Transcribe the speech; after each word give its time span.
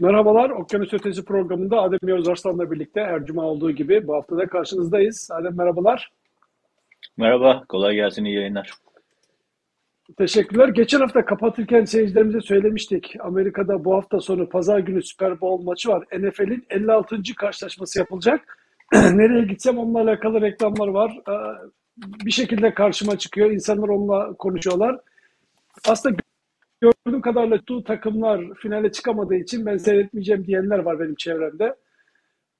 Merhabalar, 0.00 0.50
Okyanus 0.50 0.92
Ötesi 0.92 1.24
programında 1.24 1.80
Adem 1.80 2.08
Yavuz 2.08 2.28
Arslan'la 2.28 2.70
birlikte 2.70 3.00
her 3.00 3.24
cuma 3.24 3.42
olduğu 3.42 3.70
gibi 3.70 4.06
bu 4.06 4.14
hafta 4.14 4.36
da 4.36 4.46
karşınızdayız. 4.46 5.30
Adem 5.32 5.56
merhabalar. 5.56 6.10
Merhaba, 7.16 7.64
kolay 7.68 7.94
gelsin, 7.94 8.24
iyi 8.24 8.36
yayınlar. 8.36 8.70
Teşekkürler. 10.18 10.68
Geçen 10.68 11.00
hafta 11.00 11.24
kapatırken 11.24 11.84
seyircilerimize 11.84 12.40
söylemiştik. 12.40 13.16
Amerika'da 13.20 13.84
bu 13.84 13.94
hafta 13.94 14.20
sonu 14.20 14.48
pazar 14.48 14.78
günü 14.78 15.02
Super 15.02 15.40
Bowl 15.40 15.64
maçı 15.64 15.88
var. 15.88 16.04
NFL'in 16.18 16.66
56. 16.70 17.16
karşılaşması 17.36 17.98
yapılacak. 17.98 18.58
Nereye 18.92 19.44
gitsem 19.44 19.78
onunla 19.78 20.00
alakalı 20.00 20.40
reklamlar 20.40 20.88
var. 20.88 21.18
Ee, 21.28 21.32
bir 22.24 22.30
şekilde 22.30 22.74
karşıma 22.74 23.18
çıkıyor. 23.18 23.50
İnsanlar 23.50 23.88
onunla 23.88 24.34
konuşuyorlar. 24.34 25.00
Aslında 25.88 26.16
gördüğüm 26.80 27.20
kadarıyla 27.20 27.58
tu 27.58 27.84
takımlar 27.84 28.54
finale 28.54 28.92
çıkamadığı 28.92 29.34
için 29.34 29.66
ben 29.66 29.76
seyretmeyeceğim 29.76 30.46
diyenler 30.46 30.78
var 30.78 31.00
benim 31.00 31.14
çevremde. 31.14 31.74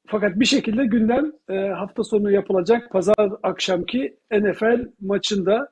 Fakat 0.06 0.40
bir 0.40 0.44
şekilde 0.44 0.86
gündem 0.86 1.32
e, 1.50 1.54
hafta 1.54 2.04
sonu 2.04 2.30
yapılacak 2.30 2.90
pazar 2.90 3.32
akşamki 3.42 4.16
NFL 4.32 4.88
maçında 5.00 5.68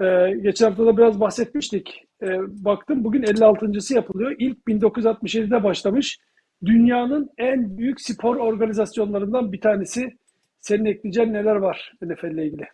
e, 0.00 0.30
geçen 0.42 0.68
hafta 0.68 0.86
da 0.86 0.96
biraz 0.96 1.20
bahsetmiştik. 1.20 2.04
E, 2.22 2.26
baktım 2.64 3.04
bugün 3.04 3.22
56.sı 3.22 3.94
yapılıyor. 3.94 4.36
İlk 4.38 4.58
1967'de 4.68 5.64
başlamış. 5.64 6.18
Dünyanın 6.64 7.30
en 7.38 7.78
büyük 7.78 8.00
spor 8.00 8.36
organizasyonlarından 8.36 9.52
bir 9.52 9.60
tanesi. 9.60 10.16
Senin 10.60 10.84
ekleyeceğin 10.84 11.32
neler 11.32 11.56
var 11.56 11.92
NFL 12.02 12.24
ile 12.24 12.46
ilgili? 12.46 12.64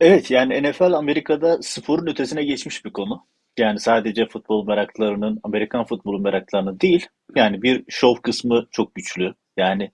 Evet, 0.00 0.30
yani 0.30 0.62
NFL 0.62 0.92
Amerika'da 0.92 1.62
sporun 1.62 2.06
ötesine 2.06 2.44
geçmiş 2.44 2.84
bir 2.84 2.90
konu. 2.90 3.24
Yani 3.58 3.80
sadece 3.80 4.26
futbol 4.26 4.66
meraklarının, 4.66 5.40
Amerikan 5.42 5.84
futbolu 5.84 6.18
meraklarının 6.18 6.80
değil, 6.80 7.06
yani 7.36 7.62
bir 7.62 7.84
şov 7.88 8.14
kısmı 8.14 8.66
çok 8.70 8.94
güçlü. 8.94 9.34
Yani 9.56 9.90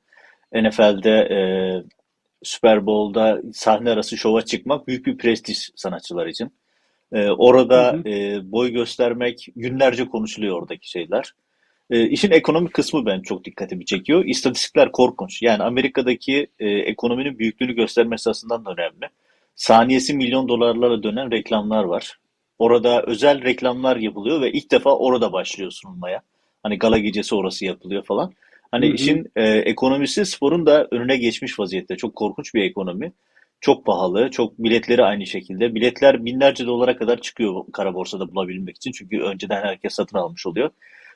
NFL'de 0.52 1.10
e, 1.10 1.38
Super 2.42 2.86
Bowl'da 2.86 3.42
sahne 3.52 3.90
arası 3.90 4.16
şova 4.16 4.42
çıkmak 4.42 4.88
büyük 4.88 5.06
bir 5.06 5.18
prestij 5.18 5.70
sanatçılar 5.76 6.26
için. 6.26 6.52
E, 7.12 7.28
orada 7.30 7.92
hı 7.92 7.96
hı. 7.96 8.08
E, 8.08 8.52
boy 8.52 8.70
göstermek 8.70 9.46
günlerce 9.56 10.08
konuşuluyor 10.08 10.58
oradaki 10.62 10.90
şeyler. 10.90 11.34
E, 11.90 12.08
işin 12.08 12.30
ekonomik 12.30 12.74
kısmı 12.74 13.06
ben 13.06 13.22
çok 13.22 13.44
dikkatimi 13.44 13.84
çekiyor. 13.84 14.24
İstatistikler 14.24 14.92
korkunç. 14.92 15.42
Yani 15.42 15.62
Amerika'daki 15.62 16.46
e, 16.58 16.68
ekonominin 16.68 17.38
büyüklüğünü 17.38 17.72
göstermesi 17.72 18.30
açısından 18.30 18.64
da 18.64 18.70
önemli. 18.70 19.08
Saniyesi 19.56 20.14
milyon 20.14 20.48
dolarlara 20.48 21.02
dönen 21.02 21.30
reklamlar 21.30 21.84
var. 21.84 22.18
Orada 22.58 23.02
özel 23.02 23.42
reklamlar 23.42 23.96
yapılıyor 23.96 24.40
ve 24.40 24.52
ilk 24.52 24.70
defa 24.70 24.96
orada 24.96 25.32
başlıyor 25.32 25.70
sunulmaya. 25.70 26.22
Hani 26.62 26.78
gala 26.78 26.98
gecesi 26.98 27.34
orası 27.34 27.64
yapılıyor 27.64 28.04
falan. 28.04 28.32
Hani 28.70 28.86
Hı-hı. 28.86 28.94
işin 28.94 29.26
e, 29.36 29.42
ekonomisi 29.48 30.26
sporun 30.26 30.66
da 30.66 30.88
önüne 30.90 31.16
geçmiş 31.16 31.58
vaziyette. 31.58 31.96
Çok 31.96 32.16
korkunç 32.16 32.54
bir 32.54 32.62
ekonomi. 32.62 33.12
Çok 33.60 33.86
pahalı. 33.86 34.30
Çok 34.30 34.58
biletleri 34.58 35.04
aynı 35.04 35.26
şekilde. 35.26 35.74
Biletler 35.74 36.24
binlerce 36.24 36.66
dolara 36.66 36.96
kadar 36.96 37.20
çıkıyor 37.20 37.64
kara 37.72 37.94
borsada 37.94 38.34
bulabilmek 38.34 38.76
için. 38.76 38.92
Çünkü 38.92 39.20
önceden 39.20 39.62
herkes 39.62 39.94
satın 39.94 40.18
almış 40.18 40.46
oluyor. 40.46 40.70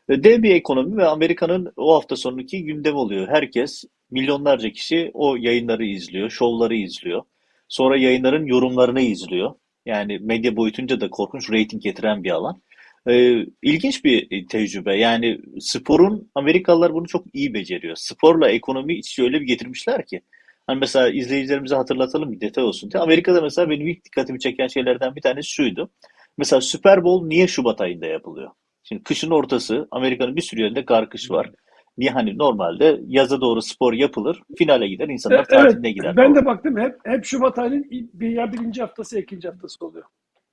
E, 0.09 0.25
dev 0.25 0.42
bir 0.42 0.55
ekonomi 0.55 0.97
ve 0.97 1.06
Amerika'nın 1.06 1.72
o 1.77 1.94
hafta 1.94 2.16
sonuki 2.16 2.64
gündem 2.64 2.97
oluyor. 2.97 3.28
Herkes, 3.28 3.84
milyonlarca 4.11 4.70
kişi 4.70 5.11
o 5.14 5.36
yayınları 5.36 5.84
izliyor, 5.84 6.31
şovları 6.31 6.75
izliyor. 6.75 7.22
Sonra 7.69 7.97
yayınların 7.97 8.47
yorumlarını 8.47 9.00
izliyor. 9.00 9.55
Yani 9.86 10.18
medya 10.18 10.56
boyutunca 10.56 11.00
da 11.00 11.10
korkunç 11.10 11.50
reyting 11.50 11.82
getiren 11.82 12.24
bir 12.24 12.30
alan. 12.30 12.62
Ee, 13.08 13.46
ilginç 13.62 14.04
bir 14.04 14.48
tecrübe. 14.48 14.96
Yani 14.96 15.38
sporun 15.60 16.30
Amerikalılar 16.34 16.94
bunu 16.94 17.06
çok 17.06 17.26
iyi 17.34 17.54
beceriyor. 17.54 17.97
Sporla 17.97 18.50
ekonomi 18.50 18.94
iç 18.94 19.19
öyle 19.19 19.41
bir 19.41 19.47
getirmişler 19.47 20.06
ki. 20.06 20.20
Hani 20.66 20.78
mesela 20.78 21.10
izleyicilerimize 21.10 21.75
hatırlatalım 21.75 22.32
bir 22.32 22.41
detay 22.41 22.64
olsun 22.64 22.91
diye. 22.91 23.03
Amerika'da 23.03 23.41
mesela 23.41 23.70
benim 23.70 23.88
ilk 23.88 24.04
dikkatimi 24.04 24.41
çeken 24.41 24.66
şeylerden 24.66 25.16
bir 25.16 25.20
tanesi 25.20 25.50
şuydu. 25.50 25.91
Mesela 26.38 26.60
Super 26.60 27.04
Bowl 27.04 27.26
niye 27.26 27.47
Şubat 27.47 27.80
ayında 27.80 28.06
yapılıyor? 28.06 28.50
Şimdi 28.84 29.03
kışın 29.03 29.30
ortası 29.30 29.88
Amerika'nın 29.91 30.36
bir 30.36 30.42
sürü 30.42 30.62
yerinde 30.62 30.84
kar 30.84 31.10
kış 31.10 31.30
var. 31.30 31.50
Niye 31.98 32.10
hani 32.10 32.38
normalde 32.38 33.00
yaza 33.06 33.41
doğru 33.41 33.62
spor 33.62 33.92
yapılır, 33.92 34.42
finale 34.59 34.88
gider, 34.88 35.09
insanlar 35.09 35.38
evet, 35.38 35.48
tatiline 35.48 35.91
gider. 35.91 36.16
Ben 36.16 36.34
de 36.34 36.44
baktım 36.44 36.76
hep 36.76 36.97
hep 37.04 37.25
Şubat 37.25 37.59
ayının 37.59 37.86
bir 37.91 38.28
ya 38.28 38.53
birinci 38.53 38.81
haftası 38.81 39.19
ikinci 39.19 39.48
haftası 39.48 39.86
oluyor. 39.86 40.04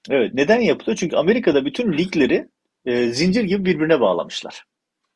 Evet, 0.09 0.33
neden 0.33 0.59
yapılıyor? 0.59 0.97
Çünkü 0.97 1.15
Amerika'da 1.15 1.65
bütün 1.65 1.93
ligleri 1.93 2.47
e, 2.85 3.07
zincir 3.07 3.43
gibi 3.43 3.65
birbirine 3.65 4.01
bağlamışlar. 4.01 4.63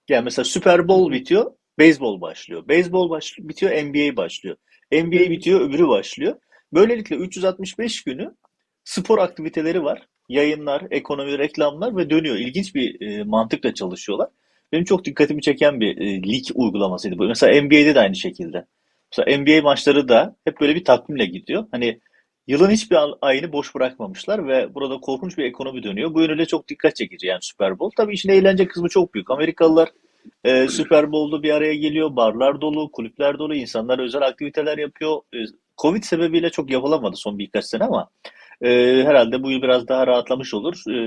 Yani 0.09 0.23
mesela 0.23 0.45
Super 0.45 0.87
Bowl 0.87 1.11
bitiyor, 1.11 1.51
beyzbol 1.79 2.21
başlıyor. 2.21 2.67
Beyzbol 2.67 3.09
baş, 3.09 3.35
bitiyor, 3.39 3.71
NBA 3.71 4.17
başlıyor. 4.17 4.55
NBA 4.91 5.29
bitiyor, 5.29 5.61
öbürü 5.61 5.87
başlıyor. 5.87 6.35
Böylelikle 6.73 7.15
365 7.15 8.03
günü 8.03 8.35
spor 8.83 9.17
aktiviteleri 9.17 9.83
var. 9.83 10.07
Yayınlar, 10.29 10.83
ekonomi, 10.91 11.37
reklamlar 11.37 11.97
ve 11.97 12.09
dönüyor. 12.09 12.35
İlginç 12.35 12.75
bir 12.75 13.01
e, 13.01 13.23
mantıkla 13.23 13.73
çalışıyorlar. 13.73 14.29
Benim 14.71 14.83
çok 14.83 15.05
dikkatimi 15.05 15.41
çeken 15.41 15.79
bir 15.79 15.97
e, 15.97 16.23
lig 16.23 16.45
uygulamasıydı 16.55 17.17
bu. 17.17 17.23
Mesela 17.23 17.61
NBA'de 17.61 17.95
de 17.95 17.99
aynı 17.99 18.15
şekilde. 18.15 18.65
Mesela 19.11 19.37
NBA 19.37 19.61
maçları 19.61 20.07
da 20.07 20.35
hep 20.45 20.61
böyle 20.61 20.75
bir 20.75 20.85
takvimle 20.85 21.25
gidiyor. 21.25 21.65
Hani 21.71 21.99
yılın 22.47 22.69
hiçbir 22.69 22.97
ayını 23.21 23.53
boş 23.53 23.75
bırakmamışlar 23.75 24.47
ve 24.47 24.75
burada 24.75 24.97
korkunç 24.99 25.37
bir 25.37 25.43
ekonomi 25.43 25.83
dönüyor. 25.83 26.13
Bu 26.13 26.21
yönüyle 26.21 26.45
çok 26.45 26.67
dikkat 26.67 26.95
çekici 26.95 27.27
yani 27.27 27.39
Super 27.41 27.79
Bowl. 27.79 27.95
Tabii 27.97 28.13
işin 28.13 28.29
eğlence 28.29 28.67
kısmı 28.67 28.89
çok 28.89 29.13
büyük. 29.13 29.31
Amerikalılar 29.31 29.89
e, 30.43 30.67
Super 30.67 31.11
Bowl'da 31.11 31.43
bir 31.43 31.51
araya 31.51 31.75
geliyor. 31.75 32.15
Barlar 32.15 32.61
dolu, 32.61 32.91
kulüpler 32.91 33.39
dolu, 33.39 33.55
insanlar 33.55 33.99
özel 33.99 34.21
aktiviteler 34.21 34.77
yapıyor. 34.77 35.21
E, 35.33 35.37
Covid 35.77 36.03
sebebiyle 36.03 36.49
çok 36.49 36.71
yapılamadı 36.71 37.15
son 37.15 37.39
birkaç 37.39 37.65
sene 37.65 37.83
ama 37.83 38.09
e, 38.61 38.69
herhalde 39.05 39.43
bu 39.43 39.51
yıl 39.51 39.61
biraz 39.61 39.87
daha 39.87 40.07
rahatlamış 40.07 40.53
olur. 40.53 40.75
E, 40.91 40.97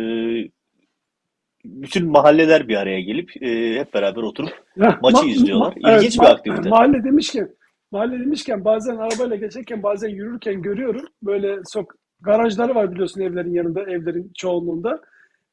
bütün 1.64 2.10
mahalleler 2.10 2.68
bir 2.68 2.76
araya 2.76 3.00
gelip 3.00 3.42
e, 3.42 3.80
hep 3.80 3.94
beraber 3.94 4.22
oturup 4.22 4.52
ya, 4.76 4.98
maçı 5.02 5.16
ma- 5.16 5.28
izliyorlar. 5.28 5.74
İlginç 5.76 6.16
evet, 6.16 6.20
bir 6.20 6.32
aktivite. 6.32 6.68
Mahalle 6.68 7.04
demişken, 7.04 7.48
mahalle 7.90 8.20
demişken 8.20 8.64
bazen 8.64 8.96
arabayla 8.96 9.36
geçerken 9.36 9.82
bazen 9.82 10.08
yürürken 10.08 10.62
görüyorum. 10.62 11.04
Böyle 11.22 11.58
sok 11.64 11.94
garajları 12.20 12.74
var 12.74 12.92
biliyorsun 12.92 13.20
evlerin 13.20 13.54
yanında, 13.54 13.82
evlerin 13.82 14.32
çoğunluğunda. 14.34 15.00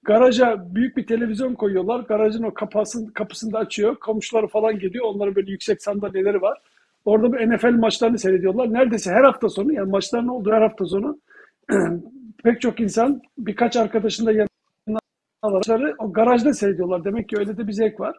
Garaja 0.03 0.75
büyük 0.75 0.98
bir 0.98 1.08
televizyon 1.08 1.56
koyuyorlar. 1.56 2.00
Garajın 2.00 2.44
o 2.44 2.53
kapısını, 2.53 3.14
kapısını 3.14 3.53
da 3.53 3.59
açıyor. 3.59 3.96
Komşuları 3.96 4.48
falan 4.48 4.80
geliyor. 4.80 5.06
Onların 5.06 5.36
böyle 5.36 5.52
yüksek 5.52 5.84
sandalyeleri 5.84 6.42
var. 6.42 6.58
Orada 7.06 7.31
bu 7.31 7.36
NFL 7.36 7.74
maçlarını 7.80 8.18
seyrediyorlar. 8.18 8.74
Neredeyse 8.74 9.12
her 9.12 9.24
hafta 9.24 9.50
sonu 9.50 9.74
yani 9.74 9.90
maçların 9.90 10.28
olduğu 10.28 10.52
her 10.52 10.62
hafta 10.62 10.86
sonu 10.86 11.19
pek 12.44 12.62
çok 12.62 12.80
insan 12.80 13.22
birkaç 13.38 13.78
arkadaşın 13.78 14.25
da 14.25 14.31
araçları 15.41 15.95
o 16.00 16.13
garajda 16.13 16.53
seyrediyorlar. 16.53 17.03
Demek 17.05 17.29
ki 17.29 17.35
öyle 17.39 17.57
de 17.57 17.67
bir 17.67 17.73
zevk 17.73 18.00
var. 18.00 18.17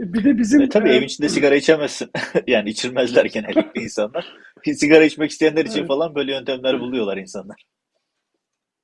E, 0.00 0.12
bir 0.12 0.24
de 0.24 0.38
bizim... 0.38 0.60
E, 0.60 0.68
tabii 0.68 0.90
e, 0.90 0.94
evin 0.94 1.06
içinde 1.06 1.28
sigara 1.28 1.54
içemezsin. 1.54 2.10
yani 2.46 2.70
içirmezler 2.70 3.24
genellikle 3.24 3.80
insanlar. 3.82 4.36
sigara 4.64 5.04
içmek 5.04 5.30
isteyenler 5.30 5.64
için 5.64 5.78
evet. 5.78 5.88
falan 5.88 6.14
böyle 6.14 6.32
yöntemler 6.32 6.80
buluyorlar 6.80 7.16
insanlar. 7.16 7.64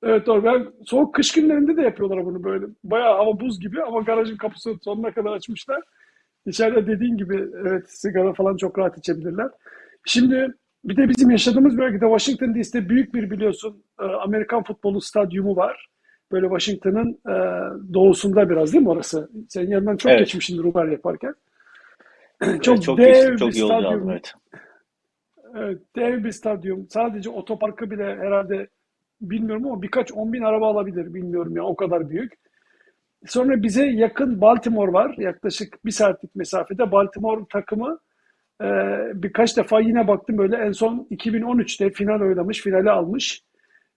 Evet 0.03 0.25
doğru. 0.25 0.43
Ben 0.43 0.67
soğuk 0.85 1.15
kış 1.15 1.31
günlerinde 1.31 1.77
de 1.77 1.81
yapıyorlar 1.81 2.25
bunu 2.25 2.43
böyle. 2.43 2.65
Bayağı 2.83 3.17
hava 3.17 3.39
buz 3.39 3.59
gibi 3.59 3.83
ama 3.83 4.01
garajın 4.01 4.37
kapısı 4.37 4.75
sonuna 4.83 5.13
kadar 5.13 5.31
açmışlar. 5.31 5.83
İçeride 6.45 6.87
dediğin 6.87 7.17
gibi 7.17 7.45
evet 7.67 7.83
sigara 7.87 8.33
falan 8.33 8.57
çok 8.57 8.79
rahat 8.79 8.97
içebilirler. 8.97 9.47
Şimdi 10.05 10.47
bir 10.83 10.97
de 10.97 11.09
bizim 11.09 11.29
yaşadığımız 11.29 11.77
bölgede 11.77 12.05
Washington 12.17 12.55
DC'de 12.55 12.89
büyük 12.89 13.13
bir 13.13 13.31
biliyorsun 13.31 13.83
e, 13.99 14.03
Amerikan 14.03 14.63
futbolu 14.63 15.01
stadyumu 15.01 15.55
var 15.55 15.92
böyle 16.33 16.47
Washington'ın 16.47 17.19
e, 17.29 17.35
doğusunda 17.93 18.49
biraz 18.49 18.73
değil 18.73 18.83
mi 18.83 18.89
orası? 18.89 19.29
Senin 19.49 19.69
yanından 19.69 19.97
çok 19.97 20.11
evet. 20.11 20.19
geçmişsindir 20.19 20.63
Uber 20.63 20.85
yaparken. 20.85 21.33
çok, 22.61 22.83
çok 22.83 22.97
dev 22.97 23.05
geçtim, 23.05 23.35
çok 23.37 23.47
bir 23.47 23.53
stadyum. 23.53 23.85
Aldım, 23.85 24.09
evet. 24.09 24.33
evet. 25.55 25.81
Dev 25.95 26.23
bir 26.23 26.31
stadyum. 26.31 26.87
Sadece 26.89 27.29
otoparkı 27.29 27.91
bile 27.91 28.03
herhalde 28.03 28.67
bilmiyorum 29.21 29.65
ama 29.65 29.81
birkaç 29.81 30.11
on 30.11 30.33
bin 30.33 30.41
araba 30.41 30.67
alabilir. 30.67 31.13
Bilmiyorum 31.13 31.55
ya 31.55 31.63
o 31.63 31.75
kadar 31.75 32.09
büyük. 32.09 32.33
Sonra 33.25 33.63
bize 33.63 33.85
yakın 33.85 34.41
Baltimore 34.41 34.93
var. 34.93 35.15
Yaklaşık 35.17 35.85
bir 35.85 35.91
saatlik 35.91 36.35
mesafede. 36.35 36.91
Baltimore 36.91 37.41
takımı 37.51 37.99
e, 38.61 38.67
birkaç 39.13 39.57
defa 39.57 39.79
yine 39.79 40.07
baktım 40.07 40.37
böyle 40.37 40.55
en 40.55 40.71
son 40.71 41.07
2013'te 41.11 41.89
final 41.89 42.21
oynamış, 42.21 42.61
finali 42.61 42.89
almış. 42.89 43.43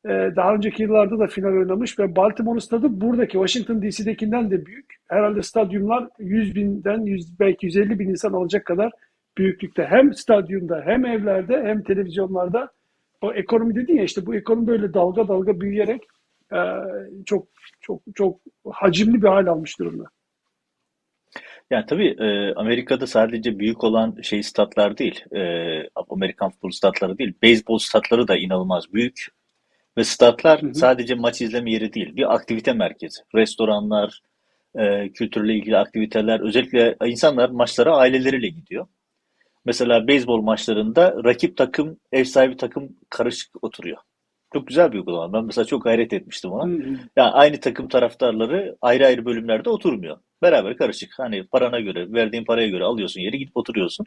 Ee, 0.06 0.32
daha 0.36 0.54
önceki 0.54 0.82
yıllarda 0.82 1.18
da 1.18 1.26
final 1.26 1.48
oynamış 1.48 1.98
ve 1.98 2.16
Baltimore 2.16 2.60
stadı 2.60 3.00
buradaki 3.00 3.32
Washington 3.32 3.82
DC'dekinden 3.82 4.50
de 4.50 4.66
büyük. 4.66 4.94
Herhalde 5.08 5.42
stadyumlar 5.42 6.08
100 6.18 6.54
binden 6.54 7.00
100, 7.00 7.40
belki 7.40 7.66
150 7.66 7.98
bin 7.98 8.08
insan 8.08 8.32
alacak 8.32 8.64
kadar 8.64 8.92
büyüklükte. 9.38 9.86
Hem 9.90 10.14
stadyumda 10.14 10.82
hem 10.86 11.06
evlerde 11.06 11.62
hem 11.64 11.82
televizyonlarda 11.82 12.70
o 13.20 13.32
ekonomi 13.32 13.74
dedin 13.74 13.96
ya 13.96 14.04
işte 14.04 14.26
bu 14.26 14.34
ekonomi 14.34 14.66
böyle 14.66 14.94
dalga 14.94 15.28
dalga 15.28 15.60
büyüyerek 15.60 16.02
e, 16.52 16.60
çok 17.26 17.48
çok 17.80 18.02
çok 18.14 18.40
hacimli 18.70 19.22
bir 19.22 19.28
hal 19.28 19.46
almış 19.46 19.78
durumda. 19.78 20.04
Yani 21.70 21.86
tabii 21.86 22.16
e, 22.18 22.54
Amerika'da 22.54 23.06
sadece 23.06 23.58
büyük 23.58 23.84
olan 23.84 24.16
şey 24.22 24.42
statlar 24.42 24.98
değil, 24.98 25.24
e, 25.34 25.40
Amerikan 26.10 26.50
futbol 26.50 26.70
statları 26.70 27.18
değil, 27.18 27.34
beyzbol 27.42 27.78
statları 27.78 28.28
da 28.28 28.36
inanılmaz 28.36 28.92
büyük. 28.92 29.35
Ve 29.98 30.04
statlar 30.04 30.62
Hı 30.62 30.66
hı. 30.66 30.74
sadece 30.74 31.14
maç 31.14 31.40
izleme 31.42 31.72
yeri 31.72 31.92
değil, 31.92 32.16
bir 32.16 32.34
aktivite 32.34 32.72
merkezi. 32.72 33.22
Restoranlar, 33.34 34.20
e, 34.78 35.08
kültürle 35.12 35.54
ilgili 35.54 35.76
aktiviteler, 35.76 36.40
özellikle 36.40 36.96
insanlar 37.06 37.48
maçlara 37.48 37.96
aileleriyle 37.96 38.48
gidiyor. 38.48 38.86
Mesela 39.64 40.08
beyzbol 40.08 40.42
maçlarında 40.42 41.16
rakip 41.24 41.56
takım, 41.56 41.96
ev 42.12 42.24
sahibi 42.24 42.56
takım 42.56 42.96
karışık 43.10 43.64
oturuyor. 43.64 43.98
Çok 44.52 44.66
güzel 44.66 44.92
bir 44.92 44.98
uygulama. 44.98 45.32
Ben 45.32 45.44
mesela 45.44 45.64
çok 45.64 45.86
hayret 45.86 46.12
etmiştim 46.12 46.50
Hı 46.50 46.54
ona. 46.54 46.64
hı. 46.64 46.98
Yani 47.16 47.30
aynı 47.30 47.60
takım 47.60 47.88
taraftarları 47.88 48.76
ayrı 48.82 49.06
ayrı 49.06 49.24
bölümlerde 49.24 49.70
oturmuyor. 49.70 50.18
Beraber 50.42 50.76
karışık. 50.76 51.18
Hani 51.18 51.46
parana 51.46 51.80
göre, 51.80 52.12
verdiğin 52.12 52.44
paraya 52.44 52.68
göre 52.68 52.84
alıyorsun 52.84 53.20
yeri 53.20 53.38
gidip 53.38 53.56
oturuyorsun. 53.56 54.06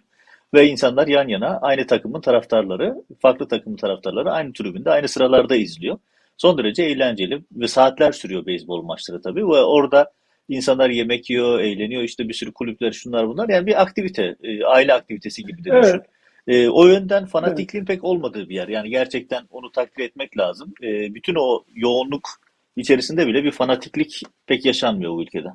Ve 0.53 0.67
insanlar 0.67 1.07
yan 1.07 1.27
yana 1.27 1.59
aynı 1.61 1.87
takımın 1.87 2.21
taraftarları, 2.21 2.95
farklı 3.21 3.47
takımın 3.47 3.77
taraftarları 3.77 4.31
aynı 4.31 4.53
tribünde, 4.53 4.91
aynı 4.91 5.07
sıralarda 5.07 5.55
izliyor. 5.55 5.97
Son 6.37 6.57
derece 6.57 6.83
eğlenceli 6.83 7.43
ve 7.51 7.67
saatler 7.67 8.11
sürüyor 8.11 8.45
beyzbol 8.45 8.81
maçları 8.81 9.21
tabii. 9.21 9.47
Ve 9.47 9.63
orada 9.63 10.11
insanlar 10.49 10.89
yemek 10.89 11.29
yiyor, 11.29 11.59
eğleniyor. 11.59 12.03
İşte 12.03 12.29
bir 12.29 12.33
sürü 12.33 12.53
kulüpler, 12.53 12.91
şunlar 12.91 13.27
bunlar. 13.27 13.49
Yani 13.49 13.67
bir 13.67 13.81
aktivite, 13.81 14.35
e, 14.43 14.63
aile 14.65 14.93
aktivitesi 14.93 15.43
gibi 15.43 15.63
de 15.63 15.81
düşün. 15.81 15.93
Evet, 15.93 16.05
E, 16.47 16.69
o 16.69 16.87
yönden 16.87 17.19
evet. 17.21 17.31
fanatikliğin 17.31 17.85
pek 17.85 18.03
olmadığı 18.03 18.49
bir 18.49 18.55
yer. 18.55 18.67
Yani 18.67 18.89
gerçekten 18.89 19.43
onu 19.49 19.71
takdir 19.71 20.03
etmek 20.03 20.37
lazım. 20.37 20.73
E, 20.83 21.13
bütün 21.13 21.35
o 21.35 21.63
yoğunluk 21.75 22.29
içerisinde 22.75 23.27
bile 23.27 23.43
bir 23.43 23.51
fanatiklik 23.51 24.21
pek 24.47 24.65
yaşanmıyor 24.65 25.13
bu 25.13 25.23
ülkede. 25.23 25.47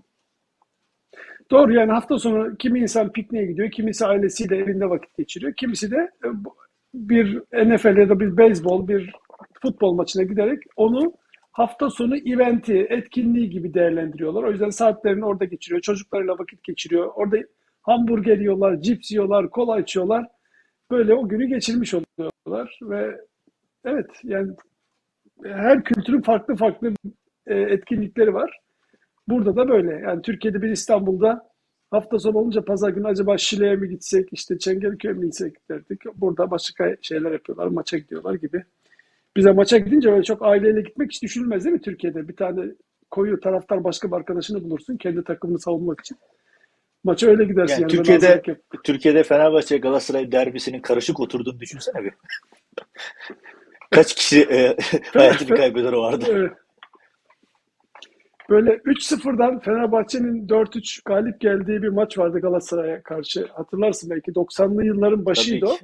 Doğru 1.55 1.73
yani 1.73 1.93
hafta 1.93 2.19
sonu 2.19 2.57
kimi 2.57 2.81
insan 2.81 3.13
pikniğe 3.13 3.47
gidiyor, 3.47 3.71
kimisi 3.71 4.07
ailesiyle 4.07 4.57
evinde 4.57 4.91
vakit 4.91 5.17
geçiriyor, 5.19 5.53
kimisi 5.57 5.91
de 5.91 5.97
e, 5.97 6.29
bir 6.95 7.43
NFL 7.53 7.97
ya 7.97 8.09
da 8.09 8.21
bir 8.21 8.37
beyzbol, 8.37 8.89
bir 8.89 9.13
futbol 9.63 9.95
maçına 9.95 10.23
giderek 10.23 10.63
onu 10.77 11.13
hafta 11.53 11.91
sonu 11.91 12.17
eventi, 12.17 12.87
etkinliği 12.91 13.51
gibi 13.51 13.75
değerlendiriyorlar. 13.75 14.43
O 14.43 14.51
yüzden 14.51 14.71
saatlerini 14.71 15.25
orada 15.25 15.45
geçiriyor, 15.45 15.81
çocuklarıyla 15.81 16.39
vakit 16.39 16.65
geçiriyor. 16.65 17.11
Orada 17.15 17.37
hamburger 17.83 18.39
yiyorlar, 18.39 18.81
cips 18.81 19.11
yiyorlar, 19.11 19.51
kola 19.51 19.81
içiyorlar. 19.81 20.27
Böyle 20.91 21.15
o 21.15 21.29
günü 21.29 21.47
geçirmiş 21.47 21.95
oluyorlar 21.95 22.79
ve 22.83 23.21
evet 23.85 24.11
yani 24.23 24.53
her 25.45 25.85
kültürün 25.85 26.23
farklı 26.23 26.57
farklı 26.57 26.93
e, 27.47 27.55
etkinlikleri 27.55 28.35
var. 28.35 28.64
Burada 29.29 29.57
da 29.57 29.69
böyle. 29.69 29.93
Yani 29.93 30.23
Türkiye'de 30.23 30.63
bir 30.63 30.69
İstanbul'da 30.69 31.49
hafta 31.91 32.19
sonu 32.19 32.39
olunca 32.39 32.65
pazar 32.65 32.91
günü 32.91 33.07
acaba 33.07 33.39
Şile'ye 33.39 33.77
mi 33.77 33.89
gitsek, 33.89 34.29
işte 34.33 34.59
Çengelköy'e 34.59 35.15
mi 35.15 35.25
gitsek 35.27 35.69
derdik. 35.71 36.01
Burada 36.17 36.51
başka 36.51 36.97
şeyler 37.03 37.33
yapıyorlar, 37.33 37.67
maça 37.67 37.99
gidiyorlar 37.99 38.35
gibi. 38.35 38.65
Bize 39.37 39.53
maça 39.53 39.79
gidince 39.79 40.11
öyle 40.11 40.23
çok 40.23 40.43
aileyle 40.43 40.81
gitmek 40.81 41.11
hiç 41.13 41.23
düşünülmez 41.23 41.65
değil 41.65 41.75
mi 41.75 41.81
Türkiye'de? 41.83 42.29
Bir 42.29 42.37
tane 42.37 42.63
koyu 43.11 43.41
taraftar 43.41 43.85
başka 43.85 44.09
bir 44.09 44.17
arkadaşını 44.17 44.65
bulursun 44.65 44.97
kendi 44.97 45.25
takımını 45.25 45.59
savunmak 45.59 46.01
için. 46.01 46.19
Maça 47.05 47.27
öyle 47.27 47.45
gidersin 47.45 47.83
Yani 47.83 47.97
yani 47.97 48.09
böyle 48.09 48.19
Türkiye'de. 48.19 48.61
Türkiye'de 48.85 49.23
Fenerbahçe 49.23 49.79
Galatasaray 49.79 50.33
derbisinin 50.33 50.81
karışık 50.81 51.21
oturduğunu 51.21 51.61
düşünsene 51.61 52.05
bir. 52.05 52.13
Kaç 53.91 54.15
kişi 54.15 54.43
e, 54.43 54.77
hayatını 55.13 55.49
kaybeder 55.57 55.93
o 55.93 56.03
arada. 56.03 56.27
Evet. 56.29 56.53
Böyle 58.51 58.71
3-0'dan 58.71 59.59
Fenerbahçe'nin 59.59 60.49
4-3 60.49 61.01
galip 61.05 61.41
geldiği 61.41 61.83
bir 61.83 61.89
maç 61.89 62.19
vardı 62.19 62.41
Galatasaray'a 62.41 63.03
karşı. 63.03 63.47
Hatırlarsın 63.53 64.11
belki 64.11 64.31
90'lı 64.31 64.85
yılların 64.85 65.25
başıydı 65.25 65.67
o. 65.67 65.77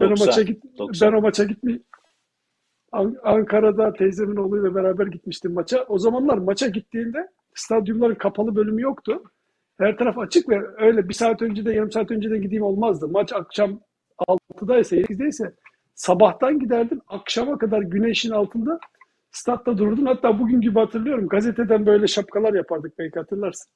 Ben 0.00 0.06
o 0.06 0.10
maça 0.10 0.26
90. 0.26 0.44
git 0.46 0.64
ben 0.64 0.78
90. 0.78 1.12
o 1.12 1.20
maça 1.20 1.44
gitmi 1.44 1.80
An- 2.92 3.16
Ankara'da 3.22 3.92
teyzemin 3.92 4.36
oğluyla 4.36 4.74
beraber 4.74 5.06
gitmiştim 5.06 5.52
maça. 5.52 5.84
O 5.88 5.98
zamanlar 5.98 6.38
maça 6.38 6.66
gittiğinde 6.66 7.28
stadyumların 7.54 8.14
kapalı 8.14 8.56
bölümü 8.56 8.82
yoktu. 8.82 9.22
Her 9.78 9.98
taraf 9.98 10.18
açık 10.18 10.48
ve 10.48 10.60
öyle 10.78 11.08
bir 11.08 11.14
saat 11.14 11.42
önce 11.42 11.64
de 11.64 11.72
yarım 11.72 11.92
saat 11.92 12.10
önce 12.10 12.30
de 12.30 12.38
gideyim 12.38 12.62
olmazdı. 12.64 13.08
Maç 13.08 13.32
akşam 13.32 13.80
6'daysa 14.28 14.96
8'deyse 14.96 15.54
sabahtan 15.94 16.58
giderdim. 16.58 17.00
Akşama 17.08 17.58
kadar 17.58 17.82
güneşin 17.82 18.30
altında 18.30 18.78
statta 19.32 19.78
dururdum. 19.78 20.06
Hatta 20.06 20.38
bugün 20.38 20.60
gibi 20.60 20.78
hatırlıyorum. 20.78 21.28
Gazeteden 21.28 21.86
böyle 21.86 22.06
şapkalar 22.06 22.54
yapardık 22.54 22.98
belki 22.98 23.18
hatırlarsın. 23.18 23.72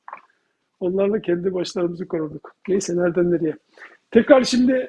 Onlarla 0.81 1.21
kendi 1.21 1.55
başlarımızı 1.55 2.09
korurduk. 2.09 2.53
Neyse 2.69 2.97
nereden 2.97 3.33
nereye. 3.33 3.57
Tekrar 4.11 4.45
şimdi 4.45 4.89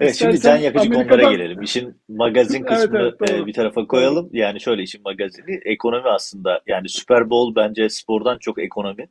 Evet 0.00 0.14
şimdi 0.14 0.30
can 0.30 0.36
istersen 0.36 0.64
yakıcı 0.64 0.88
konulara 0.88 1.04
Amerika'dan 1.04 1.32
gelelim. 1.32 1.62
İşin 1.62 2.00
magazin 2.08 2.58
evet 2.58 2.68
kısmını 2.68 3.02
evet 3.20 3.30
e, 3.30 3.38
doğru. 3.38 3.46
bir 3.46 3.52
tarafa 3.52 3.86
koyalım. 3.86 4.30
Yani 4.32 4.60
şöyle 4.60 4.82
işin 4.82 5.02
magazini 5.02 5.60
ekonomi 5.64 6.08
aslında. 6.08 6.60
Yani 6.66 6.88
Super 6.88 7.30
Bowl 7.30 7.60
bence 7.60 7.88
spordan 7.88 8.38
çok 8.38 8.58
ekonomi. 8.58 9.08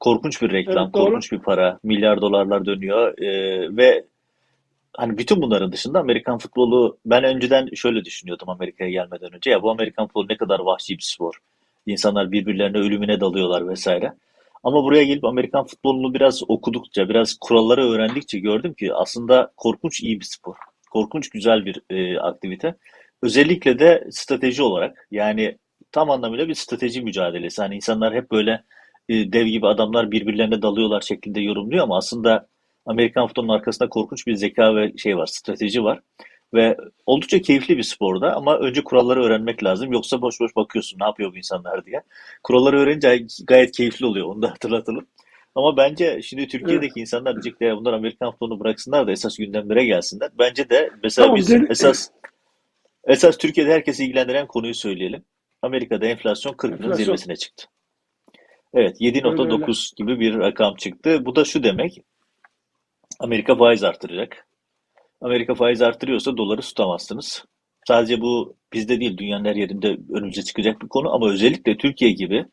Korkunç 0.00 0.42
bir 0.42 0.52
reklam, 0.52 0.84
Evet 0.84 0.94
doğru. 0.94 1.04
korkunç 1.04 1.32
bir 1.32 1.38
para. 1.38 1.78
Milyar 1.82 2.20
dolarlar 2.20 2.66
dönüyor. 2.66 3.18
E, 3.18 3.28
ve 3.76 4.04
hani 4.96 5.18
bütün 5.18 5.42
bunların 5.42 5.72
dışında 5.72 6.00
Amerikan 6.00 6.38
futbolu 6.38 6.98
ben 7.06 7.24
önceden 7.24 7.68
şöyle 7.74 8.04
düşünüyordum 8.04 8.48
Amerika'ya 8.48 8.90
gelmeden 8.90 9.34
önce. 9.34 9.50
Ya 9.50 9.62
bu 9.62 9.70
Amerikan 9.70 10.06
futbolu 10.06 10.28
ne 10.28 10.36
kadar 10.36 10.58
vahşi 10.58 10.98
bir 10.98 11.02
spor. 11.02 11.34
İnsanlar 11.86 12.32
birbirlerine 12.32 12.78
ölümüne 12.78 13.20
dalıyorlar 13.20 13.68
vesaire. 13.68 14.12
Ama 14.64 14.84
buraya 14.84 15.04
gelip 15.04 15.24
Amerikan 15.24 15.66
futbolunu 15.66 16.14
biraz 16.14 16.42
okudukça, 16.48 17.08
biraz 17.08 17.34
kuralları 17.40 17.90
öğrendikçe 17.90 18.38
gördüm 18.38 18.74
ki 18.74 18.94
aslında 18.94 19.52
korkunç 19.56 20.00
iyi 20.00 20.20
bir 20.20 20.24
spor. 20.24 20.54
Korkunç 20.90 21.30
güzel 21.30 21.64
bir 21.64 21.82
e, 21.90 22.18
aktivite. 22.18 22.74
Özellikle 23.22 23.78
de 23.78 24.06
strateji 24.10 24.62
olarak 24.62 25.08
yani 25.10 25.58
tam 25.92 26.10
anlamıyla 26.10 26.48
bir 26.48 26.54
strateji 26.54 27.02
mücadelesi. 27.02 27.62
Hani 27.62 27.76
insanlar 27.76 28.14
hep 28.14 28.30
böyle 28.30 28.64
e, 29.08 29.32
dev 29.32 29.46
gibi 29.46 29.66
adamlar 29.66 30.10
birbirlerine 30.10 30.62
dalıyorlar 30.62 31.00
şeklinde 31.00 31.40
yorumluyor 31.40 31.82
ama 31.82 31.96
aslında 31.96 32.48
Amerikan 32.86 33.26
futbolunun 33.26 33.52
arkasında 33.52 33.88
korkunç 33.88 34.26
bir 34.26 34.34
zeka 34.34 34.76
ve 34.76 34.92
şey 34.96 35.16
var, 35.16 35.26
strateji 35.26 35.84
var. 35.84 36.00
Ve 36.54 36.76
oldukça 37.06 37.40
keyifli 37.40 37.78
bir 37.78 37.82
sporda 37.82 38.34
ama 38.36 38.58
önce 38.58 38.84
kuralları 38.84 39.24
öğrenmek 39.24 39.64
lazım. 39.64 39.92
Yoksa 39.92 40.22
boş 40.22 40.40
boş 40.40 40.56
bakıyorsun 40.56 41.00
ne 41.00 41.04
yapıyor 41.04 41.32
bu 41.32 41.36
insanlar 41.36 41.86
diye. 41.86 42.02
Kuralları 42.42 42.78
öğrenince 42.78 43.26
gayet 43.46 43.76
keyifli 43.76 44.06
oluyor. 44.06 44.26
Onu 44.26 44.42
da 44.42 44.50
hatırlatalım. 44.50 45.06
Ama 45.54 45.76
bence 45.76 46.22
şimdi 46.22 46.42
Evet. 46.42 46.50
Türkiye'deki 46.50 47.00
insanlar 47.00 47.34
diyecekler 47.34 47.76
bunlar 47.76 47.92
Amerikan 47.92 48.30
futbolunu 48.30 48.60
bıraksınlar 48.60 49.06
da 49.06 49.12
esas 49.12 49.36
gündemlere 49.36 49.84
gelsinler. 49.84 50.30
Bence 50.38 50.70
de 50.70 50.90
mesela 51.02 51.26
Tamam 51.26 51.36
biz 51.36 51.48
gel 51.48 51.66
esas 51.70 52.10
esas 53.04 53.38
Türkiye'de 53.38 53.72
herkesi 53.72 54.04
ilgilendiren 54.04 54.46
konuyu 54.46 54.74
söyleyelim. 54.74 55.24
Amerika'da 55.62 56.06
enflasyon 56.06 56.52
40'ın 56.52 56.72
enflasyon. 56.72 56.96
zirvesine 56.96 57.36
çıktı. 57.36 57.64
Evet 58.74 58.96
Öyle 59.00 59.18
öyle. 59.30 59.64
7.9 59.64 59.96
gibi 59.96 60.20
bir 60.20 60.38
rakam 60.38 60.76
çıktı. 60.76 61.26
Bu 61.26 61.36
da 61.36 61.44
şu 61.44 61.62
demek 61.62 62.02
Amerika 63.20 63.56
faiz 63.56 63.84
artıracak. 63.84 64.46
Amerika 65.20 65.54
faiz 65.54 65.82
artırıyorsa 65.82 66.36
doları 66.36 66.60
tutamazsınız. 66.60 67.44
Sadece 67.88 68.20
bu 68.20 68.56
bizde 68.72 69.00
değil 69.00 69.18
dünyanın 69.18 69.44
her 69.44 69.56
yerinde 69.56 69.96
önümüze 70.12 70.42
çıkacak 70.42 70.82
bir 70.82 70.88
konu 70.88 71.14
ama 71.14 71.30
özellikle 71.30 71.76
Türkiye 71.76 72.10
gibi 72.10 72.46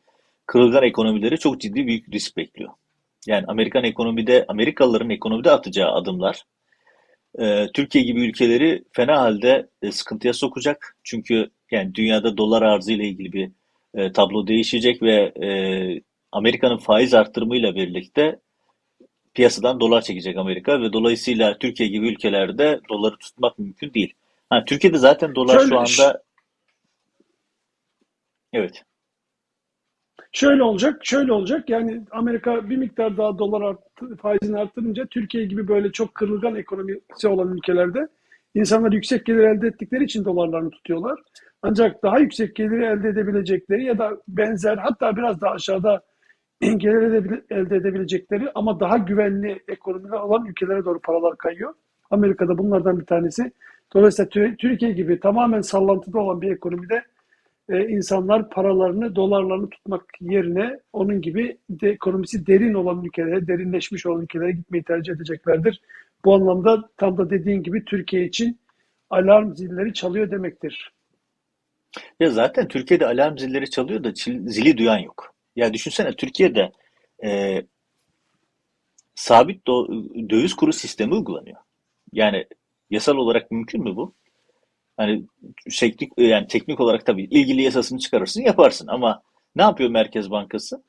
kırılgan 0.46 0.82
ekonomileri 0.82 1.38
çok 1.38 1.60
ciddi 1.60 1.86
büyük 1.86 2.14
risk 2.14 2.36
bekliyor. 2.36 2.70
Yani 3.26 3.44
Amerikan 3.48 3.84
ekonomide, 3.84 4.44
Amerikalıların 4.48 5.10
ekonomide 5.10 5.50
atacağı 5.50 5.92
adımlar 5.92 6.42
e, 7.38 7.68
Türkiye 7.74 8.04
gibi 8.04 8.20
ülkeleri 8.20 8.84
fena 8.92 9.20
halde 9.20 9.68
e, 9.82 9.92
sıkıntıya 9.92 10.32
sokacak. 10.32 10.96
Çünkü 11.04 11.50
yani 11.70 11.94
dünyada 11.94 12.36
dolar 12.36 12.62
arzı 12.62 12.92
ile 12.92 13.08
ilgili 13.08 13.32
bir 13.32 13.50
e, 13.94 14.12
tablo 14.12 14.46
değişecek 14.46 15.02
ve 15.02 15.32
Amerika'nın 16.32 16.78
faiz 16.78 17.14
artırımıyla 17.14 17.74
birlikte 17.74 18.38
piyasadan 19.34 19.80
dolar 19.80 20.02
çekecek 20.02 20.36
Amerika 20.36 20.82
ve 20.82 20.92
dolayısıyla 20.92 21.58
Türkiye 21.58 21.88
gibi 21.88 22.08
ülkelerde 22.08 22.80
doları 22.88 23.16
tutmak 23.16 23.58
mümkün 23.58 23.94
değil. 23.94 24.14
Ha, 24.50 24.64
Türkiye'de 24.64 24.98
zaten 24.98 25.34
dolar 25.34 25.58
şu 25.58 25.60
Şöyle 25.60 25.86
ş- 25.86 26.02
anda 26.04 26.22
evet 28.52 28.84
şöyle 30.32 30.62
olacak, 30.62 31.00
şöyle 31.04 31.32
olacak. 31.32 31.70
Yani 31.70 32.02
Amerika 32.10 32.70
bir 32.70 32.76
miktar 32.76 33.16
daha 33.16 33.38
dolar 33.38 33.60
arttı, 33.62 34.16
faizini 34.16 34.58
arttırınca 34.58 35.06
Türkiye 35.06 35.44
gibi 35.44 35.68
böyle 35.68 35.92
çok 35.92 36.14
kırılgan 36.14 36.54
ekonomisi 36.56 37.28
olan 37.28 37.56
ülkelerde 37.56 38.08
insanlar 38.54 38.92
yüksek 38.92 39.26
gelir 39.26 39.38
elde 39.44 39.66
ettikleri 39.66 40.04
için 40.04 40.24
dolarlarını 40.24 40.70
tutuyorlar. 40.70 41.18
Ancak 41.62 42.02
daha 42.02 42.18
yüksek 42.18 42.56
geliri 42.56 42.84
elde 42.84 43.08
edebilecekleri 43.08 43.84
ya 43.84 43.98
da 43.98 44.10
benzer 44.28 44.76
hatta 44.76 45.16
biraz 45.16 45.40
daha 45.40 45.50
aşağıda 45.52 46.02
gelir 46.76 47.42
elde 47.50 47.76
edebilecekleri 47.76 48.50
ama 48.54 48.80
daha 48.80 48.98
güvenli 48.98 49.60
ekonomiler 49.68 50.18
olan 50.18 50.46
ülkelere 50.46 50.84
doğru 50.84 51.00
paralar 51.00 51.36
kayıyor. 51.36 51.74
Amerika'da 52.10 52.58
bunlardan 52.58 53.00
bir 53.00 53.06
tanesi. 53.06 53.52
Dolayısıyla 53.94 54.28
Tü- 54.28 54.56
Türkiye 54.56 54.92
gibi 54.92 55.20
tamamen 55.20 55.60
sallantıda 55.60 56.18
olan 56.18 56.42
bir 56.42 56.50
ekonomide 56.50 57.02
e, 57.68 57.88
insanlar 57.88 58.50
paralarını, 58.50 59.16
dolarlarını 59.16 59.70
tutmak 59.70 60.04
yerine 60.20 60.78
onun 60.92 61.20
gibi 61.20 61.58
de, 61.70 61.90
ekonomisi 61.90 62.46
derin 62.46 62.74
olan 62.74 63.04
ülkelere, 63.04 63.46
derinleşmiş 63.46 64.06
olan 64.06 64.22
ülkelere 64.22 64.52
gitmeyi 64.52 64.84
tercih 64.84 65.12
edeceklerdir. 65.12 65.80
Bu 66.24 66.34
anlamda 66.34 66.88
tam 66.96 67.18
da 67.18 67.30
dediğin 67.30 67.62
gibi 67.62 67.84
Türkiye 67.84 68.24
için 68.24 68.58
alarm 69.10 69.54
zilleri 69.54 69.94
çalıyor 69.94 70.30
demektir. 70.30 70.92
Ya 72.20 72.30
zaten 72.30 72.68
Türkiye'de 72.68 73.06
alarm 73.06 73.38
zilleri 73.38 73.70
çalıyor 73.70 74.04
da 74.04 74.12
zili 74.46 74.78
duyan 74.78 74.98
yok. 74.98 75.31
Ya 75.56 75.74
düşünsene 75.74 76.16
Türkiye'de 76.16 76.72
e, 77.24 77.62
sabit 79.14 79.66
döviz 80.30 80.54
kuru 80.54 80.72
sistemi 80.72 81.14
uygulanıyor. 81.14 81.58
Yani 82.12 82.46
yasal 82.90 83.16
olarak 83.16 83.50
mümkün 83.50 83.82
mü 83.82 83.96
bu? 83.96 84.14
Hani 84.96 85.26
teknik 85.78 86.12
yani 86.18 86.46
teknik 86.46 86.80
olarak 86.80 87.06
tabii 87.06 87.24
ilgili 87.24 87.62
yasasını 87.62 87.98
çıkarırsın 87.98 88.42
yaparsın 88.42 88.86
ama 88.86 89.22
ne 89.56 89.62
yapıyor 89.62 89.90
Merkez 89.90 90.30
Bankası? 90.30 90.82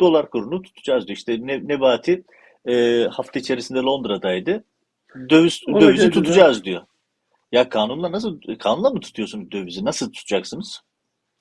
Dolar 0.00 0.30
kurunu 0.30 0.62
tutacağız 0.62 1.06
diyor. 1.06 1.16
İşte 1.16 1.38
ne, 1.40 1.68
Nebati 1.68 2.24
e, 2.68 3.04
hafta 3.10 3.40
içerisinde 3.40 3.78
Londra'daydı. 3.78 4.64
Döviz, 5.30 5.60
dövizi 5.80 6.10
tutacağız 6.10 6.64
diyor. 6.64 6.86
Ya 7.52 7.68
kanunla 7.68 8.12
nasıl 8.12 8.40
kanunla 8.58 8.90
mı 8.90 9.00
tutuyorsunuz 9.00 9.50
dövizi? 9.52 9.84
Nasıl 9.84 10.12
tutacaksınız? 10.12 10.82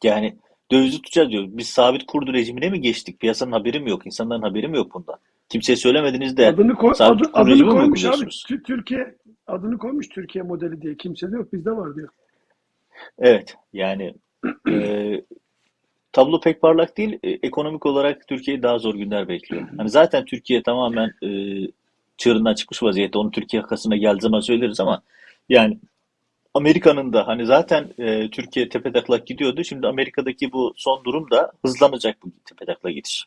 Yani 0.04 0.38
dövizi 0.72 1.02
tutacağız 1.02 1.30
diyor. 1.30 1.44
Biz 1.48 1.68
sabit 1.68 2.06
kurdu 2.06 2.34
rejimine 2.34 2.70
mi 2.70 2.82
geçtik? 2.82 3.20
Piyasanın 3.20 3.52
haberi 3.52 3.80
mi 3.80 3.90
yok? 3.90 4.06
İnsanların 4.06 4.42
haberi 4.42 4.68
mi 4.68 4.78
yok 4.78 4.94
bundan? 4.94 5.16
Kimseye 5.50 5.76
söylemediniz 5.76 6.38
de 6.38 6.48
adını 6.48 6.76
koy, 6.76 6.94
sabit 6.94 7.28
adı, 7.28 7.32
adını 7.34 7.70
koymuş 7.70 8.06
abi. 8.06 8.26
Türkiye 8.66 9.16
adını 9.48 9.78
koymuş 9.78 10.10
Türkiye 10.10 10.44
modeli 10.44 10.82
diye. 10.82 10.98
Kimse 10.98 11.32
de 11.32 11.36
yok. 11.36 11.54
Bizde 11.54 11.72
var 11.72 11.96
diyor. 11.96 12.10
Evet. 13.20 13.56
Yani 13.74 14.14
e, 14.70 15.22
tablo 16.12 16.40
pek 16.40 16.62
parlak 16.62 16.98
değil. 16.98 17.20
E, 17.24 17.30
ekonomik 17.30 17.86
olarak 17.86 18.28
Türkiye'yi 18.28 18.64
daha 18.64 18.78
zor 18.80 18.96
günler 18.96 19.28
bekliyor. 19.28 19.68
Hani 19.78 19.90
zaten 19.90 20.26
Türkiye 20.26 20.64
tamamen 20.64 21.12
e, 21.24 21.30
çığırından 22.18 22.54
çıkmış 22.54 22.84
vaziyette. 22.84 23.18
Onu 23.18 23.32
Türkiye 23.32 23.62
yakasına 23.62 23.96
geldiği 23.96 24.22
zaman 24.22 24.40
söyleriz 24.40 24.80
ama 24.80 25.02
yani 25.50 25.80
Amerika'nın 26.54 27.14
da 27.14 27.28
hani 27.28 27.46
zaten 27.46 27.90
e, 27.98 28.30
Türkiye 28.30 28.70
tepetaklak 28.70 29.28
gidiyordu. 29.28 29.64
Şimdi 29.64 29.88
Amerika'daki 29.88 30.52
bu 30.52 30.74
son 30.76 31.04
durum 31.04 31.32
da 31.32 31.52
hızlanacak 31.66 32.16
bu 32.24 32.32
tepetaklak 32.46 32.94
gidiş. 32.94 33.26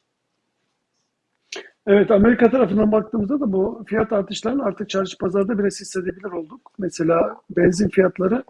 Evet 1.86 2.10
Amerika 2.10 2.50
tarafından 2.50 2.92
baktığımızda 2.92 3.40
da 3.40 3.52
bu 3.52 3.84
fiyat 3.86 4.12
artışlarının 4.12 4.62
artık 4.62 4.90
çarşı 4.90 5.18
pazarda 5.18 5.58
biraz 5.58 5.80
hissedebilir 5.80 6.32
olduk. 6.32 6.72
Mesela 6.78 7.36
benzin 7.50 7.88
fiyatları 7.88 8.44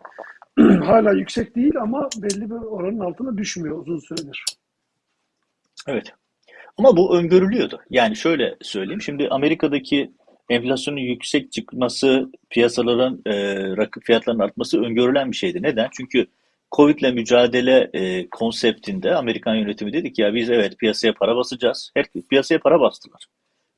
hala 0.85 1.13
yüksek 1.13 1.57
değil 1.57 1.81
ama 1.81 2.09
belli 2.23 2.51
bir 2.51 2.55
oranın 2.55 3.01
altına 3.01 3.39
düşmüyor 3.39 3.79
uzun 3.79 3.99
süredir. 3.99 4.45
Evet. 5.89 6.13
Ama 6.79 6.97
bu 6.97 7.19
öngörülüyordu. 7.19 7.81
Yani 7.91 8.17
şöyle 8.17 8.57
söyleyeyim. 8.63 9.03
Şimdi 9.03 9.29
Amerika'daki 9.31 10.13
enflasyonun 10.51 11.01
yüksek 11.01 11.53
çıkması, 11.53 12.31
piyasaların 12.51 13.23
e, 13.27 13.33
rakip 13.77 14.05
fiyatların 14.05 14.39
artması 14.39 14.83
öngörülen 14.83 15.31
bir 15.31 15.37
şeydi. 15.37 15.63
Neden? 15.63 15.89
Çünkü 15.97 16.27
Covid'le 16.77 17.15
mücadele 17.15 17.91
e, 17.95 18.31
konseptinde 18.31 19.15
Amerikan 19.15 19.55
yönetimi 19.55 19.93
dedik 19.93 20.19
ya 20.19 20.35
biz 20.35 20.51
evet 20.51 20.79
piyasaya 20.79 21.15
para 21.15 21.37
basacağız. 21.37 21.91
Her 21.95 22.07
piyasaya 22.31 22.59
para 22.59 22.81
bastılar. 22.81 23.27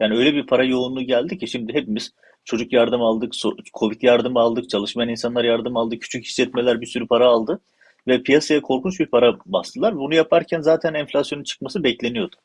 Yani 0.01 0.17
öyle 0.17 0.35
bir 0.35 0.47
para 0.47 0.65
yoğunluğu 0.65 1.03
geldi 1.03 1.39
ki 1.39 1.49
şimdi 1.49 1.75
hepimiz 1.75 2.13
çocuk 2.45 2.73
yardım 2.73 3.03
aldık, 3.03 3.33
Covid 3.79 4.03
yardım 4.03 4.37
aldık, 4.37 4.71
çalışmayan 4.71 5.09
insanlar 5.09 5.45
yardım 5.45 5.77
aldı, 5.77 5.99
küçük 5.99 6.25
işletmeler 6.25 6.81
bir 6.81 6.87
sürü 6.87 7.07
para 7.07 7.27
aldı 7.27 7.61
ve 8.09 8.23
piyasaya 8.23 8.63
korkunç 8.63 9.01
bir 9.01 9.07
para 9.07 9.39
bastılar. 9.47 9.97
Bunu 9.97 10.15
yaparken 10.15 10.61
zaten 10.61 10.95
enflasyonun 10.95 11.43
çıkması 11.45 11.85
bekleniyordu. 11.85 12.37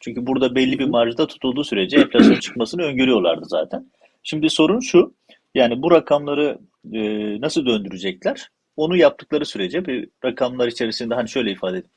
Çünkü 0.00 0.26
burada 0.26 0.54
belli 0.54 0.78
bir 0.78 0.88
marjda 0.88 1.26
tutulduğu 1.26 1.64
sürece 1.64 1.96
enflasyon 1.96 2.34
çıkmasını 2.40 2.82
öngörüyorlardı 2.82 3.44
zaten. 3.44 3.90
Şimdi 4.22 4.50
sorun 4.50 4.80
şu, 4.80 5.14
yani 5.54 5.82
bu 5.82 5.90
rakamları 5.90 6.58
e, 6.92 7.00
nasıl 7.40 7.66
döndürecekler? 7.66 8.50
Onu 8.76 8.96
yaptıkları 8.96 9.46
sürece 9.46 9.86
bir 9.86 10.08
rakamlar 10.24 10.68
içerisinde 10.68 11.14
hani 11.14 11.28
şöyle 11.28 11.50
ifade 11.52 11.78
edeyim. 11.78 11.90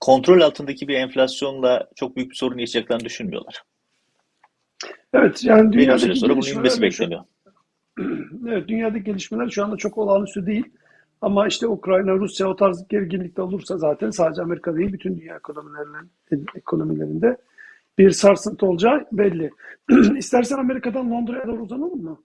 Kontrol 0.00 0.40
altındaki 0.40 0.88
bir 0.88 0.94
enflasyonla 0.94 1.88
çok 1.94 2.16
büyük 2.16 2.30
bir 2.30 2.36
sorun 2.36 2.58
yaşayacaklarını 2.58 3.04
düşünmüyorlar. 3.04 3.62
Evet 5.14 5.44
yani 5.44 5.72
dünyadaki 5.72 6.02
süre 6.02 6.14
sonra 6.14 6.36
bunun 6.36 6.56
inmesi 6.56 6.82
bekleniyor. 6.82 7.24
Evet 8.48 8.68
dünyadaki 8.68 9.04
gelişmeler 9.04 9.48
şu 9.50 9.64
anda 9.64 9.76
çok 9.76 9.98
olağanüstü 9.98 10.46
değil. 10.46 10.64
Ama 11.22 11.46
işte 11.46 11.66
Ukrayna, 11.66 12.12
Rusya 12.12 12.48
o 12.48 12.56
tarz 12.56 12.88
gerginlikte 12.88 13.42
olursa 13.42 13.78
zaten 13.78 14.10
sadece 14.10 14.42
Amerika 14.42 14.76
değil 14.76 14.92
bütün 14.92 15.20
dünya 15.20 15.36
ekonomilerinin 15.36 16.46
ekonomilerinde 16.56 17.36
bir 17.98 18.10
sarsıntı 18.10 18.66
olacağı 18.66 19.06
belli. 19.12 19.50
İstersen 20.18 20.58
Amerika'dan 20.58 21.10
Londra'ya 21.10 21.46
doğru 21.46 21.62
uzanalım 21.62 22.02
mı? 22.02 22.18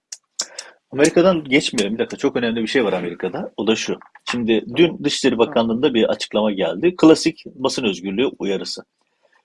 Amerika'dan 0.92 1.44
geçmeyelim. 1.44 1.94
Bir 1.94 2.00
dakika 2.00 2.18
çok 2.18 2.36
önemli 2.36 2.62
bir 2.62 2.68
şey 2.68 2.86
var 2.86 2.94
Amerika'da. 2.94 3.52
O 3.58 3.68
da 3.68 3.76
şu. 3.76 3.98
Şimdi 4.32 4.66
dün 4.76 5.04
Dışişleri 5.04 5.38
Bakanlığı'nda 5.38 5.94
bir 5.94 6.04
açıklama 6.04 6.52
geldi. 6.52 6.96
Klasik 6.98 7.44
basın 7.46 7.84
özgürlüğü 7.84 8.28
uyarısı. 8.40 8.84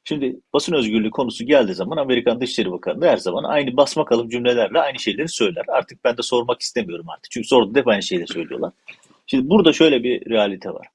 Şimdi 0.04 0.40
basın 0.52 0.72
özgürlüğü 0.72 1.10
konusu 1.10 1.44
geldiği 1.44 1.74
zaman 1.74 1.96
Amerikan 1.96 2.40
Dışişleri 2.40 2.72
Bakanlığı 2.72 3.06
her 3.06 3.16
zaman 3.16 3.44
aynı 3.44 3.76
basma 3.76 4.04
kalıp 4.04 4.30
cümlelerle 4.30 4.80
aynı 4.80 4.98
şeyleri 4.98 5.28
söyler. 5.28 5.64
Artık 5.68 6.04
ben 6.04 6.16
de 6.16 6.22
sormak 6.22 6.60
istemiyorum 6.60 7.06
artık. 7.08 7.30
Çünkü 7.30 7.48
sorduğunda 7.48 7.78
hep 7.78 7.88
aynı 7.88 8.02
şeyleri 8.02 8.28
söylüyorlar. 8.32 8.72
Şimdi 9.32 9.50
burada 9.50 9.72
şöyle 9.72 10.02
bir 10.02 10.30
realite 10.30 10.70
var. 10.70 10.86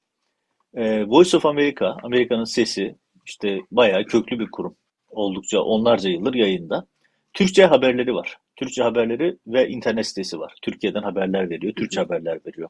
Ee, 0.74 1.04
Voice 1.06 1.36
of 1.36 1.46
America, 1.46 1.96
Amerika'nın 2.02 2.44
sesi 2.44 2.96
işte 3.26 3.58
bayağı 3.70 4.04
köklü 4.04 4.38
bir 4.38 4.50
kurum. 4.50 4.76
Oldukça 5.10 5.60
onlarca 5.60 6.10
yıldır 6.10 6.34
yayında. 6.34 6.86
Türkçe 7.32 7.66
haberleri 7.66 8.14
var. 8.14 8.36
Türkçe 8.56 8.82
haberleri 8.82 9.36
ve 9.46 9.68
internet 9.68 10.06
sitesi 10.06 10.38
var. 10.38 10.54
Türkiye'den 10.62 11.02
haberler 11.02 11.50
veriyor, 11.50 11.72
Türkçe 11.74 12.00
haberler 12.00 12.40
veriyor. 12.46 12.68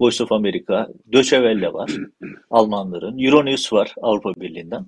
Voice 0.00 0.24
of 0.24 0.32
America, 0.32 0.88
Deutsche 1.12 1.36
Welle 1.36 1.72
var, 1.72 1.90
Almanların. 2.50 3.18
Euronews 3.18 3.72
var 3.72 3.94
Avrupa 4.02 4.34
Birliği'nden. 4.34 4.86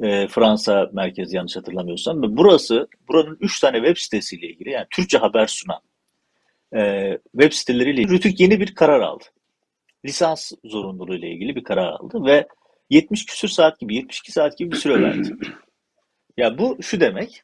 E, 0.00 0.28
Fransa 0.28 0.90
merkezi 0.92 1.36
yanlış 1.36 1.56
hatırlamıyorsam. 1.56 2.22
Ve 2.22 2.36
burası, 2.36 2.88
buranın 3.08 3.36
3 3.40 3.60
tane 3.60 3.76
web 3.76 3.96
sitesiyle 3.96 4.46
ilgili 4.46 4.70
yani 4.70 4.86
Türkçe 4.90 5.18
haber 5.18 5.46
sunan 5.46 5.80
e, 6.76 7.12
web 7.32 7.52
siteleriyle 7.52 8.00
ilgili 8.00 8.16
Rütük 8.16 8.40
yeni 8.40 8.60
bir 8.60 8.74
karar 8.74 9.00
aldı. 9.00 9.24
Lisans 10.04 10.52
zorunluluğu 10.64 11.14
ile 11.14 11.30
ilgili 11.30 11.56
bir 11.56 11.64
karar 11.64 11.86
aldı 11.86 12.24
ve 12.24 12.48
70 12.90 13.26
küsür 13.26 13.48
saat 13.48 13.80
gibi, 13.80 13.94
72 13.94 14.32
saat 14.32 14.58
gibi 14.58 14.70
bir 14.70 14.76
süre 14.76 15.02
verdi. 15.02 15.36
Ya 16.36 16.58
bu 16.58 16.78
şu 16.82 17.00
demek, 17.00 17.42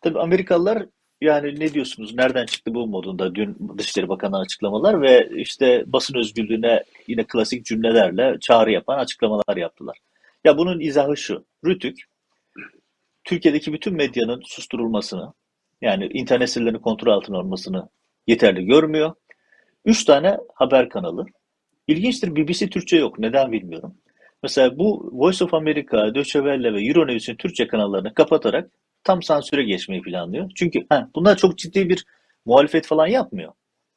tabii 0.00 0.20
Amerikalılar 0.20 0.86
yani 1.20 1.60
ne 1.60 1.74
diyorsunuz, 1.74 2.14
nereden 2.14 2.46
çıktı 2.46 2.74
bu 2.74 2.86
modunda 2.86 3.34
dün 3.34 3.56
Dışişleri 3.78 4.08
Bakanı'nın 4.08 4.40
açıklamalar 4.40 5.02
ve 5.02 5.30
işte 5.34 5.84
basın 5.86 6.18
özgürlüğüne 6.18 6.84
yine 7.06 7.24
klasik 7.24 7.66
cümlelerle 7.66 8.38
çağrı 8.40 8.72
yapan 8.72 8.98
açıklamalar 8.98 9.56
yaptılar. 9.56 9.98
Ya 10.44 10.58
bunun 10.58 10.80
izahı 10.80 11.16
şu, 11.16 11.44
Rütük, 11.64 12.04
Türkiye'deki 13.24 13.72
bütün 13.72 13.94
medyanın 13.94 14.42
susturulmasını, 14.44 15.32
yani 15.80 16.06
internet 16.06 16.50
sitelerinin 16.50 16.78
kontrol 16.78 17.12
altına 17.12 17.36
alınmasını 17.36 17.88
yeterli 18.26 18.66
görmüyor. 18.66 19.14
Üç 19.84 20.04
tane 20.04 20.38
haber 20.54 20.88
kanalı. 20.88 21.26
İlginçtir 21.86 22.36
BBC 22.36 22.68
Türkçe 22.68 22.96
yok. 22.96 23.18
Neden 23.18 23.52
bilmiyorum. 23.52 23.94
Mesela 24.42 24.78
bu 24.78 25.10
Voice 25.12 25.44
of 25.44 25.54
America, 25.54 26.14
Deutsche 26.14 26.40
Welle 26.40 26.74
ve 26.74 26.86
Euronews'in 26.86 27.36
Türkçe 27.36 27.66
kanallarını 27.66 28.14
kapatarak 28.14 28.70
tam 29.04 29.22
sansüre 29.22 29.62
geçmeyi 29.62 30.02
planlıyor. 30.02 30.50
Çünkü 30.54 30.80
he, 30.92 31.04
bunlar 31.14 31.36
çok 31.36 31.58
ciddi 31.58 31.88
bir 31.88 32.04
muhalefet 32.44 32.86
falan 32.86 33.06
yapmıyor. 33.06 33.52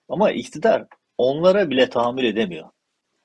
Ama 0.09 0.31
iktidar 0.31 0.85
onlara 1.17 1.69
bile 1.69 1.89
tahammül 1.89 2.23
edemiyor. 2.23 2.69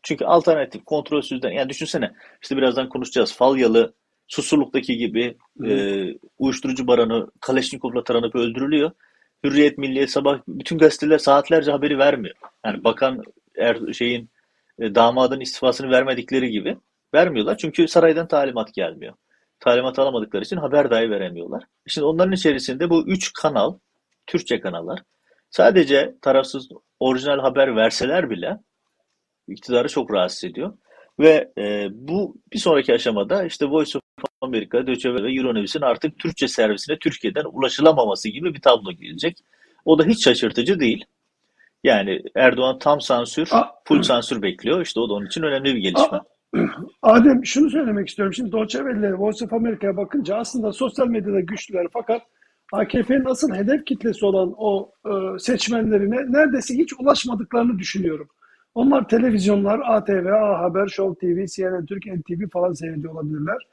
Çünkü 0.03 0.25
alternatif, 0.25 0.85
kontrolsüzden, 0.85 1.51
yani 1.51 1.69
düşünsene 1.69 2.13
işte 2.43 2.57
birazdan 2.57 2.89
konuşacağız. 2.89 3.35
Falyalı, 3.35 3.95
Susurluk'taki 4.29 4.97
gibi 4.97 5.37
e, 5.67 6.05
uyuşturucu 6.39 6.87
baranı 6.87 7.27
Kaleşnikov'la 7.41 8.05
taranıp 8.05 8.35
öldürülüyor. 8.35 8.91
Hürriyet, 9.45 9.79
Milliyet, 9.79 10.11
sabah 10.11 10.41
bütün 10.49 10.79
gazeteler 10.79 11.19
saatlerce 11.19 11.71
haberi 11.71 11.99
vermiyor. 11.99 12.35
Yani 12.67 12.85
bakan 12.85 13.23
er, 13.57 13.93
şeyin 13.93 14.31
e, 14.81 14.95
damadın 14.95 15.41
istifasını 15.41 15.91
vermedikleri 15.91 16.51
gibi 16.51 16.77
vermiyorlar. 17.15 17.57
Çünkü 17.59 17.89
saraydan 17.89 18.29
talimat 18.29 18.75
gelmiyor 18.75 19.15
talimat 19.61 19.99
alamadıkları 19.99 20.43
için 20.43 20.57
haber 20.57 20.91
dahi 20.91 21.11
veremiyorlar. 21.11 21.63
Şimdi 21.87 22.05
onların 22.05 22.33
içerisinde 22.33 22.91
bu 22.91 23.07
üç 23.07 23.33
kanal, 23.33 23.79
Türkçe 24.27 24.61
kanallar, 24.61 25.03
sadece 25.51 26.15
tarafsız 26.23 26.69
orijinal 27.01 27.39
haber 27.39 27.77
verseler 27.77 28.31
bile 28.31 28.59
iktidarı 29.49 29.89
çok 29.89 30.13
rahatsız 30.13 30.45
ediyor. 30.45 30.79
Ve 31.19 31.53
e, 31.59 31.89
bu 31.93 32.37
bir 32.53 32.59
sonraki 32.59 32.95
aşamada 32.95 33.45
işte 33.45 33.67
Voice 33.67 33.99
of 33.99 34.25
America, 34.41 34.87
Deutsche 34.87 35.09
Welle 35.09 35.23
ve 35.23 35.33
Euronews'in 35.33 35.81
artık 35.81 36.19
Türkçe 36.19 36.49
servisine 36.49 36.99
Türkiye'den 36.99 37.45
ulaşılamaması 37.45 38.29
gibi 38.29 38.55
bir 38.55 38.61
tablo 38.61 38.93
gelecek. 38.93 39.39
O 39.85 39.99
da 39.99 40.05
hiç 40.05 40.25
şaşırtıcı 40.25 40.81
değil. 40.81 41.05
Yani 41.85 42.23
Erdoğan 42.35 42.79
tam 42.79 43.01
sansür, 43.01 43.51
full 43.85 44.03
sansür 44.03 44.43
bekliyor. 44.43 44.81
İşte 44.81 45.01
o 45.01 45.09
da 45.09 45.13
onun 45.15 45.27
için 45.27 45.43
önemli 45.43 45.75
bir 45.75 45.81
gelişme. 45.81 46.21
Adem 47.03 47.47
şunu 47.47 47.71
söylemek 47.71 48.09
istiyorum. 48.09 48.35
Şimdi 48.35 48.53
Deutsche 48.53 48.79
Welle, 48.79 49.15
Voice 49.15 49.45
of 49.45 49.53
America'ya 49.53 49.97
bakınca 49.97 50.37
aslında 50.37 50.73
sosyal 50.73 51.07
medyada 51.07 51.41
güçlüler 51.41 51.87
fakat 51.93 52.23
AKP'nin 52.73 53.25
asıl 53.25 53.55
hedef 53.55 53.85
kitlesi 53.87 54.27
olan 54.27 54.55
o 54.57 54.93
e, 55.07 55.39
seçmenlerine 55.39 56.33
neredeyse 56.33 56.75
hiç 56.75 56.93
ulaşmadıklarını 57.01 57.79
düşünüyorum. 57.79 58.29
Onlar 58.75 59.09
televizyonlar, 59.09 59.81
ATV, 59.85 60.27
A 60.27 60.59
Haber, 60.59 60.87
Show 60.89 61.27
TV, 61.27 61.47
CNN 61.47 61.87
Türk, 61.87 62.07
NTV 62.07 62.49
falan 62.53 62.73
seyrediyor 62.73 63.15
olabilirler. 63.15 63.67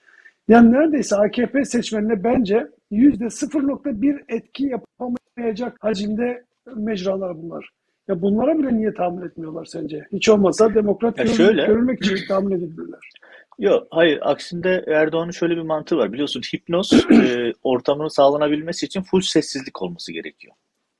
Yani 0.47 0.71
neredeyse 0.71 1.15
AKP 1.15 1.65
seçmenine 1.65 2.23
bence 2.23 2.67
yüzde 2.91 3.23
0.1 3.23 4.23
etki 4.27 4.65
yapamayacak 4.65 5.77
hacimde 5.83 6.43
mecralar 6.75 7.41
bunlar. 7.41 7.69
Ya 8.07 8.21
bunlara 8.21 8.57
bile 8.59 8.77
niye 8.77 8.93
tahammül 8.93 9.25
etmiyorlar 9.25 9.65
sence? 9.65 10.07
Hiç 10.13 10.29
olmazsa 10.29 10.75
demokrat 10.75 11.17
görülmek, 11.17 11.37
şöyle, 11.37 11.65
görülmek 11.65 12.05
için 12.05 12.27
tahammül 12.27 12.51
edebilirler. 12.51 12.99
yok 13.59 13.87
hayır 13.91 14.19
aksinde 14.21 14.83
Erdoğan'ın 14.87 15.31
şöyle 15.31 15.57
bir 15.57 15.61
mantığı 15.61 15.97
var. 15.97 16.13
Biliyorsun 16.13 16.41
hipnoz 16.41 16.93
e, 17.11 17.53
ortamının 17.63 18.07
sağlanabilmesi 18.07 18.85
için 18.85 19.01
full 19.01 19.21
sessizlik 19.21 19.81
olması 19.81 20.11
gerekiyor. 20.11 20.53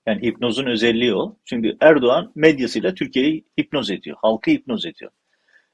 Yani 0.06 0.22
hipnozun 0.22 0.66
özelliği 0.66 1.16
o. 1.16 1.36
Çünkü 1.46 1.78
Erdoğan 1.80 2.32
medyasıyla 2.36 2.94
Türkiye'yi 2.94 3.46
hipnoz 3.60 3.92
ediyor. 3.92 4.18
Halkı 4.22 4.52
hipnoz 4.52 4.86
ediyor. 4.86 5.12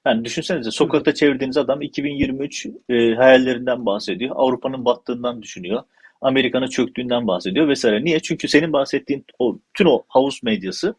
Yani 0.06 0.26
düşünsenize 0.26 0.72
sokakta 0.72 1.14
çevirdiğiniz 1.14 1.58
adam 1.58 1.82
2023 1.82 2.66
e, 2.66 3.14
hayallerinden 3.14 3.86
bahsediyor. 3.86 4.36
Avrupa'nın 4.36 4.86
battığından 4.86 5.42
düşünüyor. 5.42 5.84
Amerika'nın 6.22 6.68
çöktüğünden 6.68 7.28
bahsediyor 7.28 7.68
vesaire. 7.68 8.04
Niye? 8.04 8.20
Çünkü 8.20 8.48
senin 8.48 8.74
bahsettiğin 8.74 9.26
o 9.40 9.60
tüm 9.74 9.88
o 9.88 10.04
havuz 10.08 10.44
medyası 10.44 10.96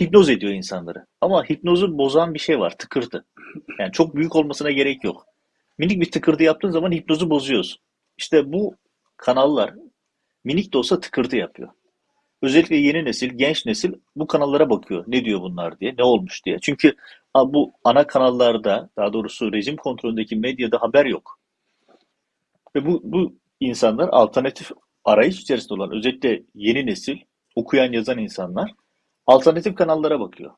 hipnoz 0.00 0.30
ediyor 0.30 0.52
insanları. 0.52 1.06
Ama 1.20 1.44
hipnozu 1.44 1.98
bozan 1.98 2.34
bir 2.34 2.38
şey 2.38 2.58
var, 2.58 2.78
tıkırtı. 2.78 3.24
Yani 3.78 3.92
çok 3.92 4.16
büyük 4.16 4.36
olmasına 4.36 4.70
gerek 4.70 5.04
yok. 5.04 5.26
Minik 5.78 6.00
bir 6.00 6.10
tıkırtı 6.10 6.42
yaptığın 6.42 6.70
zaman 6.70 6.92
hipnozu 6.92 7.30
bozuyorsun. 7.30 7.80
İşte 8.18 8.52
bu 8.52 8.76
kanallar 9.16 9.74
minik 10.44 10.72
de 10.72 10.78
olsa 10.78 11.00
tıkırtı 11.00 11.36
yapıyor. 11.36 11.68
Özellikle 12.42 12.76
yeni 12.76 13.04
nesil, 13.04 13.30
genç 13.38 13.66
nesil 13.66 13.92
bu 14.16 14.26
kanallara 14.26 14.70
bakıyor. 14.70 15.04
Ne 15.06 15.24
diyor 15.24 15.40
bunlar 15.40 15.80
diye, 15.80 15.94
ne 15.98 16.04
olmuş 16.04 16.44
diye. 16.44 16.58
Çünkü 16.62 16.96
bu 17.36 17.72
ana 17.84 18.06
kanallarda, 18.06 18.90
daha 18.96 19.12
doğrusu 19.12 19.52
rejim 19.52 19.76
kontrolündeki 19.76 20.36
medyada 20.36 20.82
haber 20.82 21.06
yok. 21.06 21.38
Ve 22.76 22.86
bu, 22.86 23.00
bu 23.04 23.34
insanlar 23.60 24.08
alternatif 24.08 24.70
arayış 25.04 25.40
içerisinde 25.40 25.74
olan, 25.74 25.92
özellikle 25.92 26.42
yeni 26.54 26.86
nesil, 26.86 27.16
okuyan 27.54 27.92
yazan 27.92 28.18
insanlar 28.18 28.74
alternatif 29.30 29.74
kanallara 29.74 30.20
bakıyor. 30.20 30.50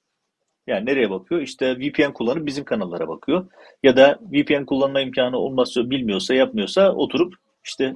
Yani 0.66 0.86
nereye 0.86 1.10
bakıyor? 1.10 1.40
İşte 1.40 1.78
VPN 1.78 2.12
kullanıp 2.12 2.46
bizim 2.46 2.64
kanallara 2.64 3.08
bakıyor. 3.08 3.46
Ya 3.82 3.96
da 3.96 4.18
VPN 4.22 4.64
kullanma 4.64 5.00
imkanı 5.00 5.38
olmazsa, 5.38 5.90
bilmiyorsa, 5.90 6.34
yapmıyorsa 6.34 6.92
oturup 6.92 7.34
işte 7.64 7.94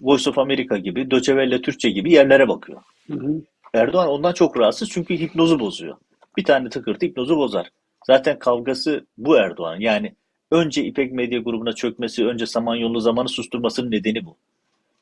Voice 0.00 0.30
of 0.30 0.38
America 0.38 0.76
gibi, 0.76 1.10
Deutsche 1.10 1.32
Welle 1.32 1.62
Türkçe 1.62 1.90
gibi 1.90 2.12
yerlere 2.12 2.48
bakıyor. 2.48 2.82
Hı 3.06 3.14
hı. 3.14 3.42
Erdoğan 3.74 4.08
ondan 4.08 4.32
çok 4.32 4.58
rahatsız 4.58 4.88
çünkü 4.90 5.14
hipnozu 5.14 5.60
bozuyor. 5.60 5.96
Bir 6.36 6.44
tane 6.44 6.68
tıkırtı 6.68 7.06
hipnozu 7.06 7.36
bozar. 7.36 7.70
Zaten 8.06 8.38
kavgası 8.38 9.06
bu 9.18 9.36
Erdoğan. 9.36 9.76
Yani 9.80 10.14
önce 10.50 10.84
İpek 10.84 11.12
Medya 11.12 11.40
grubuna 11.40 11.72
çökmesi, 11.72 12.26
önce 12.26 12.46
Samanyolu 12.46 13.00
zamanı 13.00 13.28
susturmasının 13.28 13.90
nedeni 13.90 14.24
bu. 14.24 14.36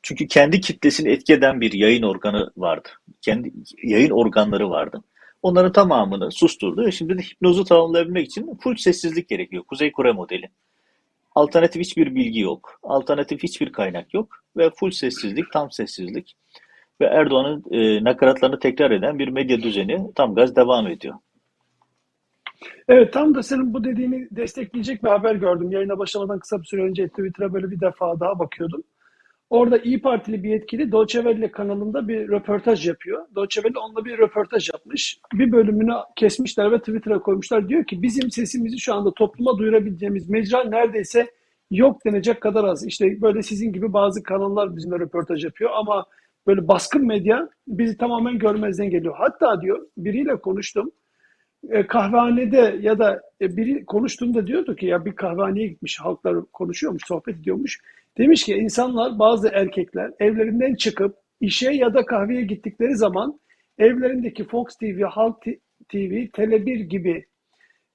Çünkü 0.03 0.27
kendi 0.27 0.61
kitlesini 0.61 1.09
etki 1.09 1.33
eden 1.33 1.61
bir 1.61 1.73
yayın 1.73 2.03
organı 2.03 2.51
vardı. 2.57 2.89
Kendi 3.21 3.53
yayın 3.83 4.09
organları 4.09 4.69
vardı. 4.69 5.01
Onların 5.41 5.71
tamamını 5.71 6.31
susturdu 6.31 6.85
ve 6.85 6.91
şimdi 6.91 7.17
de 7.17 7.21
hipnozu 7.21 7.63
tamamlayabilmek 7.63 8.25
için 8.25 8.55
full 8.63 8.75
sessizlik 8.75 9.29
gerekiyor. 9.29 9.63
Kuzey 9.63 9.91
Kore 9.91 10.11
modeli. 10.11 10.49
Alternatif 11.35 11.79
hiçbir 11.79 12.15
bilgi 12.15 12.39
yok. 12.39 12.79
Alternatif 12.83 13.43
hiçbir 13.43 13.71
kaynak 13.71 14.13
yok. 14.13 14.43
Ve 14.57 14.69
full 14.69 14.91
sessizlik, 14.91 15.51
tam 15.51 15.71
sessizlik. 15.71 16.35
Ve 17.01 17.05
Erdoğan'ın 17.05 17.63
e, 17.71 18.03
nakaratlarını 18.03 18.59
tekrar 18.59 18.91
eden 18.91 19.19
bir 19.19 19.27
medya 19.27 19.61
düzeni 19.61 20.13
tam 20.15 20.35
gaz 20.35 20.55
devam 20.55 20.87
ediyor. 20.87 21.15
Evet 22.87 23.13
tam 23.13 23.35
da 23.35 23.43
senin 23.43 23.73
bu 23.73 23.83
dediğini 23.83 24.27
destekleyecek 24.31 25.03
bir 25.03 25.09
haber 25.09 25.35
gördüm. 25.35 25.71
Yayına 25.71 25.97
başlamadan 25.97 26.39
kısa 26.39 26.61
bir 26.61 26.65
süre 26.65 26.83
önce 26.83 27.07
Twitter'a 27.07 27.53
böyle 27.53 27.71
bir 27.71 27.79
defa 27.79 28.19
daha 28.19 28.39
bakıyordum. 28.39 28.83
Orada 29.51 29.77
İyi 29.77 30.01
Partili 30.01 30.43
bir 30.43 30.49
yetkili 30.49 30.91
Deutsche 30.91 31.21
Welle 31.21 31.51
kanalında 31.51 32.07
bir 32.07 32.29
röportaj 32.29 32.87
yapıyor. 32.87 33.25
Deutsche 33.35 33.61
Welle 33.61 33.79
onunla 33.79 34.05
bir 34.05 34.17
röportaj 34.17 34.69
yapmış. 34.69 35.19
Bir 35.33 35.51
bölümünü 35.51 35.93
kesmişler 36.15 36.71
ve 36.71 36.79
Twitter'a 36.79 37.19
koymuşlar. 37.19 37.69
Diyor 37.69 37.85
ki 37.85 38.01
bizim 38.01 38.31
sesimizi 38.31 38.79
şu 38.79 38.93
anda 38.93 39.13
topluma 39.13 39.57
duyurabileceğimiz 39.57 40.29
mecra 40.29 40.63
neredeyse 40.63 41.31
yok 41.71 42.05
denecek 42.05 42.41
kadar 42.41 42.63
az. 42.63 42.85
İşte 42.85 43.21
böyle 43.21 43.41
sizin 43.41 43.73
gibi 43.73 43.93
bazı 43.93 44.23
kanallar 44.23 44.75
bizimle 44.75 44.99
röportaj 44.99 45.43
yapıyor 45.43 45.69
ama 45.73 46.05
böyle 46.47 46.67
baskın 46.67 47.07
medya 47.07 47.49
bizi 47.67 47.97
tamamen 47.97 48.39
görmezden 48.39 48.89
geliyor. 48.89 49.15
Hatta 49.17 49.61
diyor 49.61 49.87
biriyle 49.97 50.35
konuştum. 50.35 50.91
E, 51.69 51.87
kahvehanede 51.87 52.77
ya 52.81 52.99
da 52.99 53.21
e, 53.41 53.57
biri 53.57 53.85
konuştuğunda 53.85 54.47
diyordu 54.47 54.75
ki 54.75 54.85
ya 54.85 55.05
bir 55.05 55.15
kahvehaneye 55.15 55.67
gitmiş 55.67 55.99
halklar 55.99 56.35
konuşuyormuş, 56.53 57.03
sohbet 57.07 57.37
ediyormuş. 57.37 57.81
Demiş 58.17 58.43
ki 58.43 58.53
insanlar 58.53 59.19
bazı 59.19 59.47
erkekler 59.47 60.11
evlerinden 60.19 60.75
çıkıp 60.75 61.15
işe 61.41 61.71
ya 61.71 61.93
da 61.93 62.05
kahveye 62.05 62.41
gittikleri 62.41 62.95
zaman 62.95 63.39
evlerindeki 63.77 64.43
Fox 64.43 64.75
TV, 64.75 65.03
Halk 65.03 65.41
TV, 65.89 66.13
Tele1 66.27 66.83
gibi 66.83 67.25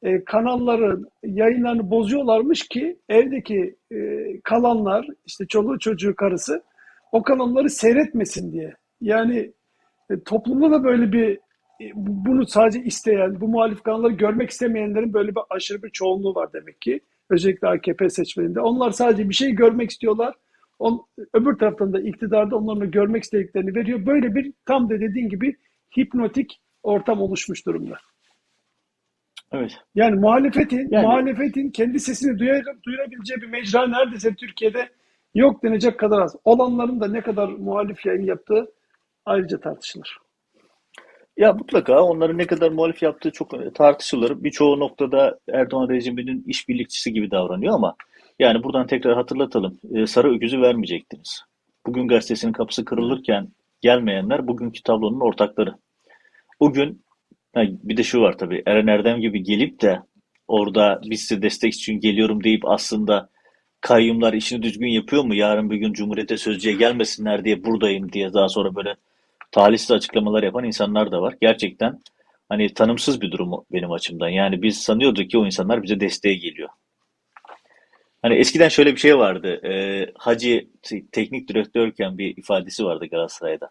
e, 0.03 0.25
kanalların 0.25 1.07
yayınlarını 1.23 1.91
bozuyorlarmış 1.91 2.69
ki 2.69 2.99
evdeki 3.09 3.77
e, 3.93 3.97
kalanlar 4.45 5.07
işte 5.27 5.47
çoluğu 5.47 5.79
çocuğu 5.79 6.17
karısı 6.17 6.63
o 7.13 7.23
kanalları 7.23 7.71
seyretmesin 7.71 8.53
diye. 8.53 8.75
Yani 9.01 9.53
e, 10.11 10.21
toplumda 10.25 10.71
da 10.71 10.85
böyle 10.85 11.13
bir 11.13 11.39
e, 11.81 11.85
bunu 11.95 12.47
sadece 12.47 12.83
isteyen, 12.83 13.41
bu 13.41 13.49
muhalif 13.49 13.83
kanalları 13.83 14.13
görmek 14.13 14.51
istemeyenlerin 14.51 15.13
böyle 15.13 15.31
bir 15.31 15.43
aşırı 15.51 15.83
bir 15.83 15.91
çoğunluğu 15.91 16.35
var 16.35 16.53
demek 16.53 16.81
ki. 16.81 17.01
Özellikle 17.31 17.69
AKP 17.69 18.11
seçmeninde. 18.11 18.61
Onlar 18.61 18.91
sadece 18.91 19.29
bir 19.29 19.35
şey 19.35 19.51
görmek 19.51 19.91
istiyorlar. 19.91 20.35
On, 20.79 21.07
öbür 21.35 21.59
taraftan 21.59 21.93
da 21.93 22.01
iktidarda 22.01 22.57
onların 22.57 22.91
görmek 22.91 23.23
istediklerini 23.23 23.75
veriyor. 23.75 24.07
Böyle 24.07 24.35
bir 24.35 24.53
tam 24.67 24.91
da 24.91 25.01
dediğin 25.01 25.29
gibi 25.29 25.57
hipnotik 25.99 26.61
ortam 26.83 27.21
oluşmuş 27.21 27.67
durumda. 27.67 27.97
Evet. 29.53 29.73
Yani 29.95 30.17
muhalefetin, 30.21 30.89
Yani 30.91 31.07
muhalefetin 31.07 31.71
kendi 31.71 32.01
sesini 32.01 32.39
duyar, 32.39 32.65
duyurabileceği 32.87 33.41
bir 33.43 33.47
mecra 33.47 33.87
neredeyse 33.87 34.35
Türkiye'de 34.35 34.89
yok 35.35 35.63
denecek 35.63 35.99
kadar 35.99 36.21
az. 36.21 36.37
Olanların 36.45 37.01
da 37.01 37.09
ne 37.09 37.21
kadar 37.21 37.49
muhalif 37.49 38.07
yayın 38.07 38.23
yaptığı 38.23 38.73
ayrıca 39.25 39.61
tartışılır. 39.61 40.19
Ya 41.37 41.53
mutlaka 41.53 42.03
onların 42.03 42.39
ne 42.39 42.47
kadar 42.47 42.71
muhalif 42.71 43.03
yaptığı 43.03 43.31
çok 43.31 43.75
tartışılır. 43.75 44.45
Birçoğu 44.45 44.81
noktada 44.81 45.39
Erdoğan 45.53 45.89
rejiminin 45.89 46.45
işbirlikçisi 46.47 47.13
gibi 47.13 47.31
davranıyor 47.31 47.75
ama 47.75 47.97
yani 48.39 48.63
buradan 48.63 48.87
tekrar 48.87 49.15
hatırlatalım. 49.15 49.79
Ee, 49.95 50.07
sarı 50.07 50.35
öküzü 50.35 50.61
vermeyecektiniz. 50.61 51.43
Bugün 51.87 52.09
gazetesinin 52.09 52.53
kapısı 52.53 52.85
kırılırken 52.85 53.49
gelmeyenler 53.81 54.49
bugünkü 54.49 54.83
tablonun 54.83 55.21
ortakları. 55.21 55.75
Bugün 56.61 57.05
bir 57.57 57.97
de 57.97 58.03
şu 58.03 58.21
var 58.21 58.39
tabii. 58.39 58.63
Eren 58.67 58.87
Erdem 58.87 59.21
gibi 59.21 59.43
gelip 59.43 59.83
de 59.83 60.01
orada 60.49 61.01
biz 61.05 61.21
size 61.21 61.43
destek 61.43 61.75
için 61.75 62.01
geliyorum 62.01 62.45
deyip 62.45 62.69
aslında 62.69 63.29
kayyumlar 63.81 64.33
işini 64.33 64.63
düzgün 64.63 64.89
yapıyor 64.89 65.25
mu? 65.25 65.35
Yarın 65.35 65.71
bir 65.71 65.77
gün 65.77 65.93
Cumhuriyet'e 65.93 66.37
sözcüye 66.37 66.75
gelmesinler 66.77 67.45
diye 67.45 67.65
buradayım 67.65 68.13
diye 68.13 68.33
daha 68.33 68.49
sonra 68.49 68.75
böyle 68.75 68.97
talihsiz 69.53 69.91
açıklamalar 69.91 70.43
yapan 70.43 70.65
insanlar 70.65 71.13
da 71.13 71.23
var. 71.23 71.35
Gerçekten 71.41 72.01
hani 72.49 72.75
tanımsız 72.75 73.21
bir 73.21 73.31
durum 73.31 73.65
benim 73.73 73.93
açımdan. 73.93 74.29
Yani 74.29 74.63
biz 74.63 74.83
sanıyorduk 74.83 75.31
ki 75.31 75.39
o 75.39 75.47
insanlar 75.47 75.83
bize 75.83 76.01
desteğe 76.01 76.35
geliyor. 76.35 76.69
Hani 78.23 78.35
eskiden 78.35 78.69
şöyle 78.69 78.93
bir 78.93 79.01
şey 79.01 79.19
vardı. 79.19 79.67
E, 79.67 80.07
Hacı 80.19 80.67
teknik 81.13 81.49
direktörken 81.49 82.19
bir 82.19 82.37
ifadesi 82.37 82.85
vardı 82.85 83.07
Galatasaray'da. 83.07 83.71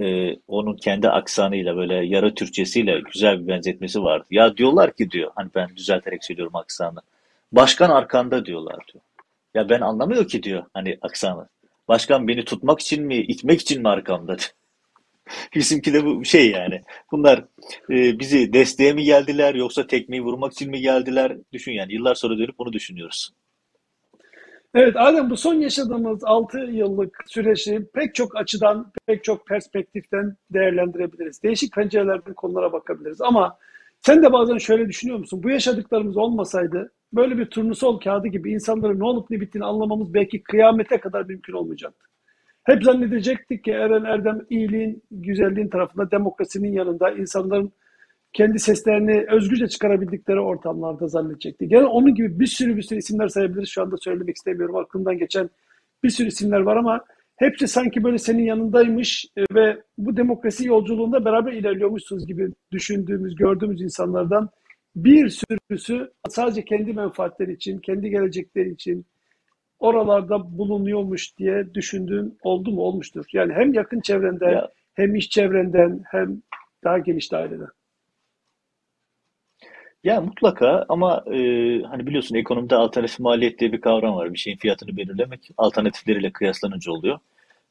E, 0.00 0.36
onun 0.48 0.76
kendi 0.76 1.08
aksanıyla 1.08 1.76
böyle 1.76 1.94
yarı 1.94 2.34
Türkçesiyle 2.34 3.00
güzel 3.12 3.42
bir 3.42 3.48
benzetmesi 3.48 4.02
vardı. 4.02 4.26
Ya 4.30 4.56
diyorlar 4.56 4.92
ki 4.92 5.10
diyor, 5.10 5.30
hani 5.34 5.50
ben 5.54 5.76
düzelterek 5.76 6.24
söylüyorum 6.24 6.56
aksanı. 6.56 6.98
Başkan 7.52 7.90
arkanda 7.90 8.46
diyorlar 8.46 8.76
diyor. 8.92 9.04
Ya 9.54 9.68
ben 9.68 9.80
anlamıyor 9.80 10.28
ki 10.28 10.42
diyor 10.42 10.64
hani 10.74 10.98
aksanı. 11.02 11.48
Başkan 11.88 12.28
beni 12.28 12.44
tutmak 12.44 12.80
için 12.80 13.04
mi, 13.04 13.16
itmek 13.16 13.60
için 13.60 13.82
mi 13.82 13.88
arkamda? 13.88 14.36
Bizimki 15.54 15.94
de 15.94 16.04
bu 16.04 16.24
şey 16.24 16.50
yani. 16.50 16.80
Bunlar 17.12 17.44
e, 17.90 18.18
bizi 18.18 18.52
desteğe 18.52 18.92
mi 18.92 19.04
geldiler 19.04 19.54
yoksa 19.54 19.86
tekmeyi 19.86 20.22
vurmak 20.22 20.52
için 20.52 20.70
mi 20.70 20.80
geldiler? 20.80 21.36
Düşün 21.52 21.72
yani. 21.72 21.94
Yıllar 21.94 22.14
sonra 22.14 22.38
dönüp 22.38 22.58
bunu 22.58 22.72
düşünüyoruz. 22.72 23.30
Evet 24.74 24.96
Adem 24.96 25.30
bu 25.30 25.36
son 25.36 25.54
yaşadığımız 25.54 26.24
6 26.24 26.58
yıllık 26.58 27.24
süreci 27.26 27.80
pek 27.94 28.14
çok 28.14 28.36
açıdan, 28.36 28.92
pek 29.06 29.24
çok 29.24 29.46
perspektiften 29.46 30.36
değerlendirebiliriz. 30.50 31.42
Değişik 31.42 31.74
pencerelerden 31.74 32.34
konulara 32.34 32.72
bakabiliriz. 32.72 33.20
Ama 33.20 33.58
sen 34.00 34.22
de 34.22 34.32
bazen 34.32 34.58
şöyle 34.58 34.88
düşünüyor 34.88 35.18
musun? 35.18 35.42
Bu 35.42 35.50
yaşadıklarımız 35.50 36.16
olmasaydı 36.16 36.92
böyle 37.12 37.38
bir 37.38 37.46
turnusol 37.46 38.00
kağıdı 38.00 38.28
gibi 38.28 38.52
insanların 38.52 39.00
ne 39.00 39.04
olup 39.04 39.30
ne 39.30 39.40
bittiğini 39.40 39.66
anlamamız 39.66 40.14
belki 40.14 40.42
kıyamete 40.42 41.00
kadar 41.00 41.24
mümkün 41.24 41.52
olmayacaktı. 41.52 42.06
Hep 42.64 42.84
zannedecektik 42.84 43.64
ki 43.64 43.70
Eren 43.70 44.04
Erdem 44.04 44.40
iyiliğin, 44.50 45.02
güzelliğin 45.10 45.68
tarafında, 45.68 46.10
demokrasinin 46.10 46.72
yanında, 46.72 47.10
insanların 47.10 47.72
kendi 48.32 48.58
seslerini 48.58 49.26
özgürce 49.30 49.68
çıkarabildikleri 49.68 50.40
ortamlarda 50.40 51.08
zannedecektik. 51.08 51.72
Yani 51.72 51.86
onun 51.86 52.14
gibi 52.14 52.40
bir 52.40 52.46
sürü 52.46 52.76
bir 52.76 52.82
sürü 52.82 52.98
isimler 52.98 53.28
sayabiliriz. 53.28 53.68
Şu 53.68 53.82
anda 53.82 53.96
söylemek 53.96 54.36
istemiyorum. 54.36 54.76
Aklımdan 54.76 55.18
geçen 55.18 55.50
bir 56.02 56.10
sürü 56.10 56.28
isimler 56.28 56.60
var 56.60 56.76
ama 56.76 57.04
hepsi 57.36 57.68
sanki 57.68 58.04
böyle 58.04 58.18
senin 58.18 58.42
yanındaymış 58.42 59.26
ve 59.54 59.82
bu 59.98 60.16
demokrasi 60.16 60.66
yolculuğunda 60.66 61.24
beraber 61.24 61.52
ilerliyormuşsunuz 61.52 62.26
gibi 62.26 62.48
düşündüğümüz, 62.72 63.34
gördüğümüz 63.34 63.82
insanlardan 63.82 64.48
bir 64.96 65.28
sürüsü 65.28 66.10
sadece 66.28 66.64
kendi 66.64 66.92
menfaatleri 66.92 67.52
için, 67.52 67.78
kendi 67.78 68.10
gelecekleri 68.10 68.70
için 68.70 69.06
oralarda 69.84 70.58
bulunuyormuş 70.58 71.38
diye 71.38 71.74
düşündüğün 71.74 72.38
oldu 72.42 72.70
mu? 72.70 72.82
Olmuştur. 72.82 73.24
Yani 73.32 73.52
hem 73.52 73.74
yakın 73.74 74.00
çevrenden, 74.00 74.50
ya. 74.50 74.68
hem 74.94 75.14
iş 75.14 75.30
çevrenden, 75.30 76.00
hem 76.10 76.42
daha 76.84 76.98
geniş 76.98 77.32
daireden. 77.32 77.68
Ya 80.04 80.20
mutlaka 80.20 80.86
ama 80.88 81.24
e, 81.26 81.38
hani 81.82 82.06
biliyorsun 82.06 82.36
ekonomide 82.36 82.76
alternatif 82.76 83.20
maliyet 83.20 83.58
diye 83.58 83.72
bir 83.72 83.80
kavram 83.80 84.16
var. 84.16 84.32
Bir 84.32 84.38
şeyin 84.38 84.56
fiyatını 84.56 84.96
belirlemek 84.96 85.50
alternatifleriyle 85.56 86.32
kıyaslanınca 86.32 86.92
oluyor. 86.92 87.18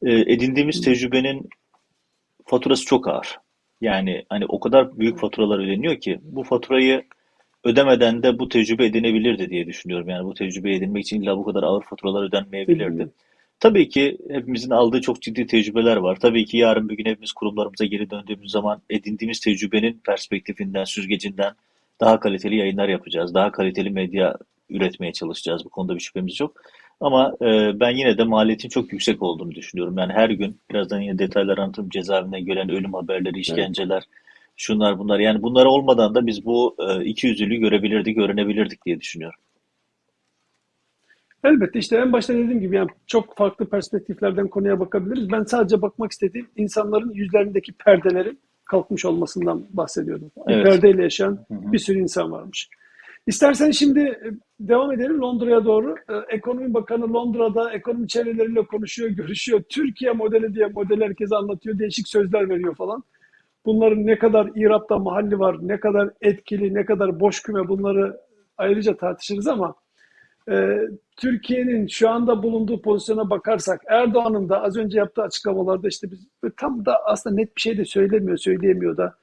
E, 0.02 0.12
edindiğimiz 0.12 0.82
tecrübenin 0.82 1.50
faturası 2.46 2.86
çok 2.86 3.08
ağır. 3.08 3.40
Yani 3.82 4.26
hani 4.30 4.46
o 4.46 4.60
kadar 4.60 5.00
büyük 5.00 5.20
faturalar 5.20 5.60
ödeniyor 5.60 6.00
ki 6.00 6.20
bu 6.22 6.44
faturayı 6.44 7.04
ödemeden 7.64 8.24
de 8.24 8.40
bu 8.40 8.50
tecrübe 8.50 8.86
edinebilirdi 8.86 9.50
diye 9.50 9.68
düşünüyorum. 9.68 10.10
Yani 10.10 10.26
bu 10.26 10.34
tecrübe 10.34 10.76
edinmek 10.76 11.04
için 11.04 11.22
illa 11.22 11.38
bu 11.38 11.44
kadar 11.44 11.64
ağır 11.64 11.84
faturalar 11.84 12.24
ödenmeyebilirdi. 12.24 13.10
Tabii 13.60 13.90
ki 13.90 14.18
hepimizin 14.30 14.70
aldığı 14.70 15.02
çok 15.02 15.22
ciddi 15.22 15.48
tecrübeler 15.48 15.98
var. 15.98 16.18
Tabii 16.22 16.46
ki 16.46 16.58
yarın 16.58 16.90
bir 16.90 16.98
gün 16.98 17.06
hepimiz 17.06 17.32
kurumlarımıza 17.32 17.86
geri 17.86 18.10
döndüğümüz 18.10 18.52
zaman 18.52 18.82
edindiğimiz 18.90 19.40
tecrübenin 19.40 20.02
perspektifinden, 20.06 20.84
süzgecinden 20.84 21.54
daha 22.02 22.20
kaliteli 22.20 22.56
yayınlar 22.56 22.90
yapacağız. 22.90 23.34
Daha 23.34 23.52
kaliteli 23.52 23.90
medya 23.90 24.36
üretmeye 24.70 25.14
çalışacağız. 25.14 25.66
Bu 25.66 25.70
konuda 25.70 25.96
bir 25.96 26.00
şüphemiz 26.00 26.40
yok. 26.40 26.62
Ama 27.00 27.36
e, 27.42 27.80
ben 27.80 27.92
yine 27.92 28.18
de 28.18 28.24
maliyetin 28.24 28.70
çok 28.70 28.94
yüksek 28.94 29.24
olduğunu 29.24 29.52
düşünüyorum. 29.52 29.98
Yani 29.98 30.14
her 30.14 30.30
gün 30.30 30.60
birazdan 30.72 31.02
yine 31.02 31.20
detaylar 31.20 31.58
anlatırım 31.58 31.90
cezaevinden 31.90 32.46
gelen 32.46 32.70
ölüm 32.70 32.94
haberleri, 32.94 33.40
işkenceler, 33.40 33.96
evet. 33.96 34.23
Şunlar 34.56 35.00
bunlar. 35.00 35.20
Yani 35.20 35.42
bunlar 35.42 35.66
olmadan 35.66 36.16
da 36.16 36.26
biz 36.26 36.46
bu 36.46 36.76
e, 36.80 37.06
iki 37.06 37.28
yüzlülüğü 37.28 37.56
görebilirdik, 37.56 38.18
öğrenebilirdik 38.18 38.86
diye 38.86 39.00
düşünüyorum. 39.00 39.40
Elbette 41.44 41.80
işte 41.80 41.98
en 41.98 42.14
başta 42.14 42.34
dediğim 42.34 42.62
gibi 42.62 42.76
yani 42.76 42.90
çok 43.08 43.38
farklı 43.38 43.66
perspektiflerden 43.70 44.48
konuya 44.48 44.80
bakabiliriz. 44.80 45.32
Ben 45.32 45.44
sadece 45.44 45.82
bakmak 45.82 46.12
istediğim 46.12 46.48
insanların 46.56 47.12
yüzlerindeki 47.14 47.74
perdelerin 47.74 48.40
kalkmış 48.66 49.06
olmasından 49.06 49.66
bahsediyordum. 49.70 50.32
Evet. 50.48 50.66
Perdeyle 50.66 51.04
yaşayan 51.04 51.46
hı 51.48 51.54
hı. 51.54 51.72
bir 51.72 51.80
sürü 51.80 52.00
insan 52.00 52.32
varmış. 52.32 52.70
İstersen 53.28 53.72
şimdi 53.72 54.00
e, 54.00 54.32
devam 54.60 54.92
edelim 54.92 55.22
Londra'ya 55.22 55.66
doğru. 55.66 55.96
Ee, 56.10 56.36
Ekonomi 56.36 56.74
Bakanı 56.74 57.14
Londra'da 57.14 57.72
ekonomi 57.72 58.08
çevreleriyle 58.08 58.66
konuşuyor, 58.66 59.10
görüşüyor. 59.10 59.64
Türkiye 59.70 60.12
modeli 60.12 60.54
diye 60.54 60.68
model 60.68 61.02
herkese 61.02 61.36
anlatıyor, 61.36 61.80
değişik 61.80 62.08
sözler 62.08 62.50
veriyor 62.50 62.76
falan. 62.76 63.04
Bunların 63.66 64.06
ne 64.06 64.18
kadar 64.18 64.50
İrab'da 64.56 64.98
mahalli 64.98 65.40
var, 65.40 65.58
ne 65.62 65.80
kadar 65.80 66.10
etkili, 66.22 66.74
ne 66.74 66.86
kadar 66.86 67.20
boş 67.20 67.44
küme 67.44 67.68
bunları 67.68 68.18
ayrıca 68.58 68.98
tartışırız 68.98 69.48
ama 69.48 69.76
e, 70.52 70.80
Türkiye'nin 71.18 71.88
şu 71.88 72.10
anda 72.10 72.44
bulunduğu 72.44 72.82
pozisyona 72.82 73.30
bakarsak 73.30 73.82
Erdoğan'ın 73.88 74.50
da 74.50 74.62
az 74.64 74.78
önce 74.78 74.98
yaptığı 74.98 75.22
açıklamalarda 75.22 75.88
işte 75.88 76.12
biz 76.12 76.28
tam 76.58 76.86
da 76.86 77.06
aslında 77.06 77.36
net 77.36 77.56
bir 77.56 77.62
şey 77.62 77.78
de 77.78 77.86
söylemiyor, 77.86 78.38
söyleyemiyor 78.38 78.98
da 78.98 79.16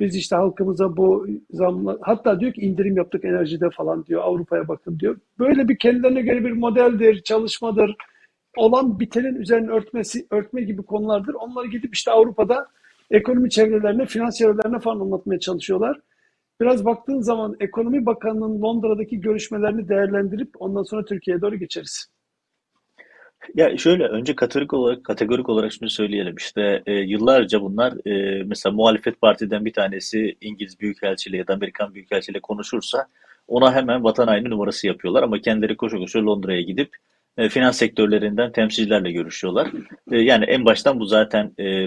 biz 0.00 0.16
işte 0.16 0.36
halkımıza 0.36 0.96
bu 0.96 1.26
zamla 1.50 1.98
hatta 2.00 2.40
diyor 2.40 2.52
ki 2.52 2.60
indirim 2.60 2.96
yaptık 2.96 3.24
enerjide 3.24 3.70
falan 3.70 4.06
diyor 4.06 4.22
Avrupa'ya 4.24 4.68
bakın 4.68 4.98
diyor. 4.98 5.18
Böyle 5.38 5.68
bir 5.68 5.78
kendilerine 5.78 6.22
göre 6.22 6.44
bir 6.44 6.52
modeldir, 6.52 7.22
çalışmadır. 7.22 7.94
Olan 8.56 9.00
bitenin 9.00 9.34
üzerine 9.34 9.70
örtmesi, 9.70 10.26
örtme 10.30 10.62
gibi 10.62 10.82
konulardır. 10.82 11.34
Onları 11.34 11.66
gidip 11.66 11.94
işte 11.94 12.10
Avrupa'da 12.10 12.66
ekonomi 13.10 13.50
çevrelerine, 13.50 14.06
finans 14.06 14.38
çevrelerine 14.38 14.78
falan 14.78 15.00
anlatmaya 15.00 15.40
çalışıyorlar. 15.40 16.00
Biraz 16.60 16.84
baktığın 16.84 17.20
zaman 17.20 17.56
Ekonomi 17.60 18.06
Bakanı'nın 18.06 18.62
Londra'daki 18.62 19.20
görüşmelerini 19.20 19.88
değerlendirip 19.88 20.48
ondan 20.58 20.82
sonra 20.82 21.04
Türkiye'ye 21.04 21.40
doğru 21.40 21.56
geçeriz. 21.56 22.06
Ya 23.54 23.78
şöyle 23.78 24.04
önce 24.04 24.36
kategorik 24.36 24.74
olarak 24.74 25.04
kategorik 25.04 25.48
olarak 25.48 25.72
şunu 25.72 25.90
söyleyelim 25.90 26.36
işte 26.36 26.82
e, 26.86 26.92
yıllarca 26.92 27.60
bunlar 27.60 28.06
e, 28.06 28.42
mesela 28.42 28.72
muhalefet 28.72 29.20
partiden 29.20 29.64
bir 29.64 29.72
tanesi 29.72 30.36
İngiliz 30.40 30.80
Büyükelçiliği 30.80 31.38
ya 31.38 31.46
da 31.46 31.54
Amerikan 31.54 31.94
Büyükelçiliği 31.94 32.40
konuşursa 32.40 33.06
ona 33.48 33.74
hemen 33.74 34.04
vatan 34.04 34.26
haini 34.26 34.50
numarası 34.50 34.86
yapıyorlar 34.86 35.22
ama 35.22 35.40
kendileri 35.40 35.76
koşu 35.76 35.98
koşu 35.98 36.26
Londra'ya 36.26 36.60
gidip 36.60 36.96
e, 37.36 37.48
finans 37.48 37.78
sektörlerinden 37.78 38.52
temsilcilerle 38.52 39.12
görüşüyorlar. 39.12 39.68
E, 40.12 40.18
yani 40.18 40.44
en 40.44 40.64
baştan 40.64 41.00
bu 41.00 41.04
zaten 41.04 41.52
e, 41.58 41.86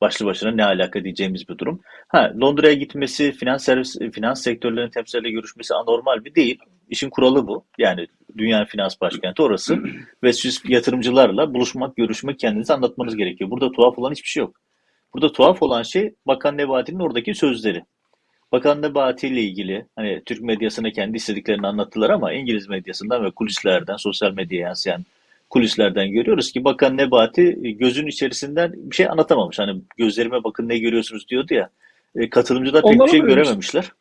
başlı 0.00 0.26
başına 0.26 0.50
ne 0.50 0.64
alaka 0.64 1.04
diyeceğimiz 1.04 1.48
bir 1.48 1.58
durum. 1.58 1.80
Ha 2.08 2.32
Londra'ya 2.40 2.74
gitmesi, 2.74 3.32
finans 3.32 3.64
servis, 3.64 3.98
finans 4.12 4.42
sektörlerinin 4.42 4.90
temsilcileriyle 4.90 5.30
görüşmesi 5.30 5.74
anormal 5.74 6.24
bir 6.24 6.34
değil. 6.34 6.58
İşin 6.90 7.10
kuralı 7.10 7.46
bu. 7.46 7.64
Yani 7.78 8.06
dünyanın 8.38 8.64
finans 8.64 9.00
başkenti 9.00 9.42
orası 9.42 9.78
ve 10.22 10.32
siz 10.32 10.62
yatırımcılarla 10.68 11.54
buluşmak, 11.54 11.96
görüşmek, 11.96 12.38
kendinizi 12.38 12.72
anlatmanız 12.72 13.16
gerekiyor. 13.16 13.50
Burada 13.50 13.72
tuhaf 13.72 13.98
olan 13.98 14.12
hiçbir 14.12 14.28
şey 14.28 14.40
yok. 14.40 14.60
Burada 15.14 15.32
tuhaf 15.32 15.62
olan 15.62 15.82
şey 15.82 16.14
Bakan 16.26 16.56
Nebati'nin 16.56 17.00
oradaki 17.00 17.34
sözleri. 17.34 17.84
Bakan 18.52 18.82
Nebati 18.82 19.28
ile 19.28 19.42
ilgili 19.42 19.86
hani 19.96 20.22
Türk 20.26 20.40
medyasına 20.40 20.90
kendi 20.90 21.16
istediklerini 21.16 21.66
anlattılar 21.66 22.10
ama 22.10 22.32
İngiliz 22.32 22.68
medyasından 22.68 23.24
ve 23.24 23.30
kulislerden, 23.30 23.96
sosyal 23.96 24.32
medyaya 24.32 24.66
yansıyan 24.66 25.04
kulislerden 25.50 26.10
görüyoruz 26.10 26.52
ki 26.52 26.64
Bakan 26.64 26.96
Nebati 26.96 27.58
e, 27.64 27.70
gözün 27.70 28.06
içerisinden 28.06 28.72
bir 28.76 28.96
şey 28.96 29.06
anlatamamış. 29.06 29.58
Hani 29.58 29.82
gözlerime 29.96 30.44
bakın 30.44 30.68
ne 30.68 30.78
görüyorsunuz 30.78 31.28
diyordu 31.28 31.54
ya. 31.54 31.70
E, 32.16 32.30
katılımcılar 32.30 32.82
pek 32.82 33.00
bir 33.00 33.08
şey 33.08 33.20
görememişler. 33.20 33.92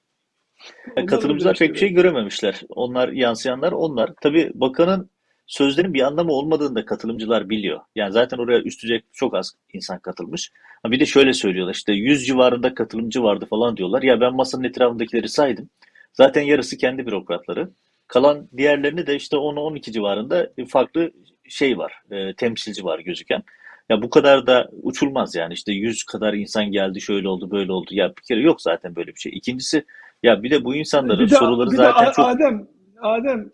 Onları 0.92 1.06
katılımcılar 1.06 1.58
pek 1.58 1.74
bir 1.74 1.80
şey 1.80 1.90
görememişler. 1.90 2.62
Onlar 2.70 3.10
yansıyanlar 3.10 3.72
onlar. 3.72 4.12
Tabii 4.22 4.52
bakanın 4.54 5.10
sözlerin 5.48 5.94
bir 5.94 6.02
anlamı 6.02 6.32
olmadığını 6.32 6.76
da 6.76 6.86
katılımcılar 6.86 7.50
biliyor. 7.50 7.80
Yani 7.96 8.12
zaten 8.12 8.38
oraya 8.38 8.62
üst 8.62 8.84
düzey 8.84 9.02
çok 9.14 9.36
az 9.36 9.54
insan 9.74 10.00
katılmış. 10.00 10.52
Bir 10.86 11.00
de 11.00 11.06
şöyle 11.06 11.34
söylüyorlar 11.34 11.74
işte 11.74 11.94
100 11.94 12.28
civarında 12.28 12.74
katılımcı 12.74 13.24
vardı 13.24 13.48
falan 13.50 13.78
diyorlar. 13.78 14.04
Ya 14.04 14.22
ben 14.22 14.36
masanın 14.36 14.64
etrafındakileri 14.64 15.30
saydım. 15.30 15.70
Zaten 16.14 16.42
yarısı 16.42 16.78
kendi 16.78 17.06
bürokratları. 17.06 17.70
Kalan 18.08 18.50
diğerlerini 18.58 19.08
de 19.08 19.16
işte 19.16 19.38
10-12 19.38 19.92
civarında 19.92 20.50
farklı 20.68 21.12
şey 21.50 21.78
var, 21.78 21.94
e, 22.12 22.34
temsilci 22.34 22.84
var 22.84 23.00
gözüken. 23.00 23.44
Ya 23.90 24.02
bu 24.02 24.10
kadar 24.10 24.48
da 24.48 24.70
uçulmaz 24.82 25.36
yani 25.36 25.54
işte 25.54 25.72
100 25.72 26.04
kadar 26.04 26.34
insan 26.34 26.66
geldi 26.66 27.02
şöyle 27.02 27.28
oldu 27.28 27.52
böyle 27.52 27.72
oldu. 27.72 27.88
Ya 27.92 28.10
bir 28.10 28.24
kere 28.28 28.42
yok 28.42 28.62
zaten 28.62 28.96
böyle 28.96 29.08
bir 29.08 29.20
şey. 29.20 29.32
İkincisi 29.36 29.86
ya 30.24 30.44
bir 30.44 30.52
de 30.52 30.66
bu 30.66 30.76
insanların 30.76 31.26
bir 31.26 31.32
de, 31.32 31.36
soruları 31.36 31.72
bir 31.72 31.76
zaten 31.76 32.08
de, 32.08 32.12
çok... 32.16 32.26
Adem, 32.26 32.68
Adem 33.02 33.52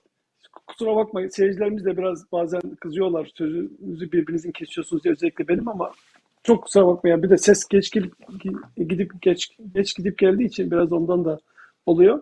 kusura 0.68 0.96
bakmayın 0.96 1.30
seyircilerimiz 1.30 1.86
de 1.86 1.98
biraz 1.98 2.32
bazen 2.32 2.62
kızıyorlar. 2.62 3.32
Sözünüzü 3.36 4.12
birbirinizin 4.12 4.52
kesiyorsunuz 4.52 5.04
diye 5.04 5.12
özellikle 5.12 5.48
benim 5.48 5.68
ama 5.68 5.92
çok 6.44 6.64
kusura 6.64 6.88
bakmayın. 6.88 7.24
Bir 7.24 7.30
de 7.30 7.38
ses 7.38 7.66
geç 7.66 7.92
gidip 7.92 8.14
geç 9.22 9.50
geç 9.74 9.96
gidip 9.96 10.18
geldiği 10.18 10.46
için 10.46 10.72
biraz 10.72 10.94
ondan 10.94 11.26
da 11.26 11.40
oluyor. 11.86 12.22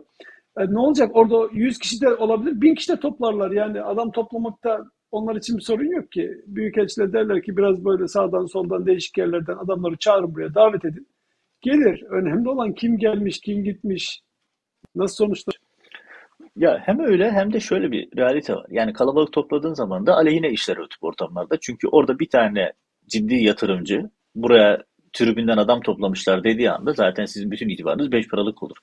E, 0.58 0.74
ne 0.74 0.80
olacak? 0.80 1.12
Orada 1.14 1.50
100 1.54 1.80
kişi 1.80 2.02
de 2.02 2.14
olabilir, 2.14 2.62
1000 2.62 2.76
kişi 2.76 2.92
de 2.92 3.00
toplarlar. 3.00 3.52
Yani 3.52 3.82
adam 3.82 4.12
toplamakta 4.12 4.86
onlar 5.14 5.36
için 5.36 5.58
bir 5.58 5.62
sorun 5.62 5.92
yok 5.92 6.12
ki. 6.12 6.32
Büyükelçiler 6.46 7.14
derler 7.14 7.44
ki 7.44 7.58
biraz 7.58 7.86
böyle 7.86 8.08
sağdan 8.08 8.46
soldan 8.46 8.86
değişik 8.86 9.18
yerlerden 9.18 9.58
adamları 9.58 9.98
çağırın 9.98 10.36
buraya 10.36 10.56
davet 10.56 10.86
edin. 10.86 11.08
Gelir. 11.62 12.04
Önemli 12.10 12.50
olan 12.50 12.74
kim 12.74 12.98
gelmiş, 12.98 13.40
kim 13.42 13.64
gitmiş, 13.64 14.22
nasıl 14.96 15.16
sonuçlar. 15.16 15.56
Ya 16.56 16.82
hem 16.86 17.00
öyle 17.00 17.32
hem 17.32 17.54
de 17.54 17.60
şöyle 17.60 17.92
bir 17.92 18.18
realite 18.18 18.56
var. 18.56 18.66
Yani 18.70 18.94
kalabalık 18.94 19.34
topladığın 19.34 19.74
zaman 19.74 20.06
da 20.06 20.16
aleyhine 20.16 20.50
işler 20.50 20.78
o 20.78 20.88
tip 20.88 21.04
ortamlarda. 21.04 21.58
Çünkü 21.62 21.88
orada 21.88 22.20
bir 22.20 22.30
tane 22.30 22.74
ciddi 23.08 23.36
yatırımcı 23.36 24.10
buraya 24.36 24.84
tribünden 25.14 25.58
adam 25.58 25.82
toplamışlar 25.82 26.44
dediği 26.44 26.72
anda 26.72 26.94
zaten 26.94 27.26
sizin 27.26 27.52
bütün 27.52 27.70
itibarınız 27.70 28.12
beş 28.12 28.28
paralık 28.28 28.64
olur. 28.64 28.78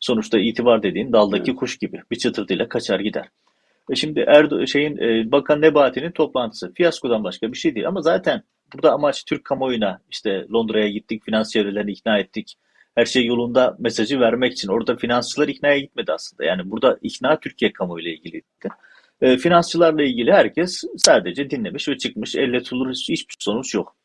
Sonuçta 0.00 0.38
itibar 0.38 0.82
dediğin 0.82 1.12
daldaki 1.12 1.54
kuş 1.54 1.78
gibi 1.78 2.02
bir 2.10 2.16
çıtırtıyla 2.16 2.68
kaçar 2.68 3.00
gider. 3.00 3.28
E 3.90 3.94
şimdi 3.94 4.20
Erdo 4.20 4.66
şeyin 4.66 4.96
e, 4.98 5.32
Bakan 5.32 5.60
Nebati'nin 5.60 6.10
toplantısı 6.10 6.72
fiyaskodan 6.74 7.24
başka 7.24 7.52
bir 7.52 7.58
şey 7.58 7.74
değil 7.74 7.88
ama 7.88 8.00
zaten 8.02 8.42
burada 8.74 8.92
amaç 8.92 9.24
Türk 9.24 9.44
kamuoyuna 9.44 10.00
işte 10.10 10.46
Londra'ya 10.52 10.88
gittik, 10.88 11.24
finans 11.24 11.52
çevrelerini 11.52 11.92
ikna 11.92 12.18
ettik. 12.18 12.58
her 12.94 13.04
şey 13.06 13.26
yolunda 13.26 13.76
mesajı 13.78 14.20
vermek 14.20 14.52
için. 14.52 14.68
Orada 14.68 14.96
finansçılar 14.96 15.48
iknaya 15.48 15.78
gitmedi 15.78 16.12
aslında. 16.12 16.44
Yani 16.44 16.70
burada 16.70 16.98
ikna 17.02 17.40
Türkiye 17.40 17.72
kamuoyuyla 17.72 18.10
ilgiliydi. 18.10 18.46
E, 19.20 19.38
finansçılarla 19.38 20.02
ilgili 20.02 20.32
herkes 20.32 20.84
sadece 20.96 21.50
dinlemiş 21.50 21.88
ve 21.88 21.98
çıkmış. 21.98 22.34
Elle 22.36 22.62
tutulur 22.62 22.90
hiçbir 22.90 23.36
sonuç 23.38 23.74
yok. 23.74 23.96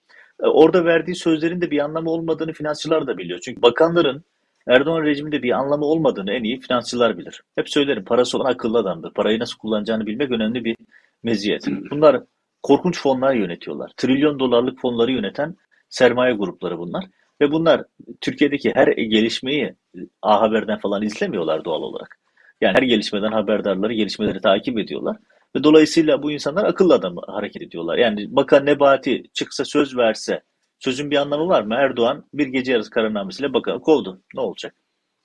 E, 0.44 0.48
orada 0.48 0.86
verdiği 0.86 1.15
sözlerin 1.15 1.62
de 1.62 1.72
bir 1.72 1.80
anlamı 1.80 2.10
olmadığını 2.12 2.54
finansçılar 2.54 3.08
da 3.08 3.17
biliyor. 3.17 3.39
Çünkü 3.39 3.62
bakanların 3.62 4.24
Erdoğan 4.67 5.04
rejiminde 5.04 5.43
bir 5.43 5.52
anlamı 5.52 5.86
olmadığını 5.86 6.34
en 6.34 6.43
iyi 6.43 6.60
finansçılar 6.60 7.17
bilir. 7.17 7.41
Hep 7.56 7.69
söylerim 7.69 8.06
parası 8.06 8.38
olan 8.38 8.52
akıllı 8.52 8.78
adamdır. 8.78 9.13
Parayı 9.13 9.39
nasıl 9.39 9.58
kullanacağını 9.58 10.06
bilmek 10.06 10.32
önemli 10.32 10.65
bir 10.65 10.76
meziyet. 11.24 11.67
Bunlar 11.91 12.24
korkunç 12.63 13.02
fonlar 13.02 13.34
yönetiyorlar. 13.34 13.91
Trilyon 13.97 14.39
dolarlık 14.39 14.82
fonları 14.82 15.12
yöneten 15.12 15.56
sermaye 15.89 16.34
grupları 16.34 16.78
bunlar. 16.78 17.06
Ve 17.41 17.52
bunlar 17.52 17.84
Türkiye'deki 18.21 18.71
her 18.76 18.88
gelişmeyi 18.88 19.76
A 20.21 20.41
Haber'den 20.41 20.80
falan 20.80 21.02
izlemiyorlar 21.02 21.65
doğal 21.65 21.82
olarak. 21.82 22.19
Yani 22.62 22.78
her 22.78 22.84
gelişmeden 22.84 23.32
haberdarları 23.32 23.93
gelişmeleri 23.93 24.41
takip 24.41 24.80
ediyorlar. 24.80 25.17
Ve 25.56 25.63
dolayısıyla 25.63 26.24
bu 26.24 26.32
insanlar 26.32 26.65
akıllı 26.65 26.93
adam 26.93 27.15
hareket 27.28 27.62
ediyorlar. 27.62 27.97
Yani 27.97 28.36
Bakan 28.36 28.65
Nebati 28.65 29.24
çıksa 29.34 29.65
söz 29.65 29.97
verse 29.97 30.41
sözün 30.82 31.12
bir 31.12 31.17
anlamı 31.17 31.48
var 31.48 31.62
mı? 31.62 31.76
Erdoğan 31.76 32.26
bir 32.34 32.48
gece 32.48 32.72
yarısı 32.72 32.89
kararnamesiyle 32.89 33.54
bakanı 33.54 33.82
kovdu. 33.82 34.22
Ne 34.36 34.41
olacak? 34.41 34.76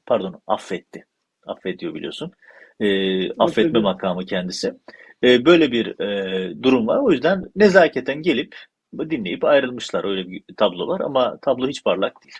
Pardon 0.06 0.42
affetti. 0.46 1.06
Affediyor 1.46 1.94
biliyorsun. 1.94 2.32
E, 2.80 3.30
affetme 3.32 3.80
makamı 3.80 4.26
kendisi. 4.26 4.74
E, 5.24 5.44
böyle 5.44 5.72
bir 5.72 6.00
e, 6.00 6.62
durum 6.62 6.86
var. 6.86 6.98
O 6.98 7.12
yüzden 7.12 7.44
nezaketen 7.56 8.22
gelip 8.22 8.56
dinleyip 8.98 9.44
ayrılmışlar. 9.44 10.04
Öyle 10.04 10.28
bir 10.28 10.42
tablo 10.56 10.88
var 10.88 11.00
ama 11.00 11.38
tablo 11.42 11.68
hiç 11.68 11.84
parlak 11.84 12.24
değil. 12.24 12.36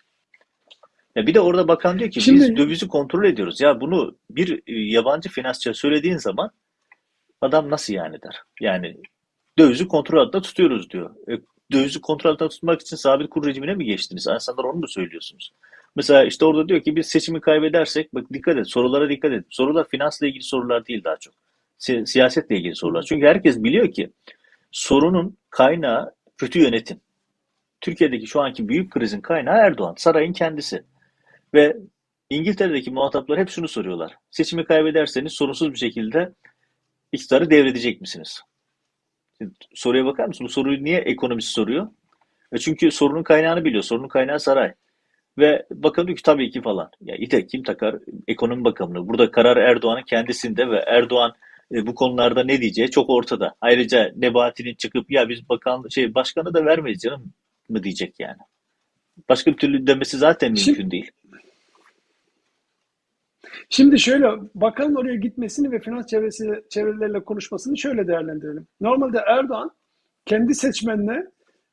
Ya 1.16 1.26
bir 1.26 1.34
de 1.34 1.40
orada 1.40 1.68
bakan 1.68 1.98
diyor 1.98 2.10
ki 2.10 2.20
Şimdi, 2.20 2.40
biz 2.40 2.56
dövizi 2.56 2.88
kontrol 2.88 3.24
ediyoruz. 3.24 3.60
Ya 3.60 3.80
bunu 3.80 4.18
bir 4.30 4.62
e, 4.66 4.72
yabancı 4.92 5.28
finansçıya 5.28 5.74
söylediğin 5.74 6.16
zaman 6.16 6.50
adam 7.40 7.70
nasıl 7.70 7.94
yani 7.94 8.22
der. 8.22 8.42
Yani 8.60 8.96
dövizi 9.58 9.88
kontrol 9.88 10.20
altında 10.20 10.42
tutuyoruz 10.42 10.90
diyor. 10.90 11.14
E, 11.30 11.40
dövizi 11.72 12.00
kontrol 12.00 12.30
altında 12.30 12.48
tutmak 12.48 12.80
için 12.80 12.96
sabit 12.96 13.30
kur 13.30 13.46
rejimine 13.46 13.74
mi 13.74 13.84
geçtiniz? 13.84 14.26
İnsanlar 14.26 14.64
onu 14.64 14.78
mu 14.78 14.88
söylüyorsunuz? 14.88 15.52
Mesela 15.96 16.24
işte 16.24 16.44
orada 16.44 16.68
diyor 16.68 16.82
ki 16.82 16.96
biz 16.96 17.06
seçimi 17.06 17.40
kaybedersek 17.40 18.14
bak 18.14 18.32
dikkat 18.32 18.56
et 18.56 18.68
sorulara 18.68 19.10
dikkat 19.10 19.32
et. 19.32 19.44
Sorular 19.50 19.88
finansla 19.88 20.26
ilgili 20.26 20.42
sorular 20.42 20.86
değil 20.86 21.04
daha 21.04 21.16
çok. 21.16 21.34
Si 21.78 22.06
siyasetle 22.06 22.56
ilgili 22.56 22.74
sorular. 22.74 23.02
Çünkü 23.02 23.26
herkes 23.26 23.62
biliyor 23.62 23.92
ki 23.92 24.10
sorunun 24.70 25.36
kaynağı 25.50 26.14
kötü 26.38 26.58
yönetim. 26.60 27.00
Türkiye'deki 27.80 28.26
şu 28.26 28.40
anki 28.40 28.68
büyük 28.68 28.92
krizin 28.92 29.20
kaynağı 29.20 29.56
Erdoğan, 29.56 29.94
sarayın 29.98 30.32
kendisi. 30.32 30.84
Ve 31.54 31.76
İngiltere'deki 32.30 32.90
muhataplar 32.90 33.38
hep 33.38 33.48
şunu 33.48 33.68
soruyorlar. 33.68 34.16
Seçimi 34.30 34.64
kaybederseniz 34.64 35.32
sorunsuz 35.32 35.72
bir 35.72 35.78
şekilde 35.78 36.32
iktidarı 37.12 37.50
devredecek 37.50 38.00
misiniz? 38.00 38.40
Şimdi 39.40 39.54
soruya 39.74 40.04
bakar 40.04 40.26
mısın? 40.26 40.44
Bu 40.44 40.48
soruyu 40.48 40.84
niye 40.84 40.98
ekonomist 40.98 41.48
soruyor? 41.48 41.88
E 42.52 42.58
çünkü 42.58 42.90
sorunun 42.90 43.22
kaynağını 43.22 43.64
biliyor. 43.64 43.82
Sorunun 43.82 44.08
kaynağı 44.08 44.40
saray. 44.40 44.72
Ve 45.38 45.66
bakan 45.70 46.06
diyor 46.06 46.16
ki 46.16 46.22
tabii 46.22 46.50
ki 46.50 46.62
falan. 46.62 46.90
Ya 47.00 47.16
ite 47.16 47.46
kim 47.46 47.62
takar 47.62 47.96
ekonomi 48.28 48.64
bakanlığı? 48.64 49.08
Burada 49.08 49.30
karar 49.30 49.56
Erdoğan'ın 49.56 50.02
kendisinde 50.02 50.70
ve 50.70 50.84
Erdoğan 50.86 51.32
e, 51.72 51.86
bu 51.86 51.94
konularda 51.94 52.44
ne 52.44 52.60
diyeceği 52.60 52.90
çok 52.90 53.10
ortada. 53.10 53.54
Ayrıca 53.60 54.12
Nebati'nin 54.16 54.74
çıkıp 54.74 55.10
ya 55.10 55.28
biz 55.28 55.48
bakan 55.48 55.88
şey 55.88 56.14
başkanı 56.14 56.54
da 56.54 56.64
vermeyiz 56.64 57.00
canım 57.00 57.32
mı 57.68 57.82
diyecek 57.82 58.14
yani. 58.18 58.38
Başka 59.28 59.52
bir 59.52 59.56
türlü 59.56 59.86
demesi 59.86 60.18
zaten 60.18 60.48
mümkün 60.48 60.74
Şimdi, 60.74 60.90
değil. 60.90 61.10
Şimdi 63.70 63.98
şöyle 63.98 64.26
bakanın 64.54 64.94
oraya 64.94 65.16
gitmesini 65.16 65.70
ve 65.70 65.80
finans 65.80 66.06
çevresi, 66.06 66.62
çevrelerle 66.70 67.20
konuşmasını 67.24 67.78
şöyle 67.78 68.08
değerlendirelim. 68.08 68.66
Normalde 68.80 69.18
Erdoğan 69.26 69.70
kendi 70.26 70.54
seçmenine 70.54 71.26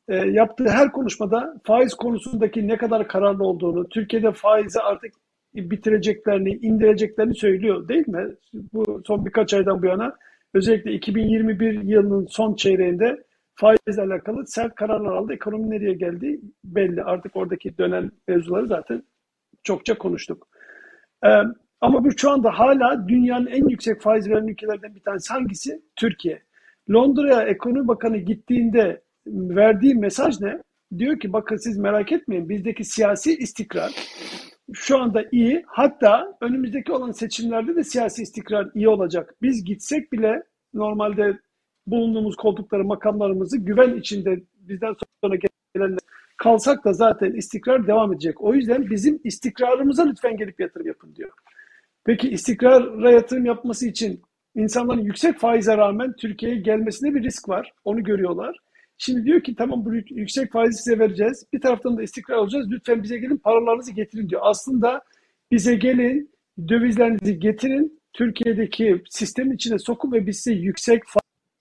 e, 0.07 0.15
yaptığı 0.15 0.69
her 0.69 0.91
konuşmada 0.91 1.61
faiz 1.63 1.93
konusundaki 1.93 2.67
ne 2.67 2.77
kadar 2.77 3.07
kararlı 3.07 3.43
olduğunu, 3.43 3.89
Türkiye'de 3.89 4.31
faizi 4.31 4.79
artık 4.79 5.13
bitireceklerini, 5.55 6.49
indireceklerini 6.49 7.35
söylüyor 7.35 7.87
değil 7.87 8.07
mi? 8.07 8.35
Bu 8.73 9.01
son 9.07 9.25
birkaç 9.25 9.53
aydan 9.53 9.81
bu 9.81 9.85
yana 9.85 10.15
özellikle 10.53 10.93
2021 10.93 11.81
yılının 11.81 12.25
son 12.25 12.55
çeyreğinde 12.55 13.23
faizle 13.55 14.01
alakalı 14.01 14.47
sert 14.47 14.75
kararlar 14.75 15.11
aldı. 15.11 15.33
Ekonomi 15.33 15.69
nereye 15.69 15.93
geldi 15.93 16.39
belli. 16.63 17.03
Artık 17.03 17.35
oradaki 17.35 17.77
dönen 17.77 18.11
mevzuları 18.27 18.67
zaten 18.67 19.03
çokça 19.63 19.97
konuştuk. 19.97 20.47
Ama 21.83 22.03
bu 22.03 22.17
şu 22.17 22.31
anda 22.31 22.59
hala 22.59 23.07
dünyanın 23.07 23.47
en 23.47 23.67
yüksek 23.67 24.01
faiz 24.01 24.29
veren 24.29 24.47
ülkelerden 24.47 24.95
bir 24.95 24.99
tanesi 24.99 25.33
hangisi? 25.33 25.81
Türkiye. 25.95 26.41
Londra'ya 26.91 27.41
ekonomi 27.41 27.87
bakanı 27.87 28.17
gittiğinde 28.17 29.01
verdiği 29.27 29.95
mesaj 29.95 30.41
ne? 30.41 30.61
Diyor 30.97 31.19
ki 31.19 31.33
bakın 31.33 31.55
siz 31.55 31.77
merak 31.77 32.11
etmeyin 32.11 32.49
bizdeki 32.49 32.83
siyasi 32.83 33.37
istikrar 33.37 33.91
şu 34.73 34.97
anda 34.97 35.23
iyi. 35.31 35.63
Hatta 35.67 36.37
önümüzdeki 36.41 36.91
olan 36.91 37.11
seçimlerde 37.11 37.75
de 37.75 37.83
siyasi 37.83 38.21
istikrar 38.21 38.69
iyi 38.75 38.89
olacak. 38.89 39.35
Biz 39.41 39.63
gitsek 39.63 40.11
bile 40.11 40.43
normalde 40.73 41.39
bulunduğumuz 41.87 42.35
koltukları, 42.35 42.83
makamlarımızı 42.83 43.57
güven 43.57 43.95
içinde 43.95 44.39
bizden 44.55 44.95
sonra 45.23 45.35
gelenler 45.75 45.99
kalsak 46.37 46.85
da 46.85 46.93
zaten 46.93 47.31
istikrar 47.31 47.87
devam 47.87 48.13
edecek. 48.13 48.41
O 48.41 48.53
yüzden 48.53 48.89
bizim 48.89 49.19
istikrarımıza 49.23 50.03
lütfen 50.05 50.37
gelip 50.37 50.59
yatırım 50.59 50.87
yapın 50.87 51.15
diyor. 51.15 51.31
Peki 52.05 52.29
istikrara 52.29 53.11
yatırım 53.11 53.45
yapması 53.45 53.87
için 53.87 54.21
insanların 54.55 55.01
yüksek 55.01 55.39
faize 55.39 55.77
rağmen 55.77 56.13
Türkiye'ye 56.13 56.59
gelmesine 56.59 57.15
bir 57.15 57.23
risk 57.23 57.49
var. 57.49 57.71
Onu 57.83 58.03
görüyorlar. 58.03 58.57
Şimdi 58.97 59.25
diyor 59.25 59.41
ki 59.41 59.55
tamam 59.55 59.85
bu 59.85 59.93
yüksek 59.93 60.51
faizi 60.51 60.83
size 60.83 60.99
vereceğiz. 60.99 61.45
Bir 61.53 61.61
taraftan 61.61 61.97
da 61.97 62.03
istikrar 62.03 62.35
olacağız. 62.35 62.71
Lütfen 62.71 63.03
bize 63.03 63.17
gelin 63.17 63.37
paralarınızı 63.37 63.91
getirin 63.91 64.29
diyor. 64.29 64.41
Aslında 64.43 65.01
bize 65.51 65.75
gelin 65.75 66.31
dövizlerinizi 66.67 67.39
getirin. 67.39 68.03
Türkiye'deki 68.13 69.01
sistemin 69.09 69.55
içine 69.55 69.79
sokun 69.79 70.11
ve 70.11 70.27
biz 70.27 70.39
size 70.39 70.55
yüksek 70.55 71.03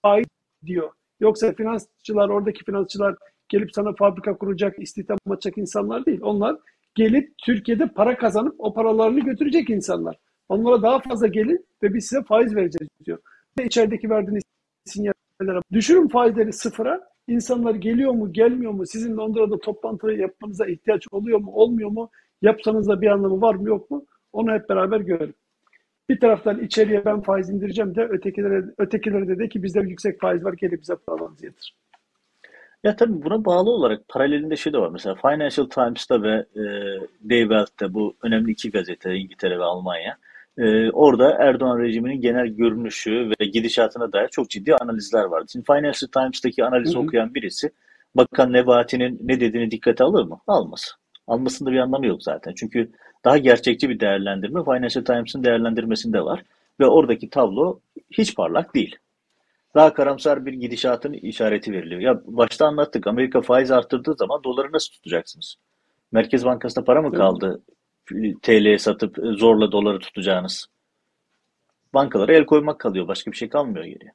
faiz 0.02 0.26
diyor. 0.66 0.90
Yoksa 1.20 1.52
finansçılar, 1.52 2.28
oradaki 2.28 2.64
finansçılar 2.64 3.16
gelip 3.48 3.74
sana 3.74 3.92
fabrika 3.92 4.38
kuracak, 4.38 4.78
istihdam 4.78 5.18
açacak 5.30 5.58
insanlar 5.58 6.06
değil. 6.06 6.20
Onlar 6.22 6.56
gelip 6.94 7.34
Türkiye'de 7.44 7.86
para 7.86 8.18
kazanıp 8.18 8.54
o 8.58 8.74
paralarını 8.74 9.20
götürecek 9.20 9.70
insanlar. 9.70 10.16
Onlara 10.52 10.82
daha 10.82 11.00
fazla 11.00 11.26
gelin 11.26 11.66
ve 11.82 11.94
biz 11.94 12.06
size 12.06 12.22
faiz 12.22 12.56
vereceğiz 12.56 12.88
diyor. 13.04 13.18
Ve 13.58 13.64
içerideki 13.64 14.10
verdiğiniz 14.10 14.42
sinyallere 14.84 15.62
düşürün 15.72 16.08
faizleri 16.08 16.52
sıfıra 16.52 17.12
İnsanlar 17.28 17.74
geliyor 17.74 18.12
mu, 18.12 18.32
gelmiyor 18.32 18.72
mu? 18.72 18.86
Sizin 18.86 19.16
Londra'da 19.16 19.58
toplantı 19.58 20.12
yapmanıza 20.12 20.66
ihtiyaç 20.66 21.06
oluyor 21.10 21.40
mu, 21.40 21.52
olmuyor 21.52 21.90
mu? 21.90 22.10
Yapsanız 22.42 22.88
da 22.88 23.00
bir 23.00 23.06
anlamı 23.06 23.40
var 23.40 23.54
mı, 23.54 23.68
yok 23.68 23.90
mu? 23.90 24.04
Onu 24.32 24.52
hep 24.52 24.68
beraber 24.68 25.00
görelim. 25.00 25.34
Bir 26.08 26.20
taraftan 26.20 26.60
içeriye 26.60 27.04
ben 27.04 27.20
faiz 27.20 27.50
indireceğim 27.50 27.94
de 27.94 28.02
ötekilere, 28.02 28.64
ötekilere 28.78 29.28
de 29.28 29.38
de 29.38 29.48
ki 29.48 29.62
bizde 29.62 29.80
yüksek 29.80 30.20
faiz 30.20 30.44
var 30.44 30.52
gelip 30.52 30.80
bize 30.80 30.96
paralarınızı 31.06 31.46
yatır. 31.46 31.74
Ya 32.84 32.96
tabii 32.96 33.22
buna 33.22 33.44
bağlı 33.44 33.70
olarak 33.70 34.08
paralelinde 34.08 34.56
şey 34.56 34.72
de 34.72 34.78
var. 34.78 34.90
Mesela 34.90 35.14
Financial 35.14 35.66
Times'ta 35.66 36.22
ve 36.22 36.46
e, 36.56 36.62
Day 37.30 37.40
Welt'te 37.40 37.94
bu 37.94 38.14
önemli 38.22 38.50
iki 38.50 38.70
gazete 38.70 39.14
İngiltere 39.14 39.58
ve 39.58 39.64
Almanya 39.64 40.16
ee, 40.58 40.90
orada 40.90 41.30
Erdoğan 41.30 41.78
rejiminin 41.78 42.20
genel 42.20 42.46
görünüşü 42.46 43.30
ve 43.40 43.44
gidişatına 43.44 44.12
dair 44.12 44.28
çok 44.28 44.50
ciddi 44.50 44.74
analizler 44.74 45.24
vardı. 45.24 45.46
Şimdi 45.52 45.64
Financial 45.64 46.08
Times'taki 46.14 46.64
analizi 46.64 46.94
hı 46.94 46.98
hı. 46.98 47.02
okuyan 47.02 47.34
birisi 47.34 47.70
Bakan 48.14 48.52
Nebati'nin 48.52 49.18
ne 49.22 49.40
dediğini 49.40 49.70
dikkate 49.70 50.04
alır 50.04 50.24
mı? 50.24 50.38
Almaz. 50.46 50.94
Almasında 51.26 51.72
bir 51.72 51.78
anlamı 51.78 52.06
yok 52.06 52.22
zaten. 52.22 52.52
Çünkü 52.56 52.90
daha 53.24 53.38
gerçekçi 53.38 53.88
bir 53.88 54.00
değerlendirme 54.00 54.64
Financial 54.64 55.04
Times'ın 55.04 55.44
değerlendirmesinde 55.44 56.24
var. 56.24 56.42
Ve 56.80 56.86
oradaki 56.86 57.30
tablo 57.30 57.80
hiç 58.10 58.34
parlak 58.34 58.74
değil. 58.74 58.96
Daha 59.74 59.94
karamsar 59.94 60.46
bir 60.46 60.52
gidişatın 60.52 61.12
işareti 61.12 61.72
veriliyor. 61.72 62.00
Ya 62.00 62.20
başta 62.24 62.66
anlattık 62.66 63.06
Amerika 63.06 63.40
faiz 63.40 63.70
arttırdığı 63.70 64.14
zaman 64.14 64.44
doları 64.44 64.72
nasıl 64.72 64.92
tutacaksınız? 64.92 65.56
Merkez 66.12 66.44
Bankası'nda 66.44 66.84
para 66.84 67.02
mı 67.02 67.12
kaldı? 67.12 67.62
TL'ye 68.42 68.78
satıp 68.78 69.16
zorla 69.22 69.72
doları 69.72 69.98
tutacağınız. 69.98 70.66
Bankalara 71.94 72.32
el 72.32 72.46
koymak 72.46 72.80
kalıyor. 72.80 73.08
Başka 73.08 73.32
bir 73.32 73.36
şey 73.36 73.48
kalmıyor 73.48 73.84
geriye. 73.84 74.12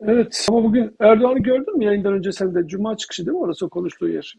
Evet 0.00 0.46
ama 0.50 0.64
bugün 0.64 0.96
Erdoğan'ı 1.00 1.38
gördün 1.38 1.78
mü 1.78 1.84
yayından 1.84 2.12
önce 2.12 2.32
sen 2.32 2.54
de? 2.54 2.66
Cuma 2.66 2.96
çıkışı 2.96 3.26
değil 3.26 3.36
mi 3.36 3.42
orası 3.42 3.68
konuştuğu 3.68 4.08
yer? 4.08 4.34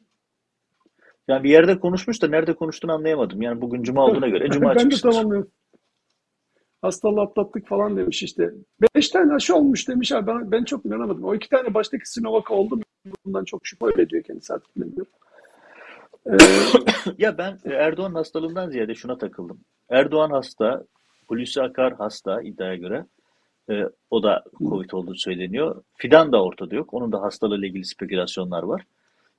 Yani 1.28 1.44
bir 1.44 1.50
yerde 1.50 1.80
konuşmuş 1.80 2.22
da 2.22 2.28
nerede 2.28 2.56
konuştuğunu 2.56 2.92
anlayamadım. 2.92 3.42
Yani 3.42 3.62
bugün 3.62 3.84
cuma 3.84 4.06
olduğuna 4.06 4.28
göre 4.28 4.50
cuma 4.50 4.76
ben 4.76 4.78
çıkışıdır. 4.80 5.04
Ben 5.04 5.12
de 5.12 5.16
tamamlıyorum. 5.16 5.52
Hastalığı 6.82 7.22
atlattık 7.22 7.68
falan 7.68 7.98
demiş 7.98 8.24
işte. 8.24 8.52
Beş 8.96 9.10
tane 9.10 9.34
aşı 9.34 9.56
olmuş 9.56 9.88
demiş 9.88 10.12
abi. 10.12 10.28
Ben, 10.28 10.52
ben 10.52 10.64
çok 10.64 10.86
inanamadım. 10.86 11.24
O 11.24 11.36
iki 11.36 11.50
tane 11.50 11.74
baştaki 11.74 12.10
Sinovac 12.10 12.52
oldu? 12.52 12.80
Bundan 13.26 13.46
çok 13.46 13.68
şüphe 13.68 13.86
öyle 13.86 14.10
diyor 14.10 14.24
kendisi 14.24 14.54
artık 14.54 14.76
bilmiyorum. 14.76 15.12
Ee, 16.32 16.38
Ya 17.18 17.38
ben 17.38 17.60
Erdoğan 17.66 18.14
hastalığından 18.14 18.70
ziyade 18.70 18.96
şuna 18.96 19.18
takıldım. 19.18 19.60
Erdoğan 19.90 20.30
hasta, 20.32 20.84
Hulusi 21.28 21.62
Akar 21.62 21.94
hasta 21.94 22.42
iddiaya 22.42 22.76
göre. 22.76 23.06
E, 23.70 23.84
o 24.10 24.24
da 24.24 24.44
Covid 24.58 24.92
olduğu 24.92 25.16
söyleniyor. 25.16 25.84
Fidan 25.98 26.32
da 26.32 26.44
ortada 26.44 26.76
yok. 26.76 26.94
Onun 26.94 27.12
da 27.12 27.22
hastalığıyla 27.22 27.68
ilgili 27.68 27.86
spekülasyonlar 27.86 28.64
var. 28.64 28.82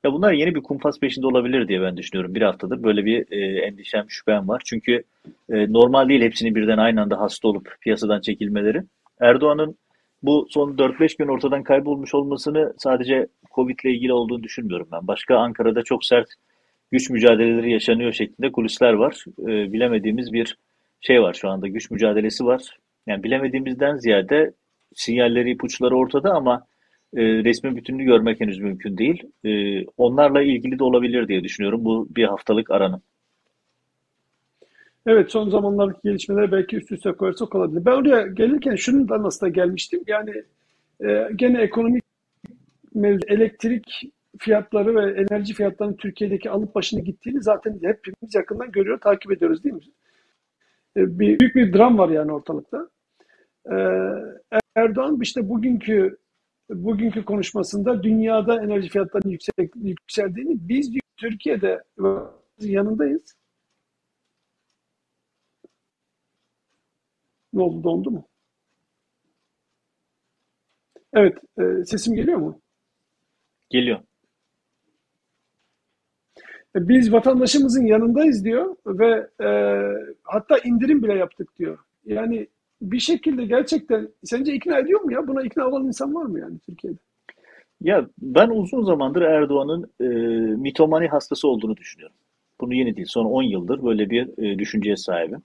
Ya 0.05 0.13
bunlar 0.13 0.33
yeni 0.33 0.55
bir 0.55 0.63
kumpas 0.63 1.01
peşinde 1.01 1.27
olabilir 1.27 1.69
diye 1.69 1.83
ben 1.83 1.97
düşünüyorum. 1.97 2.35
Bir 2.35 2.43
haftadır 2.43 2.83
böyle 2.83 3.05
bir 3.05 3.33
e, 3.33 3.61
endişem, 3.67 4.11
şüphem 4.11 4.49
var. 4.49 4.63
Çünkü 4.65 5.03
e, 5.51 5.73
normal 5.73 6.09
değil 6.09 6.23
hepsinin 6.23 6.55
birden 6.55 6.79
aynı 6.79 7.03
anda 7.03 7.21
hasta 7.21 7.49
olup 7.49 7.77
piyasadan 7.81 8.21
çekilmeleri. 8.21 8.83
Erdoğan'ın 9.21 9.79
bu 10.23 10.47
son 10.51 10.77
4-5 10.77 11.19
gün 11.19 11.29
ortadan 11.29 11.63
kaybolmuş 11.63 12.15
olmasını 12.15 12.75
sadece 12.79 13.27
Covid 13.55 13.79
ile 13.85 13.93
ilgili 13.93 14.13
olduğunu 14.13 14.43
düşünmüyorum 14.43 14.89
ben. 14.93 15.07
Başka 15.07 15.39
Ankara'da 15.39 15.83
çok 15.83 16.05
sert 16.05 16.29
güç 16.93 17.11
mücadeleleri 17.11 17.73
yaşanıyor 17.73 18.13
şeklinde 18.13 18.53
kulisler 18.53 18.93
var. 18.93 19.25
E, 19.41 19.73
bilemediğimiz 19.73 20.33
bir 20.33 20.57
şey 21.01 21.23
var 21.23 21.35
şu 21.35 21.49
anda. 21.49 21.69
Güç 21.69 21.91
mücadelesi 21.91 22.45
var. 22.45 22.79
Yani 23.07 23.23
bilemediğimizden 23.23 23.97
ziyade 23.97 24.53
sinyalleri, 24.95 25.51
ipuçları 25.51 25.97
ortada 25.97 26.31
ama 26.35 26.67
e, 27.17 27.23
resmin 27.23 27.77
bütününü 27.77 28.05
görmek 28.05 28.41
henüz 28.41 28.59
mümkün 28.59 28.99
değil. 28.99 29.23
E, 29.45 29.85
onlarla 29.97 30.43
ilgili 30.43 30.79
de 30.79 30.85
olabilir 30.85 31.29
diye 31.29 31.45
düşünüyorum 31.45 31.85
bu 31.85 32.09
bir 32.11 32.25
haftalık 32.25 32.71
aranın. 32.71 33.03
evet 35.07 35.31
son 35.31 35.51
zamanlardaki 35.51 36.01
gelişmeleri 36.05 36.53
belki 36.53 36.77
üst 36.77 36.93
üste 36.93 37.13
koyarsak 37.13 37.55
olabilir. 37.55 37.85
Ben 37.85 37.93
oraya 37.93 38.27
gelirken 38.27 38.75
şundan 38.75 39.25
aslında 39.25 39.51
gelmiştim. 39.51 40.01
Yani 40.07 40.43
e, 41.05 41.29
gene 41.37 41.63
ekonomik 41.63 42.05
mevzu, 42.95 43.27
elektrik 43.29 44.03
fiyatları 44.41 44.95
ve 44.95 45.21
enerji 45.21 45.55
fiyatlarının 45.55 45.97
Türkiye'deki 45.97 46.51
alıp 46.51 46.75
başını 46.75 47.01
gittiğini 47.01 47.43
zaten 47.43 47.73
hepimiz 47.83 48.35
yakından 48.35 48.73
görüyor, 48.73 49.01
takip 49.01 49.33
ediyoruz 49.33 49.65
değil 49.65 49.75
mi? 49.75 49.81
E, 50.97 51.19
bir, 51.19 51.41
büyük 51.41 51.55
bir 51.55 51.73
dram 51.73 51.99
var 51.99 52.09
yani 52.09 52.33
ortalıkta. 52.33 52.89
E, 53.73 53.77
Erdoğan 54.77 55.19
işte 55.21 55.49
bugünkü 55.49 56.19
bugünkü 56.71 57.25
konuşmasında 57.25 58.03
dünyada 58.03 58.65
enerji 58.65 58.89
fiyatlarının 58.89 59.33
yüksek, 59.33 59.77
yükseldiğini 59.77 60.69
biz 60.69 60.91
Türkiye'de 61.17 61.83
yanındayız. 62.61 63.37
Ne 67.53 67.63
oldu 67.63 67.85
dondu 67.85 68.11
mu? 68.11 68.29
Evet, 71.15 71.39
e, 71.59 71.85
sesim 71.85 72.15
geliyor 72.15 72.39
mu? 72.39 72.61
Geliyor. 73.71 74.01
E, 76.77 76.89
Biz 76.89 77.13
vatandaşımızın 77.13 77.87
yanındayız 77.87 78.45
diyor 78.45 78.77
ve 78.87 79.29
e, 79.45 79.49
hatta 80.23 80.59
indirim 80.59 81.03
bile 81.03 81.15
yaptık 81.15 81.57
diyor. 81.59 81.79
Yani 82.07 82.47
bir 82.83 82.99
şekilde 82.99 83.45
gerçekten 83.45 84.09
sence 84.25 84.55
ikna 84.55 84.79
ediyor 84.79 85.01
mu 85.01 85.13
ya? 85.13 85.29
Buna 85.29 85.43
ikna 85.43 85.69
olan 85.69 85.87
insan 85.87 86.15
var 86.15 86.25
mı 86.25 86.41
yani 86.41 86.59
Türkiye'de? 86.59 86.99
Ya 87.81 88.07
ben 88.19 88.49
uzun 88.49 88.85
zamandır 88.85 89.23
Erdoğan'ın 89.23 89.91
e, 90.01 90.07
mitomani 90.57 91.09
hastası 91.09 91.49
olduğunu 91.49 91.77
düşünüyorum. 91.77 92.17
Bunu 92.61 92.75
yeni 92.75 92.97
değil. 92.97 93.07
Son 93.11 93.25
10 93.25 93.43
yıldır 93.43 93.85
böyle 93.85 94.11
bir 94.11 94.45
e, 94.45 94.59
düşünceye 94.59 94.97
sahibim. 94.97 95.43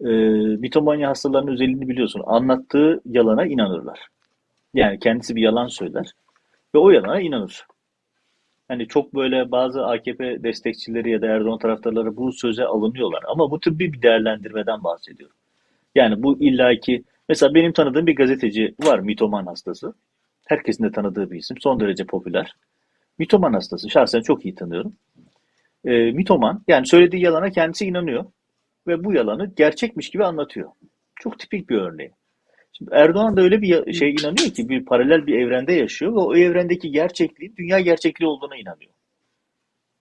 E, 0.00 0.08
mitomani 0.56 1.06
hastalarının 1.06 1.52
özelliğini 1.52 1.88
biliyorsun. 1.88 2.22
Anlattığı 2.26 3.00
yalana 3.04 3.46
inanırlar. 3.46 4.08
Yani 4.74 4.98
kendisi 4.98 5.36
bir 5.36 5.42
yalan 5.42 5.66
söyler 5.66 6.12
ve 6.74 6.78
o 6.78 6.90
yalana 6.90 7.20
inanır. 7.20 7.66
Hani 8.68 8.88
çok 8.88 9.14
böyle 9.14 9.50
bazı 9.50 9.86
AKP 9.86 10.42
destekçileri 10.42 11.10
ya 11.10 11.22
da 11.22 11.26
Erdoğan 11.26 11.58
taraftarları 11.58 12.16
bu 12.16 12.32
söze 12.32 12.64
alınıyorlar. 12.64 13.22
Ama 13.28 13.50
bu 13.50 13.60
tür 13.60 13.78
bir 13.78 14.02
değerlendirmeden 14.02 14.84
bahsediyorum. 14.84 15.36
Yani 15.94 16.22
bu 16.22 16.38
illaki 16.40 17.04
mesela 17.28 17.54
benim 17.54 17.72
tanıdığım 17.72 18.06
bir 18.06 18.16
gazeteci 18.16 18.74
var 18.84 18.98
mitoman 18.98 19.46
hastası. 19.46 19.94
Herkesin 20.46 20.84
de 20.84 20.92
tanıdığı 20.92 21.30
bir 21.30 21.38
isim. 21.38 21.56
Son 21.60 21.80
derece 21.80 22.04
popüler. 22.04 22.54
Mitoman 23.18 23.52
hastası. 23.52 23.90
Şahsen 23.90 24.20
çok 24.20 24.44
iyi 24.44 24.54
tanıyorum. 24.54 24.92
E, 25.84 26.12
mitoman 26.12 26.62
yani 26.68 26.86
söylediği 26.86 27.22
yalana 27.22 27.50
kendisi 27.50 27.86
inanıyor 27.86 28.24
ve 28.86 29.04
bu 29.04 29.12
yalanı 29.12 29.52
gerçekmiş 29.56 30.10
gibi 30.10 30.24
anlatıyor. 30.24 30.70
Çok 31.16 31.38
tipik 31.38 31.70
bir 31.70 31.76
örneği. 31.76 32.10
Şimdi 32.78 32.90
Erdoğan 32.94 33.36
da 33.36 33.40
öyle 33.40 33.62
bir 33.62 33.92
şey 33.92 34.10
inanıyor 34.10 34.50
ki 34.50 34.68
bir 34.68 34.84
paralel 34.84 35.26
bir 35.26 35.38
evrende 35.38 35.72
yaşıyor 35.72 36.12
ve 36.12 36.18
o 36.18 36.36
evrendeki 36.36 36.90
gerçekliğin 36.90 37.56
dünya 37.56 37.80
gerçekliği 37.80 38.28
olduğuna 38.28 38.56
inanıyor. 38.56 38.92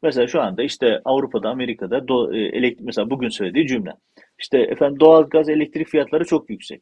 Mesela 0.04 0.28
şu 0.28 0.42
anda 0.42 0.64
işte 0.64 1.02
Avrupa'da, 1.06 1.50
Amerika'da 1.50 2.08
do, 2.08 2.34
e, 2.34 2.38
elektrik, 2.38 2.86
mesela 2.86 3.10
bugün 3.10 3.30
söylediği 3.30 3.68
cümle. 3.68 3.94
İşte 4.40 4.60
efendim 4.60 5.00
doğal 5.00 5.30
gaz, 5.30 5.50
elektrik 5.50 5.88
fiyatları 5.88 6.26
çok 6.26 6.50
yüksek. 6.50 6.82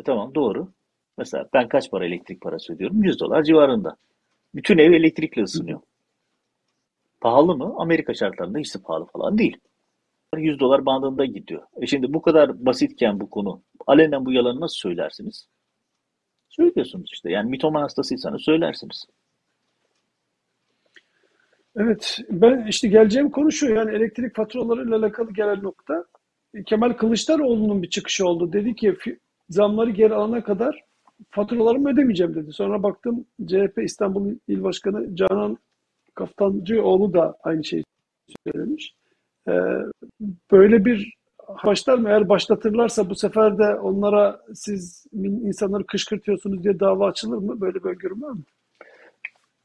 E 0.00 0.02
tamam 0.04 0.34
doğru. 0.34 0.72
Mesela 1.18 1.48
ben 1.54 1.68
kaç 1.68 1.90
para 1.90 2.06
elektrik 2.06 2.40
parası 2.40 2.72
ödüyorum? 2.72 3.04
100 3.04 3.20
dolar 3.20 3.42
civarında. 3.42 3.96
Bütün 4.54 4.78
ev 4.78 4.92
elektrikle 4.92 5.42
ısınıyor. 5.42 5.80
Pahalı 7.20 7.56
mı? 7.56 7.74
Amerika 7.78 8.14
şartlarında 8.14 8.58
hiç 8.58 8.74
de 8.74 8.78
pahalı 8.78 9.06
falan 9.06 9.38
değil. 9.38 9.56
100 10.36 10.60
dolar 10.60 10.86
bandında 10.86 11.24
gidiyor. 11.24 11.62
E 11.80 11.86
şimdi 11.86 12.12
bu 12.14 12.22
kadar 12.22 12.66
basitken 12.66 13.20
bu 13.20 13.30
konu, 13.30 13.62
alenen 13.86 14.26
bu 14.26 14.32
yalanı 14.32 14.60
nasıl 14.60 14.76
söylersiniz? 14.76 15.48
Söylüyorsunuz 16.48 17.10
işte. 17.12 17.30
Yani 17.30 17.50
mitoman 17.50 17.82
hastasıysanız 17.82 18.42
söylersiniz. 18.42 19.04
Evet, 21.76 22.18
ben 22.30 22.66
işte 22.66 22.88
geleceğim 22.88 23.30
konu 23.30 23.52
şu 23.52 23.74
yani 23.74 23.96
elektrik 23.96 24.36
faturalarıyla 24.36 24.96
alakalı 24.96 25.32
gelen 25.32 25.62
nokta 25.62 26.04
Kemal 26.66 26.92
Kılıçdaroğlu'nun 26.92 27.82
bir 27.82 27.90
çıkışı 27.90 28.26
oldu. 28.26 28.52
Dedi 28.52 28.74
ki 28.74 28.96
zamları 29.48 29.90
geri 29.90 30.14
alana 30.14 30.44
kadar 30.44 30.84
faturalarımı 31.30 31.90
ödemeyeceğim 31.90 32.34
dedi. 32.34 32.52
Sonra 32.52 32.82
baktım 32.82 33.26
CHP 33.46 33.78
İstanbul 33.84 34.34
İl 34.48 34.62
Başkanı 34.62 35.16
Canan 35.16 35.58
Kaftancıoğlu 36.14 37.12
da 37.12 37.36
aynı 37.42 37.64
şeyi 37.64 37.84
söylemiş. 38.46 38.94
Ee, 39.48 39.52
böyle 40.52 40.84
bir 40.84 41.14
başlar 41.64 41.98
mı? 41.98 42.08
Eğer 42.08 42.28
başlatırlarsa 42.28 43.10
bu 43.10 43.14
sefer 43.14 43.58
de 43.58 43.74
onlara 43.74 44.40
siz 44.54 45.06
insanları 45.22 45.86
kışkırtıyorsunuz 45.86 46.64
diye 46.64 46.80
dava 46.80 47.08
açılır 47.08 47.38
mı? 47.38 47.60
Böyle 47.60 47.84
bir 47.84 47.88
öngörüm 47.88 48.22
var 48.22 48.30
mı? 48.30 48.42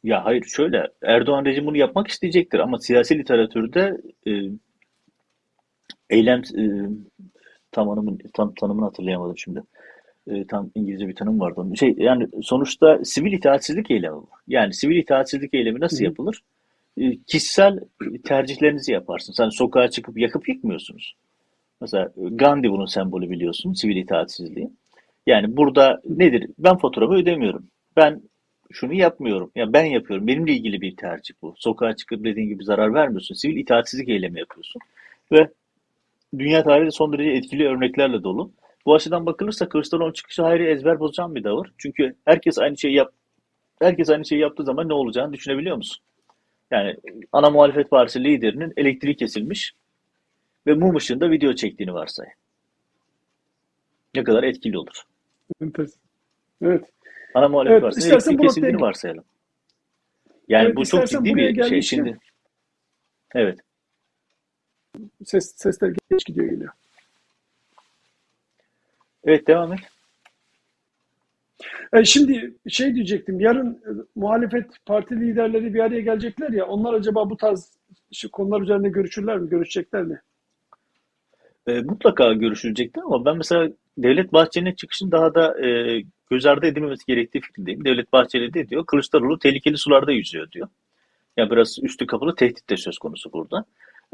Ya 0.04 0.26
hayır 0.26 0.44
şöyle 0.44 0.88
Erdoğan 1.02 1.46
rejimi 1.46 1.68
bunu 1.68 1.78
yapmak 1.78 2.08
isteyecektir 2.08 2.60
ama 2.60 2.80
siyasi 2.80 3.18
literatürde 3.20 4.02
e, 4.28 4.32
eylem 6.10 6.40
e, 6.40 6.64
tanımını, 7.72 8.18
tam, 8.34 8.54
tanımını 8.54 8.86
hatırlayamadım 8.86 9.38
şimdi. 9.38 9.64
E, 10.28 10.48
tam 10.48 10.72
İngilizce 10.76 11.08
bir 11.08 11.16
tanım 11.16 11.40
vardı. 11.40 11.66
Şey 11.76 11.96
yani 11.98 12.28
sonuçta 12.42 13.00
sivil 13.04 13.34
itaatsizlik 13.34 13.92
eylemi. 13.92 14.18
Yani 14.48 14.74
sivil 14.74 14.98
itaatsizlik 14.98 15.54
eylemi 15.54 15.80
nasıl 15.80 16.00
hı. 16.00 16.04
yapılır? 16.04 16.44
E, 17.00 17.18
kişisel 17.28 17.80
tercihlerinizi 18.26 18.92
yaparsınız. 18.92 19.38
Sen 19.38 19.50
sokağa 19.50 19.90
çıkıp 19.90 20.18
yakıp 20.18 20.50
yıkmıyorsunuz. 20.50 21.16
Mesela 21.82 22.12
Gandhi 22.18 22.72
bunun 22.72 22.86
sembolü 22.86 23.30
biliyorsun, 23.30 23.74
sivil 23.74 23.96
itaatsizliği. 23.96 24.70
Yani 25.28 25.58
burada 25.58 26.02
nedir? 26.06 26.50
Ben 26.60 26.78
faturamı 26.78 27.16
ödemiyorum. 27.16 27.68
Ben 27.96 28.22
şunu 28.72 28.94
yapmıyorum. 28.94 29.52
Ya 29.56 29.74
ben 29.74 29.86
yapıyorum. 29.86 30.28
Benimle 30.28 30.54
ilgili 30.54 30.82
bir 30.82 30.96
tercih 30.96 31.34
bu. 31.42 31.56
Sokağa 31.58 31.96
çıkıp 31.96 32.24
dediğin 32.24 32.50
gibi 32.50 32.64
zarar 32.64 32.94
vermiyorsun. 32.94 33.36
Sivil 33.36 33.58
itaatsizlik 33.58 34.10
eylemi 34.10 34.40
yapıyorsun. 34.40 34.82
Ve 35.32 35.50
dünya 36.40 36.64
tarihi 36.64 36.92
son 36.92 37.14
derece 37.14 37.30
etkili 37.30 37.68
örneklerle 37.68 38.24
dolu. 38.24 38.52
Bu 38.86 38.96
açıdan 38.96 39.26
bakılırsa 39.26 39.70
Kılıçdaroğlu'nun 39.70 40.14
çıkışı 40.14 40.44
hayli 40.44 40.68
ezber 40.68 41.00
bozan 41.00 41.36
bir 41.36 41.44
davır. 41.44 41.72
Çünkü 41.78 42.16
herkes 42.26 42.60
aynı 42.60 42.78
şeyi 42.78 42.96
yap 42.96 43.12
herkes 43.82 44.10
aynı 44.10 44.26
şeyi 44.26 44.42
yaptığı 44.42 44.64
zaman 44.64 44.90
ne 44.90 44.94
olacağını 44.94 45.34
düşünebiliyor 45.34 45.78
musun? 45.78 46.04
Yani 46.72 46.96
ana 47.32 47.50
muhalefet 47.50 47.90
partisi 47.90 48.24
liderinin 48.24 48.74
elektriği 48.78 49.16
kesilmiş 49.16 49.74
ve 50.68 50.74
mum 50.74 50.96
ışığında 50.96 51.32
video 51.32 51.54
çektiğini 51.54 51.94
varsay. 51.94 52.28
Ne 54.16 54.24
kadar 54.24 54.44
etkili 54.44 54.78
olur. 54.78 55.04
Evet. 56.62 56.86
Ana 57.34 57.48
muhalefet 57.48 57.84
Evet, 57.84 57.98
istersen 57.98 58.12
elektriği 58.12 58.38
bu 58.38 58.44
noktaya 58.44 58.48
kesildiğini 58.48 58.82
varsayalım. 58.82 59.24
Yani 60.48 60.66
evet 60.66 60.76
bu 60.76 60.86
çok 60.86 61.08
ciddi 61.08 61.36
bir 61.36 61.64
şey. 61.64 61.82
Şimdi 61.82 62.18
evet. 63.36 63.60
ses 65.26 65.56
sesler 65.56 65.94
geç 66.12 66.26
gidiyor 66.26 66.50
geliyor. 66.50 66.74
Evet 69.24 69.48
devam 69.48 69.74
et. 69.74 69.80
E, 71.94 72.06
şimdi 72.06 72.54
şey 72.68 72.96
diyecektim. 72.96 73.40
Yarın 73.40 73.72
e, 73.74 73.90
muhalefet 74.16 74.66
parti 74.86 75.16
liderleri 75.16 75.74
bir 75.74 75.80
araya 75.80 76.02
gelecekler 76.02 76.50
ya. 76.50 76.66
Onlar 76.66 76.94
acaba 76.94 77.30
bu 77.30 77.38
tarz 77.38 77.72
şu 78.14 78.32
konular 78.32 78.62
üzerinde 78.62 78.90
görüşürler 78.90 79.38
mi? 79.38 79.50
Görüşecekler 79.50 80.04
mi? 80.04 80.22
E, 81.68 81.82
mutlaka 81.82 82.34
görüşülecektir 82.34 83.02
ama 83.02 83.26
ben 83.26 83.38
mesela 83.38 83.70
Devlet 83.98 84.34
Bahçeli'nin 84.34 84.74
çıkışını 84.74 85.12
daha 85.12 85.36
da 85.36 85.68
e, 85.68 86.02
göz 86.30 86.46
ardı 86.46 86.66
edilmemesi 86.66 87.06
gerektiği 87.06 87.42
fikrindeyim. 87.42 87.86
Devlet 87.86 88.14
Bahçeli 88.14 88.54
de 88.54 88.70
diyor 88.70 88.86
Kılıçdaroğlu 88.86 89.40
tehlikeli 89.40 89.78
sularda 89.78 90.12
yüzüyor 90.12 90.52
diyor. 90.52 90.68
Yani 91.38 91.52
biraz 91.52 91.80
üstü 91.84 92.08
kapalı 92.08 92.36
tehdit 92.36 92.70
de 92.70 92.78
söz 92.78 92.98
konusu 92.98 93.34
burada. 93.34 93.66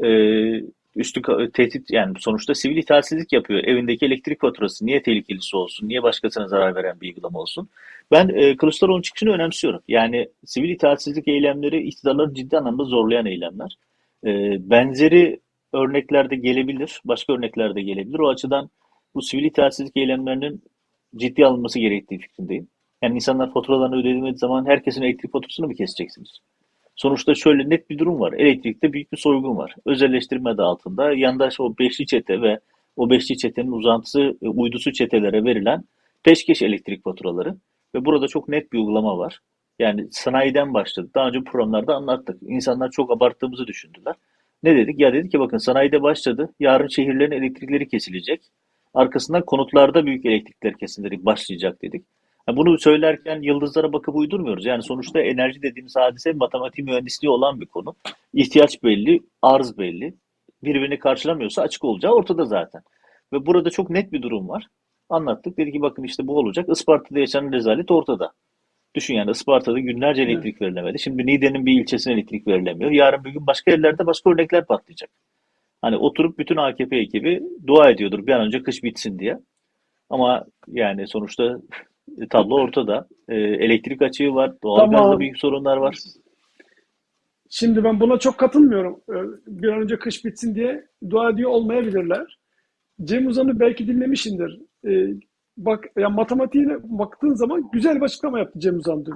Ee, 0.04 0.62
üstü 0.96 1.22
tehdit 1.54 1.90
yani 1.90 2.14
sonuçta 2.18 2.54
sivil 2.54 2.76
itaatsizlik 2.76 3.32
yapıyor. 3.32 3.64
Evindeki 3.64 4.06
elektrik 4.06 4.40
faturası 4.40 4.86
niye 4.86 5.02
tehlikelisi 5.02 5.56
olsun? 5.56 5.88
Niye 5.88 6.02
başkasına 6.02 6.48
zarar 6.48 6.74
veren 6.74 7.00
bir 7.00 7.08
uygulama 7.08 7.38
olsun? 7.38 7.68
Ben 8.10 8.28
e, 8.28 8.56
Kılıçdaroğlu'nun 8.56 9.02
çıkışını 9.02 9.30
önemsiyorum. 9.30 9.80
Yani 9.88 10.28
sivil 10.44 10.70
itaatsizlik 10.70 11.28
eylemleri 11.28 11.82
iktidarları 11.82 12.34
ciddi 12.34 12.58
anlamda 12.58 12.84
zorlayan 12.84 13.26
eylemler. 13.26 13.78
E, 14.26 14.30
benzeri 14.70 15.40
örnekler 15.72 16.30
de 16.30 16.36
gelebilir. 16.36 17.00
Başka 17.04 17.32
örnekler 17.32 17.74
de 17.74 17.82
gelebilir. 17.82 18.18
O 18.18 18.28
açıdan 18.28 18.70
bu 19.14 19.22
sivil 19.22 19.44
itaatsizlik 19.44 19.96
eylemlerinin 19.96 20.62
ciddi 21.16 21.46
alınması 21.46 21.78
gerektiği 21.78 22.18
fikrindeyim. 22.18 22.68
Yani 23.02 23.14
insanlar 23.14 23.52
faturalarını 23.52 23.96
ödediğiniz 23.96 24.38
zaman 24.38 24.66
herkesin 24.66 25.02
elektrik 25.02 25.32
faturasını 25.32 25.66
mı 25.66 25.74
keseceksiniz? 25.74 26.40
Sonuçta 26.96 27.34
şöyle 27.34 27.70
net 27.70 27.90
bir 27.90 27.98
durum 27.98 28.20
var. 28.20 28.32
Elektrikte 28.32 28.92
büyük 28.92 29.12
bir 29.12 29.16
soygun 29.16 29.56
var. 29.56 29.74
Özelleştirme 29.86 30.50
adı 30.50 30.62
altında 30.62 31.12
yandaş 31.12 31.60
o 31.60 31.78
beşli 31.78 32.06
çete 32.06 32.42
ve 32.42 32.60
o 32.96 33.10
beşli 33.10 33.36
çetenin 33.36 33.72
uzantısı, 33.72 34.38
e, 34.42 34.48
uydusu 34.48 34.92
çetelere 34.92 35.44
verilen 35.44 35.84
peşkeş 36.22 36.62
elektrik 36.62 37.04
faturaları. 37.04 37.56
Ve 37.94 38.04
burada 38.04 38.28
çok 38.28 38.48
net 38.48 38.72
bir 38.72 38.78
uygulama 38.78 39.18
var. 39.18 39.40
Yani 39.78 40.08
sanayiden 40.10 40.74
başladık. 40.74 41.14
Daha 41.14 41.28
önce 41.28 41.40
programlarda 41.44 41.94
anlattık. 41.94 42.42
İnsanlar 42.42 42.90
çok 42.90 43.10
abarttığımızı 43.10 43.66
düşündüler. 43.66 44.14
Ne 44.62 44.76
dedik? 44.76 45.00
Ya 45.00 45.12
dedik 45.12 45.32
ki 45.32 45.40
bakın 45.40 45.58
sanayide 45.58 46.02
başladı. 46.02 46.54
Yarın 46.60 46.88
şehirlerin 46.88 47.30
elektrikleri 47.30 47.88
kesilecek. 47.88 48.42
Arkasından 48.94 49.44
konutlarda 49.44 50.06
büyük 50.06 50.26
elektrikler 50.26 50.76
kesinleri 50.78 51.24
başlayacak 51.24 51.82
dedik. 51.82 52.06
Bunu 52.48 52.78
söylerken 52.78 53.42
yıldızlara 53.42 53.92
bakıp 53.92 54.16
uydurmuyoruz. 54.16 54.66
Yani 54.66 54.82
sonuçta 54.82 55.20
enerji 55.20 55.62
dediğimiz 55.62 55.96
hadise 55.96 56.32
matematik 56.32 56.84
mühendisliği 56.84 57.30
olan 57.30 57.60
bir 57.60 57.66
konu. 57.66 57.96
İhtiyaç 58.32 58.82
belli, 58.82 59.20
arz 59.42 59.78
belli. 59.78 60.14
Birbirini 60.62 60.98
karşılamıyorsa 60.98 61.62
açık 61.62 61.84
olacağı 61.84 62.12
ortada 62.12 62.44
zaten. 62.44 62.82
Ve 63.32 63.46
burada 63.46 63.70
çok 63.70 63.90
net 63.90 64.12
bir 64.12 64.22
durum 64.22 64.48
var. 64.48 64.66
Anlattık. 65.08 65.58
Dedi 65.58 65.72
ki 65.72 65.80
bakın 65.80 66.02
işte 66.02 66.26
bu 66.26 66.38
olacak. 66.38 66.68
Isparta'da 66.68 67.18
yaşanan 67.18 67.52
rezalet 67.52 67.90
ortada. 67.90 68.32
Düşün 68.94 69.14
yani 69.14 69.30
Isparta'da 69.30 69.78
günlerce 69.78 70.22
elektrik 70.22 70.62
verilemedi. 70.62 70.98
Şimdi 70.98 71.26
Niğde'nin 71.26 71.66
bir 71.66 71.80
ilçesine 71.80 72.12
elektrik 72.12 72.46
verilemiyor. 72.46 72.90
Yarın 72.90 73.24
bir 73.24 73.30
gün 73.30 73.46
başka 73.46 73.70
yerlerde 73.70 74.06
başka 74.06 74.30
örnekler 74.30 74.66
patlayacak. 74.66 75.10
Hani 75.82 75.96
oturup 75.96 76.38
bütün 76.38 76.56
AKP 76.56 76.96
ekibi 76.96 77.42
dua 77.66 77.90
ediyordur 77.90 78.26
bir 78.26 78.32
an 78.32 78.40
önce 78.40 78.62
kış 78.62 78.82
bitsin 78.82 79.18
diye. 79.18 79.38
Ama 80.10 80.44
yani 80.68 81.08
sonuçta 81.08 81.60
tablo 82.30 82.54
ortada. 82.54 83.08
E, 83.28 83.34
elektrik 83.34 84.02
açığı 84.02 84.34
var, 84.34 84.52
doğalgazda 84.62 84.96
tamam. 84.96 85.20
büyük 85.20 85.38
sorunlar 85.38 85.76
var. 85.76 85.96
Şimdi 87.50 87.84
ben 87.84 88.00
buna 88.00 88.18
çok 88.18 88.38
katılmıyorum. 88.38 89.00
Ee, 89.10 89.14
bir 89.46 89.68
an 89.68 89.82
önce 89.82 89.98
kış 89.98 90.24
bitsin 90.24 90.54
diye 90.54 90.86
dua 91.10 91.30
ediyor 91.30 91.50
olmayabilirler. 91.50 92.38
Cem 93.04 93.26
Uzan'ı 93.26 93.60
belki 93.60 93.88
dinlemişindir. 93.88 94.60
Ee, 94.86 95.06
bak 95.56 95.84
ya 95.98 96.10
matematiğine 96.10 96.76
baktığın 96.82 97.34
zaman 97.34 97.70
güzel 97.72 97.96
bir 97.96 98.02
açıklama 98.02 98.38
yaptı 98.38 98.60
Cem 98.60 98.76
Uzan 98.76 99.06
dün. 99.06 99.14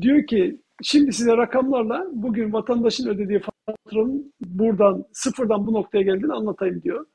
Diyor 0.00 0.26
ki 0.26 0.60
şimdi 0.82 1.12
size 1.12 1.36
rakamlarla 1.36 2.06
bugün 2.12 2.52
vatandaşın 2.52 3.08
ödediği 3.08 3.40
faturanın 3.66 4.32
buradan 4.40 5.04
sıfırdan 5.12 5.66
bu 5.66 5.72
noktaya 5.72 6.02
geldiğini 6.02 6.32
anlatayım 6.32 6.82
diyor. 6.82 7.06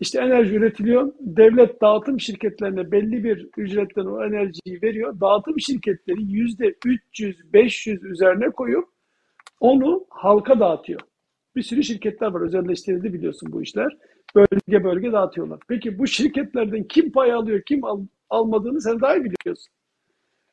İşte 0.00 0.20
enerji 0.20 0.54
üretiliyor. 0.54 1.12
Devlet 1.20 1.80
dağıtım 1.80 2.20
şirketlerine 2.20 2.92
belli 2.92 3.24
bir 3.24 3.48
ücretten 3.56 4.04
o 4.04 4.24
enerjiyi 4.24 4.82
veriyor. 4.82 5.20
Dağıtım 5.20 5.60
şirketleri 5.60 6.22
yüzde 6.22 6.66
300-500 6.66 8.06
üzerine 8.06 8.50
koyup 8.50 8.84
onu 9.60 10.06
halka 10.10 10.60
dağıtıyor. 10.60 11.00
Bir 11.56 11.62
sürü 11.62 11.82
şirketler 11.82 12.26
var. 12.26 12.40
Özelleştirildi 12.40 13.12
biliyorsun 13.12 13.52
bu 13.52 13.62
işler. 13.62 13.96
Bölge 14.34 14.84
bölge 14.84 15.12
dağıtıyorlar. 15.12 15.60
Peki 15.68 15.98
bu 15.98 16.06
şirketlerden 16.06 16.84
kim 16.84 17.12
pay 17.12 17.32
alıyor, 17.32 17.62
kim 17.66 17.84
al, 17.84 18.00
almadığını 18.30 18.80
sen 18.80 19.00
daha 19.00 19.16
iyi 19.16 19.24
biliyorsun. 19.24 19.72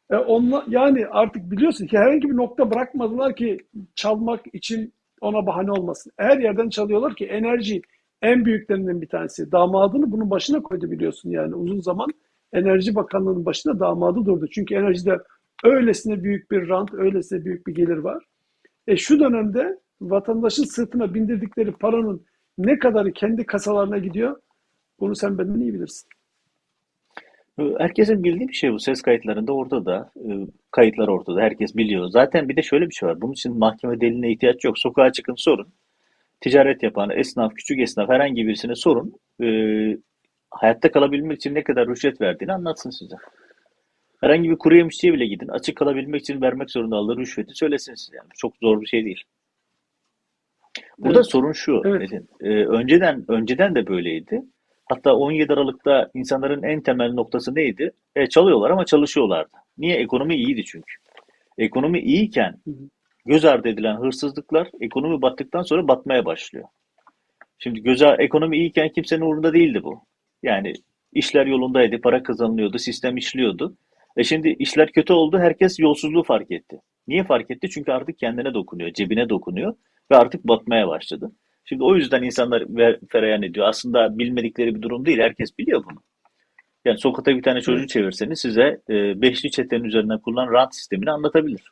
E 0.10 0.16
onla, 0.16 0.66
yani 0.68 1.08
artık 1.08 1.52
biliyorsun 1.52 1.88
ki 1.88 1.98
herhangi 1.98 2.30
bir 2.30 2.36
nokta 2.36 2.72
bırakmadılar 2.72 3.36
ki 3.36 3.58
çalmak 3.96 4.42
için 4.54 4.94
ona 5.22 5.46
bahane 5.46 5.72
olmasın. 5.72 6.12
Her 6.18 6.38
yerden 6.38 6.70
çalıyorlar 6.70 7.16
ki 7.16 7.26
enerji 7.26 7.82
en 8.24 8.46
büyüklerinden 8.46 9.02
bir 9.02 9.08
tanesi. 9.08 9.52
Damadını 9.52 10.12
bunun 10.12 10.30
başına 10.30 10.64
koydu 10.64 10.92
biliyorsun 10.92 11.30
yani 11.30 11.56
uzun 11.56 11.80
zaman 11.80 12.10
Enerji 12.54 12.96
Bakanlığı'nın 12.96 13.46
başında 13.46 13.80
damadı 13.80 14.26
durdu. 14.26 14.48
Çünkü 14.52 14.76
enerjide 14.76 15.18
öylesine 15.64 16.24
büyük 16.24 16.52
bir 16.52 16.70
rant, 16.70 16.94
öylesine 16.94 17.46
büyük 17.46 17.68
bir 17.68 17.76
gelir 17.76 17.98
var. 17.98 18.24
E 18.88 18.98
şu 18.98 19.20
dönemde 19.20 19.80
vatandaşın 20.02 20.64
sırtına 20.64 21.14
bindirdikleri 21.14 21.72
paranın 21.72 22.26
ne 22.58 22.80
kadarı 22.80 23.12
kendi 23.12 23.46
kasalarına 23.46 23.98
gidiyor? 23.98 24.36
Bunu 25.00 25.16
sen 25.16 25.38
benden 25.38 25.60
iyi 25.60 25.74
bilirsin. 25.74 26.10
Herkesin 27.78 28.24
bildiği 28.24 28.48
bir 28.48 28.54
şey 28.54 28.74
bu. 28.74 28.80
Ses 28.80 29.02
kayıtlarında 29.02 29.54
ortada. 29.54 30.12
E, 30.16 30.48
kayıtlar 30.72 31.08
ortada. 31.08 31.42
Herkes 31.42 31.76
biliyor. 31.76 32.08
Zaten 32.08 32.50
bir 32.50 32.56
de 32.56 32.62
şöyle 32.62 32.90
bir 32.90 32.94
şey 32.94 33.10
var. 33.10 33.22
Bunun 33.22 33.34
için 33.34 33.58
mahkeme 33.58 34.02
deliline 34.02 34.32
ihtiyaç 34.32 34.64
yok. 34.64 34.80
Sokağa 34.80 35.12
çıkın 35.12 35.36
sorun 35.38 35.68
ticaret 36.44 36.84
yapan 36.84 37.10
esnaf, 37.10 37.54
küçük 37.56 37.80
esnaf 37.80 38.10
herhangi 38.10 38.48
birisine 38.48 38.76
sorun. 38.76 39.14
E, 39.44 39.48
hayatta 40.52 40.92
kalabilmek 40.92 41.38
için 41.38 41.56
ne 41.56 41.64
kadar 41.64 41.88
rüşvet 41.88 42.22
verdiğini 42.22 42.54
anlatsın 42.54 42.90
size. 42.90 43.16
Herhangi 44.22 44.50
bir 44.50 44.58
kuru 44.58 44.76
yemişçiye 44.78 45.14
bile 45.14 45.26
gidin. 45.26 45.48
Açık 45.48 45.78
kalabilmek 45.78 46.22
için 46.22 46.42
vermek 46.42 46.72
zorunda 46.72 46.96
aldığı 46.96 47.18
rüşveti 47.18 47.56
söylesin 47.56 47.96
size. 47.96 48.18
Yani. 48.18 48.28
Çok 48.38 48.54
zor 48.62 48.82
bir 48.82 48.86
şey 48.86 49.06
değil. 49.06 49.24
Burada 50.98 51.20
evet. 51.20 51.32
sorun 51.32 51.52
şu. 51.52 51.82
Evet. 51.86 52.12
E, 52.42 52.50
önceden 52.50 53.26
önceden 53.28 53.76
de 53.76 53.88
böyleydi. 53.88 54.42
Hatta 54.86 55.16
17 55.16 55.54
Aralık'ta 55.54 56.10
insanların 56.14 56.64
en 56.64 56.82
temel 56.82 57.14
noktası 57.14 57.56
neydi? 57.56 57.92
E, 58.16 58.28
çalıyorlar 58.28 58.70
ama 58.70 58.86
çalışıyorlardı. 58.86 59.58
Niye? 59.78 59.96
Ekonomi 59.98 60.36
iyiydi 60.36 60.64
çünkü. 60.66 60.94
Ekonomi 61.58 62.00
iyiyken 62.00 62.60
göz 63.26 63.46
ardı 63.46 63.70
edilen 63.70 63.96
hırsızlıklar 63.96 64.70
ekonomi 64.82 65.22
battıktan 65.22 65.62
sonra 65.62 65.88
batmaya 65.88 66.26
başlıyor. 66.26 66.66
Şimdi 67.60 67.84
göze 67.84 68.16
ekonomi 68.20 68.58
iyiyken 68.58 68.90
kimsenin 68.90 69.22
umurunda 69.22 69.54
değildi 69.54 69.84
bu. 69.84 70.06
Yani 70.44 70.74
işler 71.14 71.46
yolundaydı, 71.46 72.02
para 72.02 72.24
kazanılıyordu, 72.24 72.80
sistem 72.80 73.18
işliyordu. 73.18 73.78
E 74.18 74.24
şimdi 74.24 74.56
işler 74.60 74.92
kötü 74.92 75.14
oldu, 75.14 75.40
herkes 75.40 75.80
yolsuzluğu 75.80 76.24
fark 76.24 76.52
etti. 76.52 76.82
Niye 77.08 77.24
fark 77.24 77.52
etti? 77.52 77.70
Çünkü 77.70 77.92
artık 77.92 78.18
kendine 78.18 78.54
dokunuyor, 78.54 78.94
cebine 78.94 79.30
dokunuyor 79.30 79.76
ve 80.12 80.16
artık 80.16 80.44
batmaya 80.44 80.88
başladı. 80.88 81.32
Şimdi 81.66 81.84
o 81.84 81.96
yüzden 81.96 82.24
insanlar 82.24 82.66
fereyan 83.10 83.44
ediyor. 83.44 83.68
Aslında 83.68 84.18
bilmedikleri 84.18 84.76
bir 84.76 84.82
durum 84.82 85.06
değil, 85.06 85.20
herkes 85.20 85.58
biliyor 85.58 85.84
bunu. 85.84 86.00
Yani 86.86 86.98
sokakta 86.98 87.38
bir 87.38 87.44
tane 87.44 87.62
çocuğu 87.62 87.88
çevirseniz 87.88 88.40
size 88.40 88.82
e, 88.90 89.22
beşli 89.22 89.52
çetenin 89.52 89.84
üzerinden 89.84 90.20
kurulan 90.20 90.52
rant 90.54 90.76
sistemini 90.76 91.12
anlatabilir. 91.12 91.72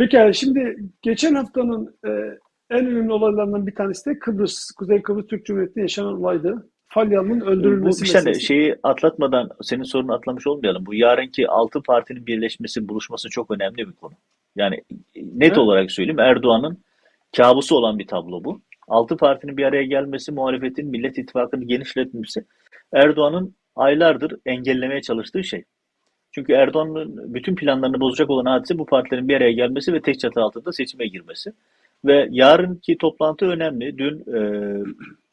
Peki 0.00 0.38
şimdi 0.38 0.76
geçen 1.02 1.34
haftanın 1.34 1.98
e, 2.06 2.10
en 2.70 2.86
önemli 2.86 3.12
olaylarından 3.12 3.66
bir 3.66 3.74
tanesi 3.74 4.10
de 4.10 4.18
Kıbrıs, 4.18 4.70
Kuzey 4.70 5.02
Kıbrıs 5.02 5.26
Türk 5.26 5.46
Cumhuriyeti'nde 5.46 5.80
yaşanan 5.80 6.20
olaydı. 6.20 6.70
Falyalı'nın 6.86 7.40
öldürülmesi 7.40 8.00
Bu 8.00 8.04
bir 8.04 8.14
meselesi. 8.14 8.40
şeyi 8.40 8.76
atlatmadan 8.82 9.50
senin 9.62 9.82
sorunu 9.82 10.12
atlamış 10.12 10.46
olmayalım. 10.46 10.86
Bu 10.86 10.94
yarınki 10.94 11.48
altı 11.48 11.82
partinin 11.82 12.26
birleşmesi, 12.26 12.88
buluşması 12.88 13.28
çok 13.28 13.50
önemli 13.50 13.88
bir 13.88 13.92
konu. 13.92 14.12
Yani 14.56 14.82
net 15.16 15.48
evet. 15.48 15.58
olarak 15.58 15.90
söyleyeyim 15.90 16.18
Erdoğan'ın 16.18 16.78
kabusu 17.36 17.76
olan 17.76 17.98
bir 17.98 18.06
tablo 18.06 18.44
bu. 18.44 18.60
Altı 18.88 19.16
partinin 19.16 19.56
bir 19.56 19.64
araya 19.64 19.84
gelmesi, 19.84 20.32
muhalefetin 20.32 20.86
Millet 20.86 21.18
İttifakı'nı 21.18 21.64
genişletmesi 21.64 22.44
Erdoğan'ın 22.92 23.54
aylardır 23.76 24.36
engellemeye 24.46 25.02
çalıştığı 25.02 25.44
şey. 25.44 25.64
Çünkü 26.32 26.52
Erdoğan'ın 26.52 27.34
bütün 27.34 27.54
planlarını 27.54 28.00
bozacak 28.00 28.30
olan 28.30 28.46
hadise 28.46 28.78
bu 28.78 28.86
partilerin 28.86 29.28
bir 29.28 29.36
araya 29.36 29.52
gelmesi 29.52 29.92
ve 29.92 30.00
tek 30.00 30.20
çatı 30.20 30.40
altında 30.40 30.72
seçime 30.72 31.06
girmesi. 31.06 31.52
Ve 32.04 32.28
yarınki 32.30 32.98
toplantı 32.98 33.46
önemli. 33.46 33.98
Dün 33.98 34.20
e, 34.34 34.40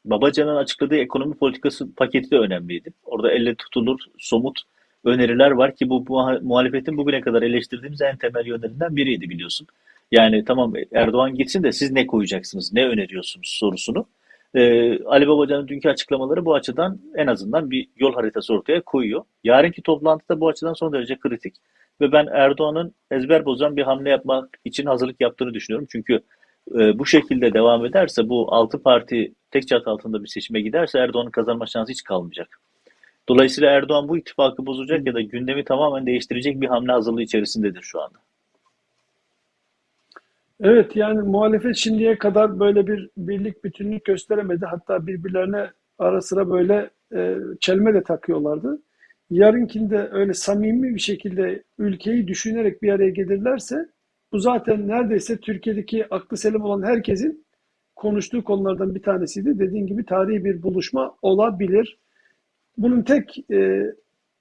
Babacan'ın 0.05 0.55
açıkladığı 0.55 0.95
ekonomi 0.95 1.35
politikası 1.35 1.95
paketi 1.95 2.31
de 2.31 2.37
önemliydi. 2.37 2.93
Orada 3.05 3.31
elle 3.31 3.55
tutulur 3.55 3.99
somut 4.17 4.61
öneriler 5.05 5.51
var 5.51 5.75
ki 5.75 5.89
bu, 5.89 6.05
muhalefetin 6.41 6.97
bugüne 6.97 7.21
kadar 7.21 7.41
eleştirdiğimiz 7.41 8.01
en 8.01 8.17
temel 8.17 8.45
yönlerinden 8.45 8.95
biriydi 8.95 9.29
biliyorsun. 9.29 9.67
Yani 10.11 10.45
tamam 10.45 10.73
Erdoğan 10.93 11.35
gitsin 11.35 11.63
de 11.63 11.71
siz 11.71 11.91
ne 11.91 12.07
koyacaksınız, 12.07 12.73
ne 12.73 12.87
öneriyorsunuz 12.87 13.57
sorusunu 13.59 14.05
ee, 14.55 15.03
Ali 15.03 15.27
Babacan'ın 15.27 15.67
dünkü 15.67 15.89
açıklamaları 15.89 16.45
bu 16.45 16.55
açıdan 16.55 16.99
en 17.15 17.27
azından 17.27 17.71
bir 17.71 17.87
yol 17.97 18.13
haritası 18.13 18.53
ortaya 18.53 18.81
koyuyor. 18.81 19.23
Yarınki 19.43 19.81
toplantıda 19.81 20.39
bu 20.39 20.47
açıdan 20.47 20.73
son 20.73 20.93
derece 20.93 21.19
kritik. 21.19 21.55
Ve 22.01 22.11
ben 22.11 22.27
Erdoğan'ın 22.31 22.95
ezber 23.11 23.45
bozan 23.45 23.77
bir 23.77 23.83
hamle 23.83 24.09
yapmak 24.09 24.59
için 24.65 24.85
hazırlık 24.85 25.21
yaptığını 25.21 25.53
düşünüyorum. 25.53 25.87
Çünkü 25.91 26.19
e, 26.79 26.99
bu 26.99 27.05
şekilde 27.05 27.53
devam 27.53 27.85
ederse 27.85 28.29
bu 28.29 28.53
altı 28.53 28.83
parti 28.83 29.33
tek 29.51 29.67
çatı 29.67 29.89
altında 29.89 30.23
bir 30.23 30.27
seçime 30.27 30.61
giderse 30.61 30.99
Erdoğan'ın 30.99 31.31
kazanma 31.31 31.65
şansı 31.65 31.91
hiç 31.91 32.03
kalmayacak. 32.03 32.59
Dolayısıyla 33.29 33.71
Erdoğan 33.71 34.09
bu 34.09 34.17
ittifakı 34.17 34.65
bozacak 34.65 35.07
ya 35.07 35.13
da 35.13 35.21
gündemi 35.21 35.63
tamamen 35.63 36.05
değiştirecek 36.05 36.61
bir 36.61 36.67
hamle 36.67 36.91
hazırlığı 36.91 37.21
içerisindedir 37.21 37.81
şu 37.81 38.01
anda. 38.01 38.17
Evet 40.61 40.95
yani 40.95 41.21
muhalefet 41.21 41.75
şimdiye 41.75 42.17
kadar 42.17 42.59
böyle 42.59 42.87
bir 42.87 43.09
birlik 43.17 43.63
bütünlük 43.63 44.05
gösteremedi. 44.05 44.65
Hatta 44.65 45.07
birbirlerine 45.07 45.71
ara 45.99 46.21
sıra 46.21 46.49
böyle 46.49 46.89
e, 47.15 47.35
çelme 47.59 47.93
de 47.93 48.03
takıyorlardı. 48.03 48.81
Yarınkinde 49.29 50.09
öyle 50.11 50.33
samimi 50.33 50.95
bir 50.95 50.99
şekilde 50.99 51.63
ülkeyi 51.77 52.27
düşünerek 52.27 52.81
bir 52.81 52.91
araya 52.91 53.09
gelirlerse 53.09 53.89
bu 54.31 54.39
zaten 54.39 54.87
neredeyse 54.87 55.37
Türkiye'deki 55.39 56.05
aklı 56.13 56.37
selim 56.37 56.61
olan 56.61 56.83
herkesin 56.83 57.45
konuştuğu 57.95 58.43
konulardan 58.43 58.95
bir 58.95 59.03
tanesiydi. 59.03 59.59
Dediğin 59.59 59.87
gibi 59.87 60.05
tarihi 60.05 60.45
bir 60.45 60.63
buluşma 60.63 61.15
olabilir. 61.21 61.99
Bunun 62.77 63.01
tek 63.01 63.45
e, 63.51 63.55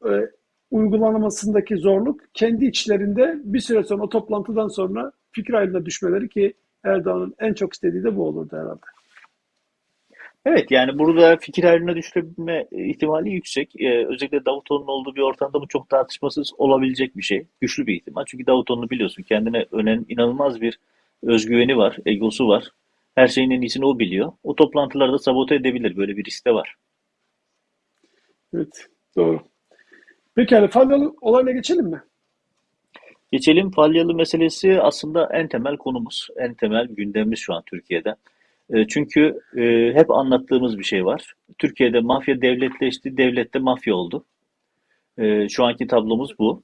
e, 0.06 0.30
uygulamasındaki 0.70 1.76
zorluk 1.76 2.20
kendi 2.34 2.66
içlerinde 2.66 3.40
bir 3.44 3.60
süre 3.60 3.82
sonra 3.84 4.02
o 4.02 4.08
toplantıdan 4.08 4.68
sonra 4.68 5.12
fikir 5.32 5.54
ayrılığına 5.54 5.86
düşmeleri 5.86 6.28
ki 6.28 6.54
Erdoğan'ın 6.84 7.34
en 7.38 7.54
çok 7.54 7.72
istediği 7.72 8.04
de 8.04 8.16
bu 8.16 8.26
olurdu 8.26 8.56
herhalde. 8.56 8.86
Evet 10.46 10.70
yani 10.70 10.98
burada 10.98 11.36
fikir 11.36 11.64
ayrılığına 11.64 11.96
düşebilme 11.96 12.66
ihtimali 12.70 13.30
yüksek. 13.30 13.80
Ee, 13.80 14.06
özellikle 14.06 14.44
Davutoğlu'nun 14.44 14.86
olduğu 14.86 15.14
bir 15.14 15.20
ortamda 15.20 15.60
bu 15.60 15.68
çok 15.68 15.88
tartışmasız 15.88 16.52
olabilecek 16.58 17.16
bir 17.16 17.22
şey. 17.22 17.46
Güçlü 17.60 17.86
bir 17.86 17.94
ihtimal. 17.94 18.24
Çünkü 18.26 18.46
Davutoğlu'nu 18.46 18.90
biliyorsun 18.90 19.22
kendine 19.22 19.66
önen 19.72 20.06
inanılmaz 20.08 20.60
bir 20.60 20.78
özgüveni 21.22 21.76
var, 21.76 21.96
egosu 22.06 22.48
var. 22.48 22.70
Her 23.14 23.28
şeyin 23.28 23.50
en 23.50 23.60
iyisini 23.60 23.86
o 23.86 23.98
biliyor. 23.98 24.32
O 24.42 24.54
toplantılarda 24.54 25.18
sabote 25.18 25.54
edebilir. 25.54 25.96
Böyle 25.96 26.16
bir 26.16 26.24
risk 26.24 26.46
de 26.46 26.54
var. 26.54 26.74
Evet, 28.54 28.86
doğru. 29.16 29.40
Pekala, 30.36 30.68
Falyalı 30.68 31.14
olayla 31.20 31.52
geçelim 31.52 31.86
mi? 31.86 32.02
Geçelim 33.32 33.70
Falyalı 33.70 34.14
meselesi 34.14 34.80
aslında 34.80 35.28
en 35.32 35.48
temel 35.48 35.76
konumuz, 35.76 36.28
en 36.36 36.54
temel 36.54 36.86
gündemimiz 36.88 37.38
şu 37.38 37.54
an 37.54 37.62
Türkiye'de. 37.66 38.14
E, 38.70 38.86
çünkü 38.86 39.40
e, 39.56 39.92
hep 39.94 40.10
anlattığımız 40.10 40.78
bir 40.78 40.84
şey 40.84 41.04
var. 41.04 41.34
Türkiye'de 41.58 42.00
mafya 42.00 42.40
devletleşti, 42.40 43.16
devlet 43.16 43.54
de 43.54 43.58
mafya 43.58 43.94
oldu. 43.94 44.24
E, 45.18 45.48
şu 45.48 45.64
anki 45.64 45.86
tablomuz 45.86 46.38
bu. 46.38 46.62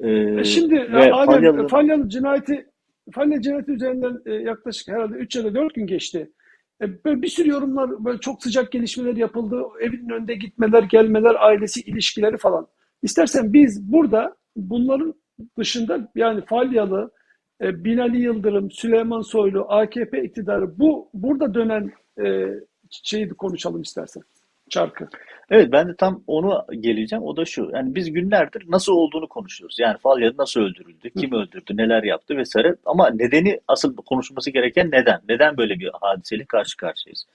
E, 0.00 0.10
e 0.10 0.44
Şimdi 0.44 0.92
ve 0.92 1.14
Adem, 1.14 1.26
Falyalı... 1.26 1.68
Falyalı 1.68 2.08
cinayeti 2.08 2.66
Falyalı 3.12 3.42
cinayeti 3.42 3.72
üzerinden 3.72 4.20
e, 4.26 4.32
yaklaşık 4.32 4.88
herhalde 4.88 5.14
3 5.14 5.36
ya 5.36 5.44
da 5.44 5.54
4 5.54 5.74
gün 5.74 5.86
geçti. 5.86 6.30
E, 6.82 7.04
böyle 7.04 7.22
bir 7.22 7.28
sürü 7.28 7.48
yorumlar, 7.48 8.04
böyle 8.04 8.18
çok 8.18 8.42
sıcak 8.42 8.72
gelişmeler 8.72 9.16
yapıldı. 9.16 9.62
Evinin 9.80 10.08
önünde 10.08 10.34
gitmeler, 10.34 10.82
gelmeler, 10.82 11.34
ailesi 11.38 11.80
ilişkileri 11.80 12.36
falan. 12.36 12.66
İstersen 13.02 13.52
biz 13.52 13.92
burada 13.92 14.36
bunların 14.56 15.14
dışında 15.58 16.12
yani 16.14 16.44
Falyalı, 16.44 17.10
e, 17.60 17.84
Binali 17.84 18.20
Yıldırım, 18.20 18.70
Süleyman 18.70 19.20
Soylu, 19.20 19.66
AKP 19.68 20.24
iktidarı 20.24 20.78
bu 20.78 21.10
burada 21.14 21.54
dönen 21.54 21.92
e, 22.24 22.46
şeyi 22.90 23.28
konuşalım 23.28 23.82
istersen. 23.82 24.22
Çarkı. 24.70 25.08
Evet 25.50 25.72
ben 25.72 25.88
de 25.88 25.96
tam 25.96 26.22
onu 26.26 26.66
geleceğim. 26.80 27.24
O 27.24 27.36
da 27.36 27.44
şu. 27.44 27.70
Yani 27.74 27.94
biz 27.94 28.12
günlerdir 28.12 28.64
nasıl 28.68 28.92
olduğunu 28.92 29.28
konuşuyoruz. 29.28 29.78
Yani 29.78 29.98
Falyalı 29.98 30.36
nasıl 30.38 30.60
öldürüldü, 30.60 31.10
kim 31.10 31.32
öldürdü, 31.32 31.76
neler 31.76 32.02
yaptı 32.02 32.36
vesaire. 32.36 32.76
Ama 32.84 33.10
nedeni 33.10 33.60
asıl 33.68 33.96
konuşulması 33.96 34.50
gereken 34.50 34.90
neden? 34.90 35.20
Neden 35.28 35.56
böyle 35.56 35.78
bir 35.78 35.90
hadiseyle 36.00 36.44
karşı 36.44 36.76
karşıyayız? 36.76 37.26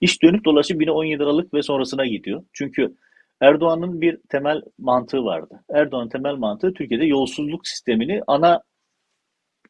İş 0.00 0.22
dönüp 0.22 0.44
dolaşıp 0.44 0.80
yine 0.80 0.90
17 0.90 1.22
Aralık 1.22 1.54
ve 1.54 1.62
sonrasına 1.62 2.06
gidiyor. 2.06 2.42
Çünkü 2.52 2.94
Erdoğan'ın 3.40 4.00
bir 4.00 4.18
temel 4.28 4.62
mantığı 4.78 5.24
vardı. 5.24 5.60
Erdoğan'ın 5.70 6.08
temel 6.08 6.34
mantığı 6.34 6.74
Türkiye'de 6.74 7.04
yolsuzluk 7.04 7.68
sistemini 7.68 8.22
ana 8.26 8.62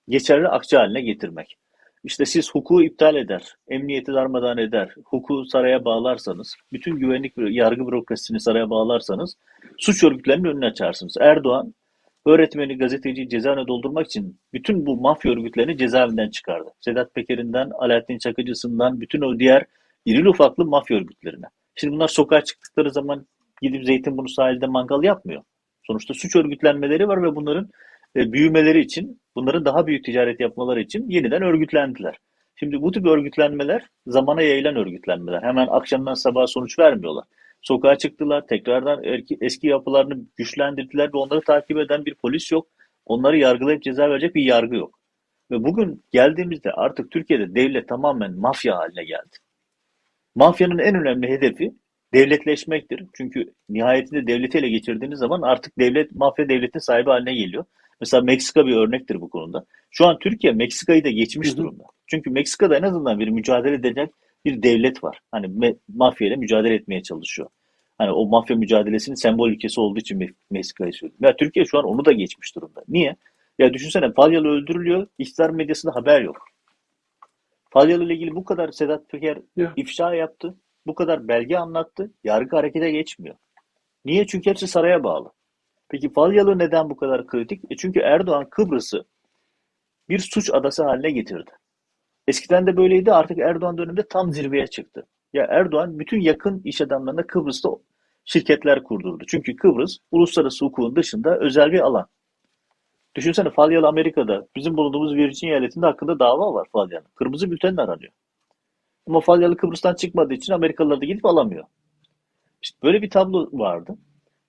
geçerli 0.09 0.49
akçe 0.49 0.77
haline 0.77 1.01
getirmek. 1.01 1.57
İşte 2.05 2.25
siz 2.25 2.51
hukuku 2.51 2.83
iptal 2.83 3.17
eder, 3.17 3.55
emniyeti 3.69 4.13
darmadan 4.13 4.59
eder, 4.59 4.95
hukuku 5.05 5.45
saraya 5.45 5.85
bağlarsanız, 5.85 6.57
bütün 6.73 6.97
güvenlik 6.97 7.33
yargı 7.37 7.87
bürokrasisini 7.87 8.41
saraya 8.41 8.71
bağlarsanız 8.71 9.37
suç 9.79 10.05
örgütlerinin 10.05 10.45
önünü 10.45 10.67
açarsınız. 10.67 11.17
Erdoğan 11.21 11.75
öğretmeni, 12.27 12.79
gazeteciyi 12.79 13.29
cezaevine 13.29 13.67
doldurmak 13.67 14.07
için 14.07 14.41
bütün 14.53 14.87
bu 14.87 14.97
mafya 14.97 15.33
örgütlerini 15.33 15.77
cezaevinden 15.77 16.31
çıkardı. 16.31 16.71
Sedat 16.81 17.15
Peker'inden, 17.15 17.71
Alaaddin 17.71 18.19
Çakıcı'sından 18.19 19.01
bütün 19.01 19.21
o 19.21 19.39
diğer 19.39 19.65
irili 20.07 20.29
ufaklı 20.29 20.65
mafya 20.65 20.97
örgütlerine. 20.97 21.47
Şimdi 21.75 21.95
bunlar 21.95 22.09
sokağa 22.09 22.45
çıktıkları 22.45 22.91
zaman 22.91 23.27
gidip 23.63 23.85
Zeytinburnu 23.85 24.29
sahilde 24.29 24.67
mangal 24.67 25.03
yapmıyor. 25.03 25.43
Sonuçta 25.83 26.15
suç 26.15 26.37
örgütlenmeleri 26.37 27.09
var 27.09 27.23
ve 27.23 27.37
bunların 27.37 27.69
e, 28.17 28.33
büyümeleri 28.33 28.81
için, 28.81 29.21
bunların 29.37 29.65
daha 29.65 29.87
büyük 29.87 30.05
ticaret 30.05 30.41
yapmaları 30.41 30.81
için 30.81 31.11
yeniden 31.11 31.43
örgütlendiler. 31.43 32.17
Şimdi 32.57 32.83
bu 32.83 32.93
tip 32.93 33.07
örgütlenmeler 33.07 33.87
zamana 34.07 34.43
yayılan 34.43 34.77
örgütlenmeler. 34.77 35.43
Hemen 35.43 35.67
akşamdan 35.71 36.15
sabaha 36.15 36.47
sonuç 36.47 36.79
vermiyorlar. 36.79 37.25
Sokağa 37.63 37.99
çıktılar, 37.99 38.47
tekrardan 38.47 39.03
eski 39.41 39.67
yapılarını 39.67 40.25
güçlendirdiler 40.37 41.13
ve 41.13 41.17
onları 41.17 41.41
takip 41.41 41.79
eden 41.79 42.05
bir 42.05 42.15
polis 42.15 42.53
yok. 42.53 42.67
Onları 43.07 43.39
yargılayıp 43.39 43.83
ceza 43.83 44.11
verecek 44.11 44.35
bir 44.35 44.43
yargı 44.43 44.77
yok. 44.77 45.01
Ve 45.51 45.65
bugün 45.65 46.05
geldiğimizde 46.11 46.73
artık 46.73 47.11
Türkiye'de 47.11 47.55
devlet 47.55 47.89
tamamen 47.89 48.33
mafya 48.35 48.77
haline 48.77 49.05
geldi. 49.05 49.37
Mafyanın 50.35 50.79
en 50.79 50.95
önemli 50.95 51.29
hedefi 51.29 51.73
devletleşmektir. 52.15 53.05
Çünkü 53.17 53.55
nihayetinde 53.69 54.27
devleti 54.27 54.59
ele 54.59 54.69
geçirdiğiniz 54.69 55.19
zaman 55.19 55.43
artık 55.43 55.79
devlet 55.79 56.13
mafya 56.13 56.49
devletin 56.49 56.79
sahibi 56.79 57.11
haline 57.11 57.35
geliyor. 57.35 57.65
Mesela 58.01 58.23
Meksika 58.23 58.67
bir 58.67 58.77
örnektir 58.77 59.21
bu 59.21 59.31
konuda. 59.31 59.65
Şu 59.91 60.07
an 60.07 60.19
Türkiye 60.19 60.53
Meksika'yı 60.53 61.05
da 61.05 61.11
geçmiş 61.11 61.57
durumda. 61.57 61.85
Çünkü 62.07 62.31
Meksika'da 62.31 62.77
en 62.77 62.83
azından 62.83 63.19
bir 63.19 63.29
mücadele 63.29 63.75
edecek 63.75 64.11
bir 64.45 64.63
devlet 64.63 65.05
var. 65.05 65.21
Hani 65.33 65.75
mafya 65.89 66.29
ile 66.29 66.37
mücadele 66.37 66.75
etmeye 66.75 67.03
çalışıyor. 67.03 67.49
Hani 67.99 68.11
o 68.11 68.27
mafya 68.27 68.57
mücadelesinin 68.57 69.17
sembol 69.17 69.51
ülkesi 69.51 69.81
olduğu 69.81 69.99
için 69.99 70.35
Meksika'yı 70.51 70.93
söylüyorum. 70.93 71.27
Ya 71.27 71.37
Türkiye 71.37 71.65
şu 71.65 71.79
an 71.79 71.85
onu 71.85 72.05
da 72.05 72.13
geçmiş 72.13 72.57
durumda. 72.57 72.85
Niye? 72.89 73.17
Ya 73.59 73.73
düşünsene 73.73 74.13
Falyalı 74.13 74.49
öldürülüyor, 74.49 75.07
iktidar 75.19 75.51
medyasında 75.51 75.95
haber 75.95 76.21
yok. 76.21 76.45
Falyalı 77.71 78.05
ile 78.05 78.15
ilgili 78.15 78.35
bu 78.35 78.45
kadar 78.45 78.73
Sedat 78.73 79.09
Peker 79.09 79.39
yeah. 79.57 79.73
ifşa 79.77 80.15
yaptı. 80.15 80.55
Bu 80.87 80.95
kadar 80.95 81.29
belge 81.29 81.57
anlattı. 81.57 82.11
Yargı 82.25 82.57
harekete 82.57 82.91
geçmiyor. 82.91 83.37
Niye? 84.05 84.27
Çünkü 84.27 84.51
hepsi 84.51 84.69
saraya 84.69 85.05
bağlı. 85.05 85.33
Peki 85.91 86.13
Falyalı 86.13 86.59
neden 86.59 86.91
bu 86.91 86.97
kadar 86.97 87.27
kritik? 87.27 87.65
E 87.71 87.77
çünkü 87.77 88.01
Erdoğan 88.01 88.47
Kıbrıs'ı 88.51 89.05
bir 90.09 90.19
suç 90.19 90.51
adası 90.51 90.85
haline 90.85 91.11
getirdi. 91.11 91.51
Eskiden 92.27 92.67
de 92.67 92.77
böyleydi 92.77 93.13
artık 93.13 93.39
Erdoğan 93.39 93.79
döneminde 93.79 94.09
tam 94.09 94.33
zirveye 94.33 94.67
çıktı. 94.67 95.07
Ya 95.33 95.47
Erdoğan 95.51 95.99
bütün 95.99 96.21
yakın 96.21 96.63
iş 96.65 96.81
adamlarına 96.81 97.27
Kıbrıs'ta 97.27 97.69
şirketler 98.25 98.83
kurdurdu. 98.85 99.25
Çünkü 99.29 99.57
Kıbrıs 99.57 99.99
uluslararası 100.11 100.65
hukukun 100.65 100.97
dışında 100.97 101.39
özel 101.39 101.73
bir 101.73 101.81
alan. 101.81 102.07
Düşünsene 103.15 103.51
Falyalı 103.51 103.89
Amerika'da 103.89 104.47
bizim 104.57 104.77
bulunduğumuz 104.77 105.15
Virginia 105.15 105.53
eyaletinde 105.53 105.87
hakkında 105.87 106.19
dava 106.19 106.55
var 106.55 106.69
Falyalı. 106.73 107.05
Kırmızı 107.15 107.51
bülten 107.51 107.77
aranıyor. 107.77 108.13
Ama 109.07 109.21
Falyalı 109.21 109.57
Kıbrıs'tan 109.57 109.95
çıkmadığı 109.95 110.35
için 110.35 110.53
Amerikalılar 110.53 111.01
da 111.01 111.05
gidip 111.05 111.27
alamıyor. 111.27 111.65
İşte 112.63 112.79
böyle 112.83 113.03
bir 113.03 113.11
tablo 113.11 113.49
vardı. 113.53 113.97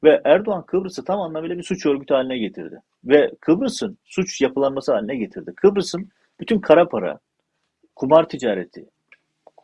Ve 0.04 0.22
Erdoğan 0.26 0.66
Kıbrıs'ı 0.66 1.04
tam 1.04 1.22
anlamıyla 1.22 1.58
bir 1.58 1.64
suç 1.64 1.86
örgütü 1.86 2.14
haline 2.14 2.38
getirdi. 2.38 2.82
Ve 3.04 3.32
Kıbrıs'ın 3.40 3.98
suç 4.06 4.42
yapılanması 4.42 4.94
haline 4.94 5.16
getirdi. 5.16 5.54
Kıbrıs'ın 5.56 6.10
bütün 6.40 6.60
kara 6.60 6.90
para, 6.90 7.20
kumar 7.96 8.30
ticareti, 8.30 8.86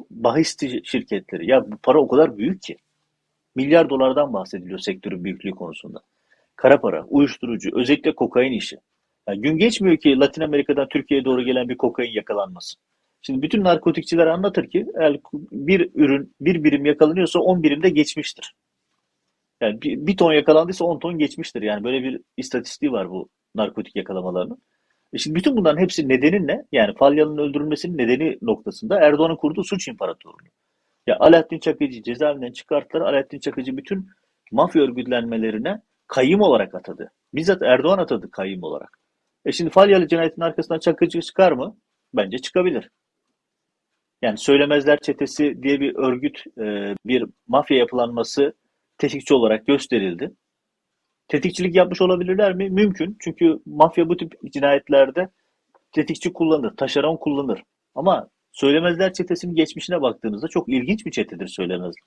bahis 0.10 0.58
şirketleri, 0.84 1.50
ya 1.50 1.72
bu 1.72 1.78
para 1.78 2.00
o 2.00 2.08
kadar 2.08 2.38
büyük 2.38 2.62
ki. 2.62 2.78
Milyar 3.56 3.90
dolardan 3.90 4.34
bahsediliyor 4.34 4.80
sektörün 4.80 5.24
büyüklüğü 5.24 5.52
konusunda. 5.52 6.00
Kara 6.56 6.82
para, 6.82 7.06
uyuşturucu, 7.06 7.70
özellikle 7.74 8.16
kokain 8.16 8.52
işi. 8.52 8.78
Yani 9.28 9.42
gün 9.42 9.58
geçmiyor 9.58 9.98
ki 9.98 10.20
Latin 10.20 10.42
Amerika'dan 10.42 10.88
Türkiye'ye 10.88 11.26
doğru 11.26 11.46
gelen 11.46 11.70
bir 11.70 11.78
kokain 11.78 12.12
yakalanmasın. 12.12 12.80
Şimdi 13.22 13.42
bütün 13.42 13.64
narkotikçiler 13.64 14.28
anlatır 14.28 14.70
ki 14.70 14.88
bir 15.52 15.90
ürün 15.96 16.36
bir 16.42 16.64
birim 16.64 16.86
yakalanıyorsa 16.86 17.40
10 17.40 17.64
birimde 17.64 17.90
geçmiştir. 17.90 18.54
Yani 19.62 19.82
bir, 19.82 20.08
bir 20.08 20.18
ton 20.18 20.34
yakalandıysa 20.34 20.86
10 20.86 21.00
ton 21.00 21.18
geçmiştir. 21.18 21.62
Yani 21.62 21.84
böyle 21.84 22.04
bir 22.04 22.22
istatistiği 22.38 22.92
var 22.92 23.10
bu 23.10 23.30
narkotik 23.56 23.96
yakalamalarının. 23.96 24.62
E 25.14 25.18
şimdi 25.18 25.36
bütün 25.36 25.58
bunların 25.58 25.82
hepsi 25.82 26.10
nedeni 26.10 26.48
ne? 26.48 26.64
Yani 26.72 26.94
Falyalı'nın 27.00 27.42
öldürülmesinin 27.50 27.98
nedeni 27.98 28.38
noktasında 28.42 29.00
Erdoğan'ın 29.00 29.36
kurduğu 29.36 29.64
suç 29.64 29.88
imparatorluğu. 29.88 30.48
Ya 31.08 31.18
Alaaddin 31.20 31.60
Çakıcı 31.60 32.04
cezaevinden 32.04 32.52
çıkarttılar. 32.52 33.02
Alaaddin 33.02 33.40
Çakıcı 33.40 33.78
bütün 33.78 34.08
mafya 34.52 34.82
örgütlenmelerine 34.84 35.82
kayyum 36.08 36.42
olarak 36.42 36.76
atadı. 36.76 37.12
Bizzat 37.34 37.62
Erdoğan 37.62 37.98
atadı 37.98 38.32
kayyum 38.32 38.64
olarak. 38.64 39.00
E 39.46 39.52
şimdi 39.52 39.70
Falyalı 39.70 40.08
cinayetinin 40.08 40.46
arkasından 40.46 40.80
Çakıcı 40.80 41.22
çıkar 41.22 41.52
mı? 41.52 41.78
Bence 42.14 42.38
çıkabilir. 42.38 42.90
Yani 44.22 44.38
Söylemezler 44.38 45.00
Çetesi 45.00 45.64
diye 45.64 45.80
bir 45.80 45.96
örgüt, 45.96 46.44
e, 46.58 46.96
bir 47.06 47.26
mafya 47.48 47.78
yapılanması 47.78 48.54
tetikçi 48.98 49.34
olarak 49.34 49.68
gösterildi. 49.68 50.32
Tetikçilik 51.28 51.76
yapmış 51.76 52.02
olabilirler 52.02 52.54
mi? 52.54 52.70
Mümkün. 52.70 53.18
Çünkü 53.20 53.60
mafya 53.66 54.10
bu 54.10 54.18
tip 54.18 54.54
cinayetlerde 54.54 55.30
tetikçi 55.92 56.34
kullanır, 56.34 56.78
taşeron 56.78 57.18
kullanır. 57.18 57.64
Ama 57.96 58.30
Söylemezler 58.52 59.14
Çetesi'nin 59.14 59.56
geçmişine 59.56 60.02
baktığınızda 60.02 60.48
çok 60.48 60.70
ilginç 60.70 61.06
bir 61.06 61.12
çetedir 61.12 61.48
Söylemezler. 61.48 62.04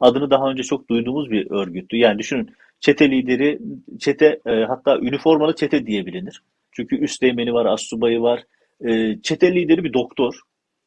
Adını 0.00 0.30
daha 0.30 0.50
önce 0.50 0.62
çok 0.62 0.90
duyduğumuz 0.90 1.30
bir 1.30 1.50
örgüttü. 1.50 1.96
Yani 1.96 2.18
düşünün 2.18 2.50
çete 2.80 3.10
lideri, 3.10 3.58
çete 3.98 4.40
e, 4.46 4.50
hatta 4.50 4.98
üniformalı 4.98 5.54
çete 5.54 5.86
diye 5.86 6.06
bilinir. 6.06 6.42
Çünkü 6.72 6.96
üst 6.96 7.22
değmeni 7.22 7.52
var, 7.52 7.66
astsubayı 7.66 8.20
var. 8.20 8.44
E, 8.84 9.22
çete 9.22 9.54
lideri 9.54 9.84
bir 9.84 9.92
doktor. 9.92 10.40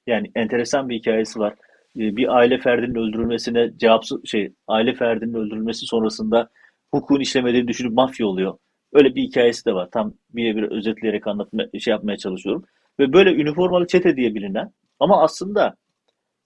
Yani 0.07 0.31
enteresan 0.35 0.89
bir 0.89 0.95
hikayesi 0.95 1.39
var. 1.39 1.53
E, 1.97 2.15
bir 2.15 2.37
aile 2.37 2.57
ferdinin 2.57 2.95
öldürülmesine 2.95 3.71
cevapsız 3.77 4.21
şey, 4.25 4.53
aile 4.67 4.93
ferdinin 4.93 5.33
öldürülmesi 5.33 5.85
sonrasında 5.85 6.49
hukukun 6.91 7.19
işlemediğini 7.19 7.67
düşünüp 7.67 7.93
mafya 7.93 8.27
oluyor. 8.27 8.57
Öyle 8.93 9.15
bir 9.15 9.21
hikayesi 9.23 9.65
de 9.65 9.73
var. 9.73 9.89
Tam 9.91 10.13
bir 10.29 10.55
bir 10.55 10.63
özetleyerek 10.63 11.27
anlatma, 11.27 11.63
şey 11.79 11.91
yapmaya 11.91 12.17
çalışıyorum. 12.17 12.65
Ve 12.99 13.13
böyle 13.13 13.33
üniformalı 13.33 13.87
çete 13.87 14.15
diye 14.17 14.35
bilinen 14.35 14.71
ama 14.99 15.23
aslında 15.23 15.75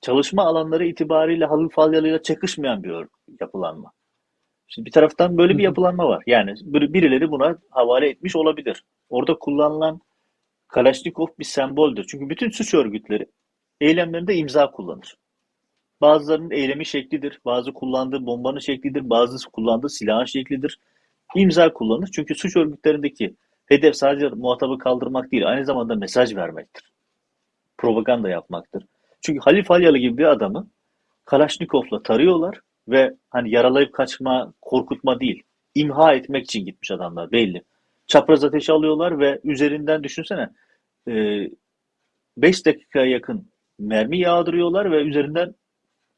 çalışma 0.01 0.43
alanları 0.43 0.85
itibariyle 0.85 1.45
Halil 1.45 1.69
Falyalı'yla 1.69 2.21
çakışmayan 2.21 2.83
bir 2.83 3.07
yapılanma. 3.41 3.91
Şimdi 4.67 4.85
bir 4.85 4.91
taraftan 4.91 5.37
böyle 5.37 5.57
bir 5.57 5.63
yapılanma 5.63 6.07
var. 6.07 6.23
Yani 6.27 6.53
birileri 6.63 7.31
buna 7.31 7.57
havale 7.69 8.09
etmiş 8.09 8.35
olabilir. 8.35 8.83
Orada 9.09 9.39
kullanılan 9.39 10.01
Kalaşnikov 10.67 11.27
bir 11.39 11.43
semboldür. 11.43 12.05
Çünkü 12.09 12.29
bütün 12.29 12.49
suç 12.49 12.73
örgütleri 12.73 13.25
eylemlerinde 13.81 14.35
imza 14.35 14.71
kullanır. 14.71 15.15
Bazılarının 16.05 16.51
eylemi 16.51 16.85
şeklidir, 16.85 17.39
bazı 17.45 17.73
kullandığı 17.73 18.25
bombanın 18.25 18.59
şeklidir, 18.59 19.09
bazısı 19.09 19.49
kullandığı 19.49 19.89
silahın 19.89 20.25
şeklidir. 20.25 20.79
İmza 21.35 21.73
kullanır. 21.73 22.09
Çünkü 22.15 22.35
suç 22.35 22.55
örgütlerindeki 22.55 23.35
hedef 23.65 23.95
sadece 23.95 24.29
muhatabı 24.29 24.77
kaldırmak 24.77 25.31
değil, 25.31 25.47
aynı 25.47 25.65
zamanda 25.65 25.95
mesaj 25.95 26.35
vermektir. 26.35 26.91
Propaganda 27.77 28.29
yapmaktır. 28.29 28.85
Çünkü 29.21 29.39
Halil 29.39 29.63
Falyalı 29.63 29.97
gibi 29.97 30.17
bir 30.17 30.23
adamı 30.23 30.67
Kalaşnikov'la 31.25 32.03
tarıyorlar 32.03 32.59
ve 32.87 33.15
hani 33.29 33.51
yaralayıp 33.51 33.93
kaçma, 33.93 34.53
korkutma 34.61 35.19
değil, 35.19 35.43
imha 35.75 36.13
etmek 36.13 36.43
için 36.43 36.65
gitmiş 36.65 36.91
adamlar 36.91 37.31
belli. 37.31 37.63
Çapraz 38.07 38.43
ateşi 38.43 38.71
alıyorlar 38.71 39.19
ve 39.19 39.39
üzerinden 39.43 40.03
düşünsene 40.03 40.49
5 42.37 42.65
dakikaya 42.65 43.05
yakın 43.05 43.49
mermi 43.79 44.19
yağdırıyorlar 44.19 44.91
ve 44.91 45.01
üzerinden 45.01 45.55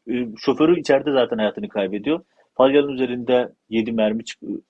e, 0.09 0.27
şoförü 0.37 0.79
içeride 0.79 1.11
zaten 1.11 1.37
hayatını 1.37 1.69
kaybediyor. 1.69 2.21
Falyanın 2.53 2.89
üzerinde 2.89 3.53
7 3.69 3.91
mermi 3.91 4.25
çıkıyor. 4.25 4.61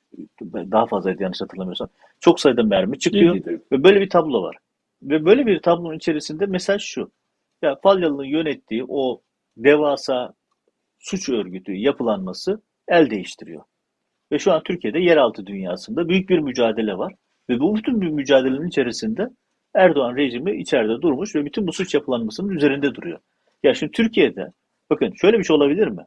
Daha 0.41 0.85
fazlaydı 0.85 1.23
yanlış 1.23 1.41
hatırlamıyorsam. 1.41 1.89
Çok 2.19 2.39
sayıda 2.39 2.63
mermi 2.63 2.99
çıkıyor. 2.99 3.35
Ve 3.71 3.83
böyle 3.83 4.01
bir 4.01 4.09
tablo 4.09 4.43
var. 4.43 4.57
Ve 5.03 5.25
böyle 5.25 5.45
bir 5.45 5.59
tablonun 5.59 5.97
içerisinde 5.97 6.45
mesaj 6.45 6.81
şu. 6.81 7.11
Ya 7.61 7.75
Falyalı'nın 7.83 8.23
yönettiği 8.23 8.85
o 8.87 9.21
devasa 9.57 10.33
suç 10.99 11.29
örgütü 11.29 11.73
yapılanması 11.73 12.61
el 12.87 13.09
değiştiriyor. 13.09 13.63
Ve 14.31 14.39
şu 14.39 14.53
an 14.53 14.63
Türkiye'de 14.63 14.99
yeraltı 14.99 15.45
dünyasında 15.45 16.09
büyük 16.09 16.29
bir 16.29 16.39
mücadele 16.39 16.97
var. 16.97 17.13
Ve 17.49 17.59
bu 17.59 17.75
bütün 17.75 18.01
bir 18.01 18.09
mücadelenin 18.09 18.67
içerisinde 18.67 19.29
Erdoğan 19.73 20.15
rejimi 20.15 20.61
içeride 20.61 21.01
durmuş 21.01 21.35
ve 21.35 21.45
bütün 21.45 21.67
bu 21.67 21.73
suç 21.73 21.93
yapılanmasının 21.93 22.49
üzerinde 22.49 22.95
duruyor. 22.95 23.19
Ya 23.63 23.73
şimdi 23.73 23.91
Türkiye'de 23.91 24.51
bakın 24.89 25.13
şöyle 25.21 25.39
bir 25.39 25.43
şey 25.43 25.55
olabilir 25.55 25.87
mi? 25.87 26.05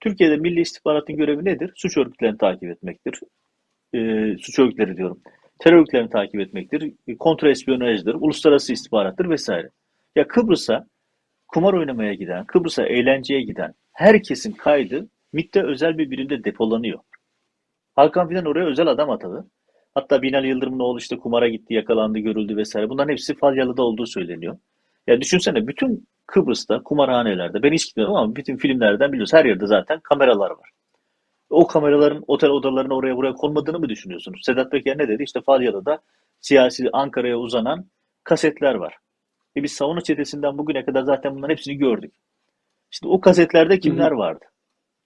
Türkiye'de 0.00 0.36
Milli 0.36 0.60
İstihbaratın 0.60 1.16
görevi 1.16 1.44
nedir? 1.44 1.72
Suç 1.76 1.96
örgütlerini 1.96 2.38
takip 2.38 2.70
etmektir. 2.70 3.20
E, 3.94 3.98
suç 4.38 4.58
örgütleri 4.58 4.96
diyorum. 4.96 5.20
Terör 5.58 5.76
örgütlerini 5.76 6.10
takip 6.10 6.40
etmektir. 6.40 6.92
Kontra 7.18 7.50
espiyonajdır, 7.50 8.14
uluslararası 8.14 8.72
istihbarattır 8.72 9.30
vesaire. 9.30 9.70
Ya 10.16 10.28
Kıbrıs'a 10.28 10.86
kumar 11.48 11.74
oynamaya 11.74 12.14
giden, 12.14 12.44
Kıbrıs'a 12.44 12.86
eğlenceye 12.86 13.42
giden 13.42 13.74
herkesin 13.92 14.52
kaydı 14.52 15.08
MİT'te 15.32 15.62
özel 15.62 15.98
bir 15.98 16.10
birimde 16.10 16.44
depolanıyor. 16.44 16.98
Hakan 17.94 18.28
Fidan 18.28 18.44
oraya 18.44 18.66
özel 18.66 18.86
adam 18.86 19.10
atadı. 19.10 19.50
Hatta 19.94 20.22
Binali 20.22 20.48
Yıldırım'ın 20.48 20.78
oğlu 20.78 20.98
işte 20.98 21.18
kumara 21.18 21.48
gitti, 21.48 21.74
yakalandı, 21.74 22.18
görüldü 22.18 22.56
vesaire. 22.56 22.88
Bunların 22.88 23.12
hepsi 23.12 23.34
Falyalı'da 23.34 23.82
olduğu 23.82 24.06
söyleniyor. 24.06 24.58
Ya 25.06 25.20
düşünsene 25.20 25.66
bütün 25.66 26.08
Kıbrıs'ta 26.26 26.82
kumarhanelerde 26.82 27.62
ben 27.62 27.72
hiç 27.72 27.86
gitmedim 27.86 28.14
ama 28.14 28.36
bütün 28.36 28.56
filmlerden 28.56 29.12
biliyoruz. 29.12 29.32
Her 29.32 29.44
yerde 29.44 29.66
zaten 29.66 30.00
kameralar 30.00 30.50
var. 30.50 30.70
O 31.50 31.66
kameraların 31.66 32.24
otel 32.26 32.50
odalarına 32.50 32.94
oraya 32.94 33.16
buraya 33.16 33.32
konmadığını 33.32 33.78
mı 33.78 33.88
düşünüyorsunuz? 33.88 34.40
Sedat 34.44 34.70
Peker 34.72 34.98
ne 34.98 35.08
dedi? 35.08 35.22
İşte 35.22 35.40
Falyalı'da 35.40 35.98
siyasi 36.40 36.90
Ankara'ya 36.92 37.36
uzanan 37.38 37.90
kasetler 38.24 38.74
var. 38.74 38.96
E 39.56 39.62
biz 39.62 39.72
savunma 39.72 40.00
çetesinden 40.00 40.58
bugüne 40.58 40.84
kadar 40.84 41.02
zaten 41.02 41.36
bunların 41.36 41.52
hepsini 41.52 41.76
gördük. 41.76 42.14
İşte 42.92 43.08
o 43.08 43.20
kasetlerde 43.20 43.78
kimler 43.78 44.10
vardı? 44.10 44.44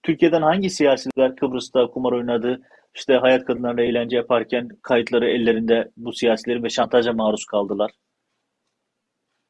Türkiye'den 0.03 0.41
hangi 0.41 0.69
siyasiler 0.69 1.35
Kıbrıs'ta 1.35 1.87
kumar 1.87 2.11
oynadı, 2.11 2.61
işte 2.95 3.13
hayat 3.13 3.45
kadınlarla 3.45 3.81
eğlence 3.81 4.17
yaparken 4.17 4.69
kayıtları 4.81 5.29
ellerinde 5.29 5.91
bu 5.97 6.13
siyasilerin 6.13 6.63
ve 6.63 6.69
şantaja 6.69 7.13
maruz 7.13 7.45
kaldılar. 7.45 7.91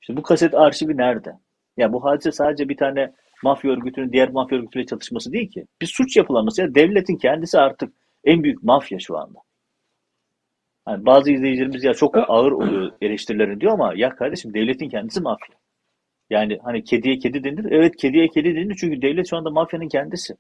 İşte 0.02 0.18
bu 0.18 0.22
kaset 0.22 0.54
arşivi 0.54 0.98
nerede? 0.98 1.30
Ya 1.30 1.38
yani 1.78 1.94
bu 1.94 2.06
hadise 2.06 2.32
sadece 2.32 2.70
bir 2.70 2.78
tane 2.78 3.14
mafya 3.44 3.72
örgütünün 3.72 4.12
diğer 4.12 4.30
mafya 4.30 4.58
örgütüyle 4.58 4.86
çatışması 4.86 5.32
değil 5.32 5.52
ki. 5.52 5.66
Bir 5.82 5.88
suç 5.88 6.18
yapılanması. 6.18 6.62
Ya 6.62 6.76
devletin 6.76 7.18
kendisi 7.18 7.60
artık 7.60 7.94
en 8.24 8.44
büyük 8.44 8.64
mafya 8.64 9.00
şu 9.00 9.18
anda. 9.18 9.40
Yani 10.88 11.06
bazı 11.06 11.32
izleyicilerimiz 11.32 11.84
ya 11.84 11.94
çok 11.94 12.18
ağır 12.18 12.52
oluyor 12.52 12.92
eleştirilerin 13.02 13.60
diyor 13.60 13.74
ama 13.74 13.94
ya 13.96 14.10
kardeşim 14.10 14.54
devletin 14.54 14.90
kendisi 14.90 15.22
mafya. 15.22 15.56
Yani 16.30 16.60
hani 16.64 16.84
kediye 16.84 17.20
kedi 17.20 17.44
denir. 17.44 17.72
Evet 17.72 17.96
kediye 17.96 18.28
kedi 18.28 18.56
denir 18.56 18.76
çünkü 18.80 19.02
devlet 19.02 19.30
şu 19.30 19.38
anda 19.38 19.50
mafyanın 19.50 19.88
kendisi. 19.88 20.34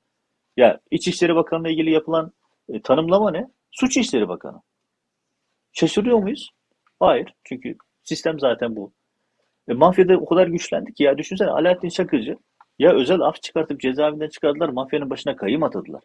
Ya 0.57 0.79
İçişleri 0.91 1.35
Bakanı'na 1.35 1.69
ilgili 1.69 1.91
yapılan 1.91 2.31
e, 2.69 2.81
tanımlama 2.81 3.31
ne? 3.31 3.47
Suç 3.71 3.97
İşleri 3.97 4.27
Bakanı. 4.27 4.61
Şaşırıyor 5.73 6.17
muyuz? 6.17 6.49
Hayır. 6.99 7.33
Çünkü 7.43 7.75
sistem 8.03 8.39
zaten 8.39 8.75
bu. 8.75 8.93
E, 9.71 9.73
mafyada 9.73 10.17
o 10.17 10.25
kadar 10.25 10.47
güçlendi 10.47 10.93
ki 10.93 11.03
ya 11.03 11.17
düşünsene 11.17 11.49
Alaaddin 11.49 11.89
Çakıcı 11.89 12.37
ya 12.79 12.93
özel 12.93 13.21
af 13.21 13.41
çıkartıp 13.41 13.79
cezaevinden 13.79 14.29
çıkardılar 14.29 14.69
mafyanın 14.69 15.09
başına 15.09 15.35
kayım 15.35 15.63
atadılar. 15.63 16.03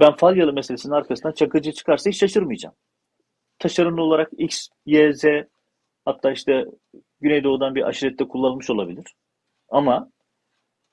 Ben 0.00 0.16
Falyalı 0.16 0.52
meselesinin 0.52 0.94
arkasından 0.94 1.32
Çakıcı 1.32 1.72
çıkarsa 1.72 2.10
hiç 2.10 2.18
şaşırmayacağım. 2.18 2.74
Taşeron 3.58 3.96
olarak 3.96 4.30
X, 4.38 4.68
Y, 4.86 5.12
Z 5.12 5.24
hatta 6.04 6.32
işte 6.32 6.64
Güneydoğu'dan 7.20 7.74
bir 7.74 7.82
aşirette 7.82 8.28
kullanılmış 8.28 8.70
olabilir. 8.70 9.04
Ama 9.68 10.10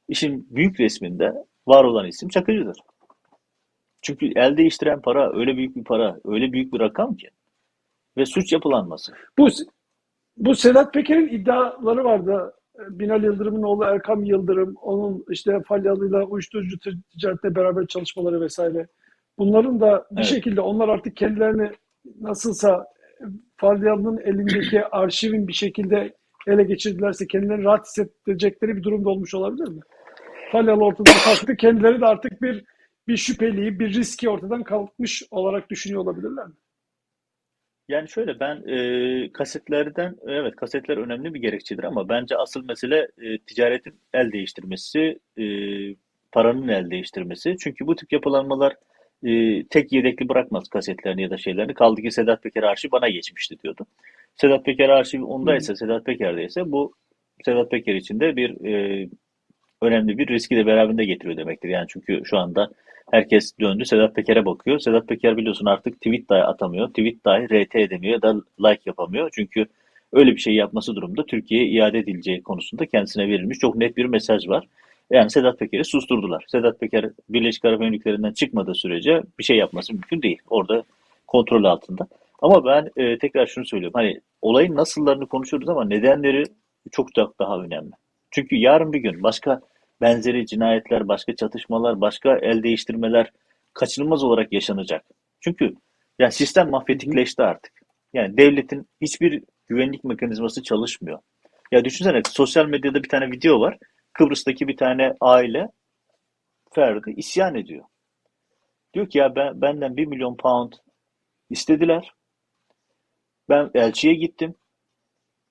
işin 0.08 0.48
büyük 0.50 0.80
resminde 0.80 1.34
var 1.68 1.84
olan 1.84 2.08
isim 2.08 2.30
Çakıcı'dır. 2.30 2.78
Çünkü 4.02 4.32
el 4.36 4.58
değiştiren 4.58 5.02
para 5.02 5.34
öyle 5.34 5.58
büyük 5.58 5.76
bir 5.76 5.84
para, 5.84 6.18
öyle 6.26 6.52
büyük 6.52 6.74
bir 6.74 6.80
rakam 6.80 7.16
ki. 7.16 7.30
Ve 8.18 8.26
suç 8.26 8.54
yapılanması. 8.54 9.14
Bu, 9.38 9.48
bu 10.38 10.56
Sedat 10.56 10.94
Peker'in 10.94 11.28
iddiaları 11.28 12.04
vardı. 12.04 12.54
Binal 12.90 13.24
Yıldırım'ın 13.24 13.64
oğlu 13.64 13.84
Erkam 13.84 14.24
Yıldırım, 14.24 14.76
onun 14.82 15.26
işte 15.30 15.62
Falyalı'yla 15.68 16.24
uyuşturucu 16.24 16.80
ticarette 17.12 17.56
beraber 17.56 17.88
çalışmaları 17.88 18.42
vesaire. 18.42 18.88
Bunların 19.38 19.80
da 19.80 20.06
bir 20.12 20.18
evet. 20.18 20.26
şekilde 20.26 20.62
onlar 20.62 20.90
artık 20.90 21.16
kendilerini 21.16 21.72
nasılsa 22.22 22.86
Falyalı'nın 23.58 24.18
elindeki 24.18 24.86
arşivin 24.92 25.48
bir 25.48 25.54
şekilde 25.54 26.14
ele 26.48 26.64
geçirdilerse 26.64 27.28
kendilerini 27.28 27.64
rahat 27.64 27.88
hissedecekleri 27.88 28.78
bir 28.78 28.84
durumda 28.84 29.10
olmuş 29.10 29.34
olabilir 29.34 29.68
mi? 29.68 29.82
Falyalı 30.52 30.84
ortadan 30.84 31.14
kalktı. 31.24 31.56
Kendileri 31.56 32.02
de 32.02 32.06
artık 32.06 32.42
bir 32.42 32.64
bir 33.08 33.18
şüpheliyi, 33.18 33.80
bir 33.80 33.94
riski 33.94 34.30
ortadan 34.30 34.64
kalkmış 34.64 35.24
olarak 35.32 35.70
düşünüyor 35.70 36.02
olabilirler 36.02 36.48
mi? 36.48 36.54
Yani 37.88 38.10
şöyle 38.10 38.40
ben 38.40 38.64
e, 38.68 39.32
kasetlerden 39.32 40.16
evet 40.28 40.56
kasetler 40.56 40.98
önemli 40.98 41.34
bir 41.34 41.42
gerekçedir 41.42 41.84
ama 41.84 42.10
bence 42.10 42.38
asıl 42.38 42.66
mesele 42.66 43.08
e, 43.22 43.38
ticaretin 43.38 43.94
el 44.14 44.32
değiştirmesi, 44.32 45.20
e, 45.38 45.46
paranın 46.32 46.68
el 46.68 46.90
değiştirmesi. 46.90 47.56
Çünkü 47.60 47.88
bu 47.88 47.96
tip 47.96 48.14
yapılanmalar 48.14 48.76
e, 49.24 49.64
tek 49.68 49.92
yedekli 49.94 50.30
bırakmaz 50.30 50.70
kasetlerini 50.70 51.22
ya 51.22 51.30
da 51.30 51.38
şeylerini. 51.38 51.74
Kaldı 51.74 52.02
ki 52.02 52.12
Sedat 52.12 52.44
Peker 52.44 52.64
arşiv 52.64 52.92
bana 52.92 53.10
geçmişti 53.10 53.56
diyordu. 53.64 53.86
Sedat 54.36 54.66
Peker 54.66 54.90
arşiv 54.90 55.24
ondaysa, 55.24 55.74
Hı. 55.74 55.78
Sedat 55.78 56.06
Peker'deyse 56.06 56.72
bu 56.72 56.94
Sedat 57.46 57.72
Peker 57.72 57.96
için 57.96 58.20
de 58.20 58.36
bir 58.36 58.66
e, 58.66 59.08
önemli 59.82 60.18
bir 60.18 60.28
riski 60.28 60.56
de 60.56 60.66
beraberinde 60.66 61.06
getiriyor 61.06 61.38
demektir. 61.38 61.70
Yani 61.70 61.86
çünkü 61.90 62.22
şu 62.26 62.38
anda 62.38 62.72
herkes 63.12 63.52
döndü 63.60 63.86
Sedat 63.86 64.16
Peker'e 64.16 64.46
bakıyor. 64.46 64.80
Sedat 64.80 65.08
Peker 65.08 65.38
biliyorsun 65.38 65.66
artık 65.66 65.96
tweet 66.02 66.30
dahi 66.30 66.44
atamıyor. 66.44 66.88
Tweet 66.88 67.26
dahi 67.26 67.46
RT 67.46 67.76
edemiyor 67.76 68.14
ya 68.14 68.22
da 68.22 68.36
like 68.60 68.82
yapamıyor. 68.86 69.30
Çünkü 69.34 69.66
öyle 70.14 70.32
bir 70.32 70.38
şey 70.38 70.56
yapması 70.56 70.96
durumda 70.96 71.26
Türkiye'ye 71.26 71.68
iade 71.68 72.00
edileceği 72.00 72.44
konusunda 72.44 72.86
kendisine 72.86 73.28
verilmiş 73.28 73.60
çok 73.60 73.76
net 73.76 73.98
bir 73.98 74.06
mesaj 74.06 74.48
var. 74.48 74.68
Yani 75.12 75.30
Sedat 75.30 75.60
Peker'i 75.60 75.86
susturdular. 75.86 76.46
Sedat 76.48 76.80
Peker 76.80 77.10
Birleşik 77.30 77.66
Arap 77.66 77.82
Emirlikleri'nden 77.82 78.34
çıkmadığı 78.34 78.76
sürece 78.76 79.22
bir 79.40 79.44
şey 79.44 79.58
yapması 79.58 79.94
mümkün 79.94 80.22
değil. 80.22 80.38
Orada 80.50 80.84
kontrol 81.28 81.64
altında. 81.64 82.08
Ama 82.42 82.66
ben 82.66 82.90
e, 82.98 83.18
tekrar 83.18 83.48
şunu 83.48 83.66
söylüyorum. 83.66 83.94
Hani 83.96 84.22
olayın 84.42 84.76
nasıllarını 84.76 85.28
konuşuyoruz 85.28 85.70
ama 85.70 85.86
nedenleri 85.86 86.44
çok 86.92 87.16
daha 87.40 87.60
önemli. 87.60 87.92
Çünkü 88.32 88.56
yarın 88.56 88.94
bir 88.94 89.00
gün 89.00 89.24
başka 89.24 89.62
benzeri 90.02 90.46
cinayetler, 90.46 91.08
başka 91.08 91.36
çatışmalar, 91.36 92.02
başka 92.02 92.38
el 92.38 92.64
değiştirmeler 92.64 93.32
kaçınılmaz 93.74 94.24
olarak 94.24 94.54
yaşanacak. 94.54 95.06
Çünkü 95.40 95.74
yani 96.20 96.32
sistem 96.32 96.70
mafyatikleşti 96.70 97.44
artık. 97.44 97.74
Yani 98.14 98.38
devletin 98.38 98.90
hiçbir 99.02 99.44
güvenlik 99.68 100.04
mekanizması 100.04 100.64
çalışmıyor. 100.64 101.20
Ya 101.72 101.86
düşünsene 101.86 102.22
sosyal 102.30 102.66
medyada 102.66 103.04
bir 103.04 103.10
tane 103.10 103.32
video 103.32 103.60
var. 103.60 103.78
Kıbrıs'taki 104.14 104.68
bir 104.68 104.78
tane 104.78 105.14
aile 105.22 105.68
Ferdi 106.74 107.14
isyan 107.18 107.56
ediyor. 107.56 107.86
Diyor 108.94 109.10
ki 109.10 109.18
ya 109.18 109.36
ben, 109.36 109.62
benden 109.62 109.98
bir 109.98 110.06
milyon 110.06 110.38
pound 110.38 110.74
istediler. 111.50 112.14
Ben 113.50 113.72
elçiye 113.74 114.14
gittim. 114.14 114.56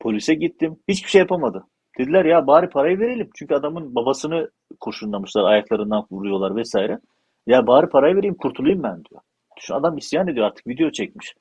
Polise 0.01 0.35
gittim. 0.35 0.77
Hiçbir 0.89 1.09
şey 1.09 1.19
yapamadı. 1.19 1.67
Dediler 1.99 2.25
ya 2.25 2.47
bari 2.47 2.69
parayı 2.69 2.99
verelim. 2.99 3.31
Çünkü 3.35 3.55
adamın 3.55 3.95
babasını 3.95 4.51
kurşunlamışlar. 4.81 5.45
Ayaklarından 5.45 6.07
vuruyorlar 6.11 6.57
vesaire. 6.57 6.99
Ya 7.47 7.67
bari 7.67 7.87
parayı 7.87 8.17
vereyim 8.17 8.35
kurtulayım 8.35 8.83
ben 8.83 9.05
diyor. 9.05 9.21
Düşün 9.57 9.75
adam 9.75 9.97
isyan 9.99 10.29
ediyor 10.29 10.47
artık 10.47 10.67
video 10.67 10.91
çekmiş. 10.91 11.35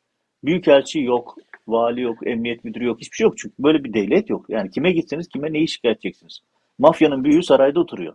Büyükelçi 0.43 0.99
yok, 0.99 1.35
vali 1.67 2.01
yok, 2.01 2.27
emniyet 2.27 2.63
müdürü 2.63 2.85
yok, 2.85 3.01
hiçbir 3.01 3.15
şey 3.15 3.25
yok 3.25 3.37
çünkü 3.37 3.55
böyle 3.59 3.83
bir 3.83 3.93
devlet 3.93 4.29
yok. 4.29 4.45
Yani 4.49 4.71
kime 4.71 4.91
gitseniz 4.91 5.27
kime 5.27 5.53
neyi 5.53 5.67
şikayet 5.67 5.97
edeceksiniz? 5.97 6.39
Mafyanın 6.79 7.23
büyüğü 7.23 7.43
sarayda 7.43 7.79
oturuyor. 7.79 8.13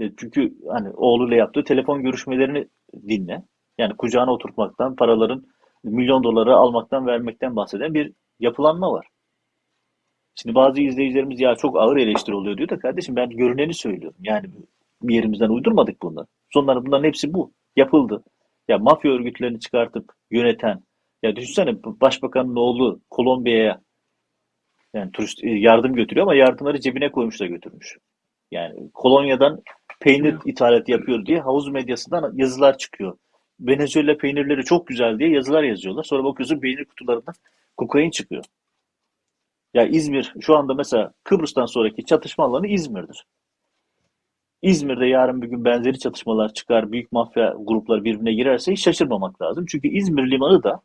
E, 0.00 0.12
çünkü 0.16 0.54
hani 0.68 0.90
oğluyla 0.90 1.36
yaptığı 1.36 1.64
telefon 1.64 2.02
görüşmelerini 2.02 2.68
dinle. 3.08 3.42
Yani 3.78 3.96
kucağına 3.96 4.32
oturtmaktan, 4.32 4.96
paraların 4.96 5.44
milyon 5.84 6.24
doları 6.24 6.56
almaktan, 6.56 7.06
vermekten 7.06 7.56
bahseden 7.56 7.94
bir 7.94 8.12
yapılanma 8.40 8.92
var. 8.92 9.06
Şimdi 10.42 10.54
bazı 10.54 10.80
izleyicilerimiz 10.80 11.40
ya 11.40 11.54
çok 11.54 11.76
ağır 11.76 11.96
eleştiri 11.96 12.34
oluyor 12.34 12.56
diyor 12.56 12.68
da 12.68 12.78
kardeşim 12.78 13.16
ben 13.16 13.30
görüneni 13.30 13.74
söylüyorum. 13.74 14.18
Yani 14.22 14.46
bir 15.02 15.14
yerimizden 15.14 15.48
uydurmadık 15.48 16.02
bunları. 16.02 16.26
Sonları 16.50 16.86
bunların 16.86 17.04
hepsi 17.04 17.34
bu. 17.34 17.52
Yapıldı. 17.76 18.24
Ya 18.68 18.78
mafya 18.78 19.12
örgütlerini 19.12 19.60
çıkartıp 19.60 20.12
yöneten, 20.30 20.82
ya 21.22 21.36
düşünsene 21.36 21.82
başbakanın 21.84 22.56
oğlu 22.56 23.00
Kolombiya'ya 23.10 23.80
yani 24.94 25.12
turist 25.12 25.44
e, 25.44 25.50
yardım 25.50 25.94
götürüyor 25.94 26.26
ama 26.26 26.34
yardımları 26.34 26.80
cebine 26.80 27.12
koymuş 27.12 27.40
da 27.40 27.46
götürmüş. 27.46 27.96
Yani 28.50 28.90
kolonyadan 28.94 29.62
peynir 30.00 30.36
ithalatı 30.44 30.90
yapıyor 30.90 31.26
diye 31.26 31.40
havuz 31.40 31.68
medyasından 31.68 32.32
yazılar 32.36 32.78
çıkıyor. 32.78 33.18
Venezuela 33.60 34.16
peynirleri 34.16 34.64
çok 34.64 34.86
güzel 34.86 35.18
diye 35.18 35.30
yazılar 35.30 35.62
yazıyorlar. 35.62 36.04
Sonra 36.04 36.24
bakıyorsun 36.24 36.60
peynir 36.60 36.84
kutularından 36.84 37.34
kokain 37.76 38.10
çıkıyor. 38.10 38.44
Ya 39.78 39.86
İzmir 39.86 40.34
şu 40.40 40.56
anda 40.56 40.74
mesela 40.74 41.12
Kıbrıs'tan 41.24 41.66
sonraki 41.66 42.04
çatışma 42.04 42.44
alanı 42.44 42.66
İzmir'dir. 42.66 43.26
İzmir'de 44.62 45.06
yarın 45.06 45.42
bir 45.42 45.46
gün 45.46 45.64
benzeri 45.64 45.98
çatışmalar 45.98 46.52
çıkar, 46.52 46.92
büyük 46.92 47.12
mafya 47.12 47.54
grupları 47.58 48.04
birbirine 48.04 48.32
girerse 48.32 48.72
hiç 48.72 48.84
şaşırmamak 48.84 49.42
lazım. 49.42 49.64
Çünkü 49.68 49.88
İzmir 49.88 50.30
limanı 50.30 50.62
da 50.62 50.82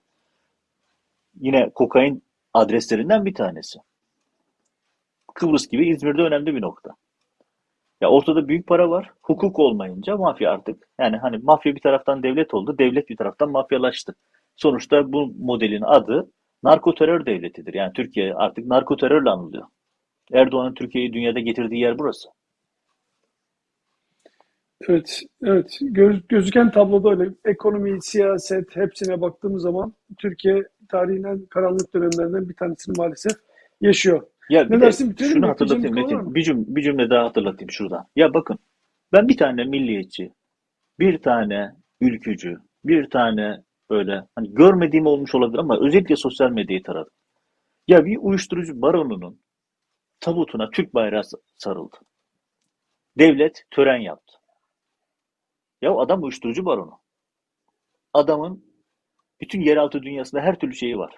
yine 1.40 1.70
kokain 1.70 2.24
adreslerinden 2.54 3.26
bir 3.26 3.34
tanesi. 3.34 3.80
Kıbrıs 5.34 5.68
gibi 5.68 5.90
İzmir'de 5.90 6.22
önemli 6.22 6.56
bir 6.56 6.62
nokta. 6.62 6.96
Ya 8.02 8.10
ortada 8.10 8.48
büyük 8.48 8.68
para 8.68 8.90
var. 8.90 9.12
Hukuk 9.22 9.60
olmayınca 9.60 10.18
mafya 10.18 10.52
artık. 10.52 10.88
Yani 11.00 11.18
hani 11.18 11.38
mafya 11.38 11.76
bir 11.76 11.82
taraftan 11.82 12.24
devlet 12.24 12.54
oldu, 12.54 12.78
devlet 12.78 13.10
bir 13.10 13.18
taraftan 13.18 13.52
mafyalaştı. 13.52 14.16
Sonuçta 14.56 15.14
bu 15.14 15.34
modelin 15.40 15.82
adı 15.82 16.32
narko 16.64 16.96
terör 16.96 17.26
devletidir. 17.26 17.74
Yani 17.74 17.94
Türkiye 17.94 18.34
artık 18.34 18.66
narko 18.66 18.98
terörle 18.98 19.30
anılıyor. 19.30 19.64
Erdoğan'ın 20.34 20.74
Türkiye'yi 20.74 21.14
dünyada 21.14 21.40
getirdiği 21.40 21.82
yer 21.82 22.00
burası. 22.00 22.30
Evet, 24.90 25.22
evet. 25.44 25.78
Göz, 25.82 26.28
gözüken 26.28 26.72
tabloda 26.72 27.10
öyle. 27.10 27.34
Ekonomi, 27.46 28.02
siyaset 28.02 28.76
hepsine 28.76 29.22
baktığımız 29.22 29.62
zaman 29.62 29.94
Türkiye 30.18 30.64
tarihinin 30.90 31.46
karanlık 31.46 31.94
dönemlerinden 31.94 32.50
bir 32.50 32.56
tanesini 32.56 32.98
maalesef 32.98 33.32
yaşıyor. 33.82 34.28
Ya 34.50 34.66
Ne 34.70 34.82
dersin 34.82 35.10
bitirelim 35.10 35.34
şunu 35.34 35.46
mi? 35.46 35.48
Hatırlatayım 35.48 35.96
Metin. 35.96 36.36
Bir 36.36 36.44
cümle, 36.44 36.76
bir 36.76 36.82
cümle 36.82 37.10
daha 37.10 37.26
hatırlatayım 37.26 37.72
şuradan. 37.72 38.08
Ya 38.16 38.34
bakın 38.34 38.60
ben 39.14 39.28
bir 39.28 39.38
tane 39.38 39.64
milliyetçi, 39.64 40.32
bir 41.00 41.18
tane 41.18 41.72
ülkücü, 42.02 42.58
bir 42.86 43.10
tane 43.10 43.64
böyle 43.94 44.28
hani 44.36 44.54
görmediğim 44.54 45.06
olmuş 45.06 45.36
olabilir 45.36 45.60
ama 45.60 45.80
özellikle 45.80 46.16
sosyal 46.16 46.50
medyayı 46.50 46.84
taradım. 46.84 47.14
Ya 47.88 48.06
bir 48.06 48.18
uyuşturucu 48.22 48.82
baronunun 48.82 49.42
tabutuna 50.20 50.70
Türk 50.70 50.94
bayrağı 50.94 51.22
sarıldı. 51.56 51.98
Devlet 53.18 53.64
tören 53.72 53.98
yaptı. 53.98 54.34
Ya 55.82 55.96
adam 55.96 56.24
uyuşturucu 56.24 56.66
baronu. 56.66 57.00
Adamın 58.14 58.66
bütün 59.42 59.62
yeraltı 59.62 60.04
dünyasında 60.04 60.42
her 60.42 60.60
türlü 60.60 60.76
şeyi 60.76 60.98
var. 60.98 61.16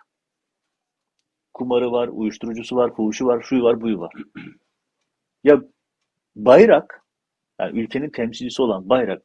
Kumarı 1.54 1.92
var, 1.92 2.08
uyuşturucusu 2.08 2.76
var, 2.76 2.96
fuhuşu 2.96 3.26
var, 3.26 3.42
şuyu 3.42 3.64
var, 3.64 3.82
buyu 3.82 4.00
var. 4.00 4.14
Ya 5.44 5.62
bayrak, 6.36 7.06
yani 7.60 7.80
ülkenin 7.80 8.10
temsilcisi 8.10 8.62
olan 8.62 8.90
bayrak 8.90 9.24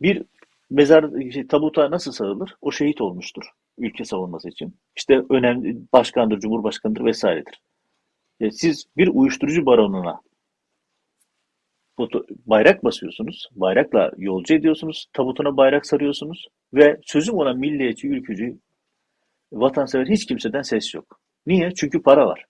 bir 0.00 0.24
mezar 0.70 1.30
şey, 1.32 1.46
tabuta 1.46 1.90
nasıl 1.90 2.12
sarılır? 2.12 2.54
O 2.60 2.72
şehit 2.72 3.00
olmuştur 3.00 3.44
ülke 3.78 4.04
savunması 4.04 4.48
için. 4.48 4.76
İşte 4.96 5.22
önemli 5.30 5.78
başkandır, 5.92 6.40
cumhurbaşkanıdır 6.40 7.04
vesairedir. 7.04 7.60
Ya 8.40 8.50
siz 8.50 8.86
bir 8.96 9.08
uyuşturucu 9.08 9.66
baronuna 9.66 10.20
bayrak 12.46 12.84
basıyorsunuz, 12.84 13.48
bayrakla 13.52 14.10
yolcu 14.16 14.54
ediyorsunuz, 14.54 15.06
tabutuna 15.12 15.56
bayrak 15.56 15.86
sarıyorsunuz 15.86 16.48
ve 16.74 17.00
sözüm 17.02 17.34
ona 17.34 17.52
milliyetçi, 17.52 18.08
ülkücü, 18.08 18.58
vatansever 19.52 20.06
hiç 20.06 20.26
kimseden 20.26 20.62
ses 20.62 20.94
yok. 20.94 21.20
Niye? 21.46 21.70
Çünkü 21.74 22.02
para 22.02 22.26
var. 22.26 22.44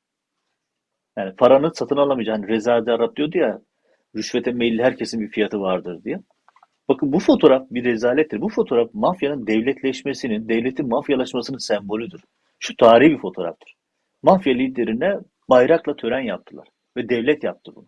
Yani 1.18 1.36
paranın 1.36 1.70
satın 1.74 1.96
alamayacağı, 1.96 2.36
hani 2.36 2.48
Reza 2.48 2.72
Arap 2.72 3.16
diyordu 3.16 3.38
ya, 3.38 3.60
rüşvete 4.16 4.52
meyilli 4.52 4.82
herkesin 4.82 5.20
bir 5.20 5.28
fiyatı 5.28 5.60
vardır 5.60 6.04
diye. 6.04 6.20
Bakın 6.88 7.12
bu 7.12 7.18
fotoğraf 7.18 7.66
bir 7.70 7.84
rezalettir. 7.84 8.40
Bu 8.40 8.48
fotoğraf 8.48 8.90
mafyanın 8.94 9.46
devletleşmesinin, 9.46 10.48
devletin 10.48 10.88
mafyalaşmasının 10.88 11.58
sembolüdür. 11.58 12.20
Şu 12.58 12.76
tarihi 12.76 13.10
bir 13.10 13.18
fotoğraftır. 13.18 13.74
Mafya 14.22 14.54
liderine 14.54 15.16
bayrakla 15.48 15.96
tören 15.96 16.20
yaptılar 16.20 16.68
ve 16.96 17.08
devlet 17.08 17.44
yaptı 17.44 17.72
bunu. 17.74 17.86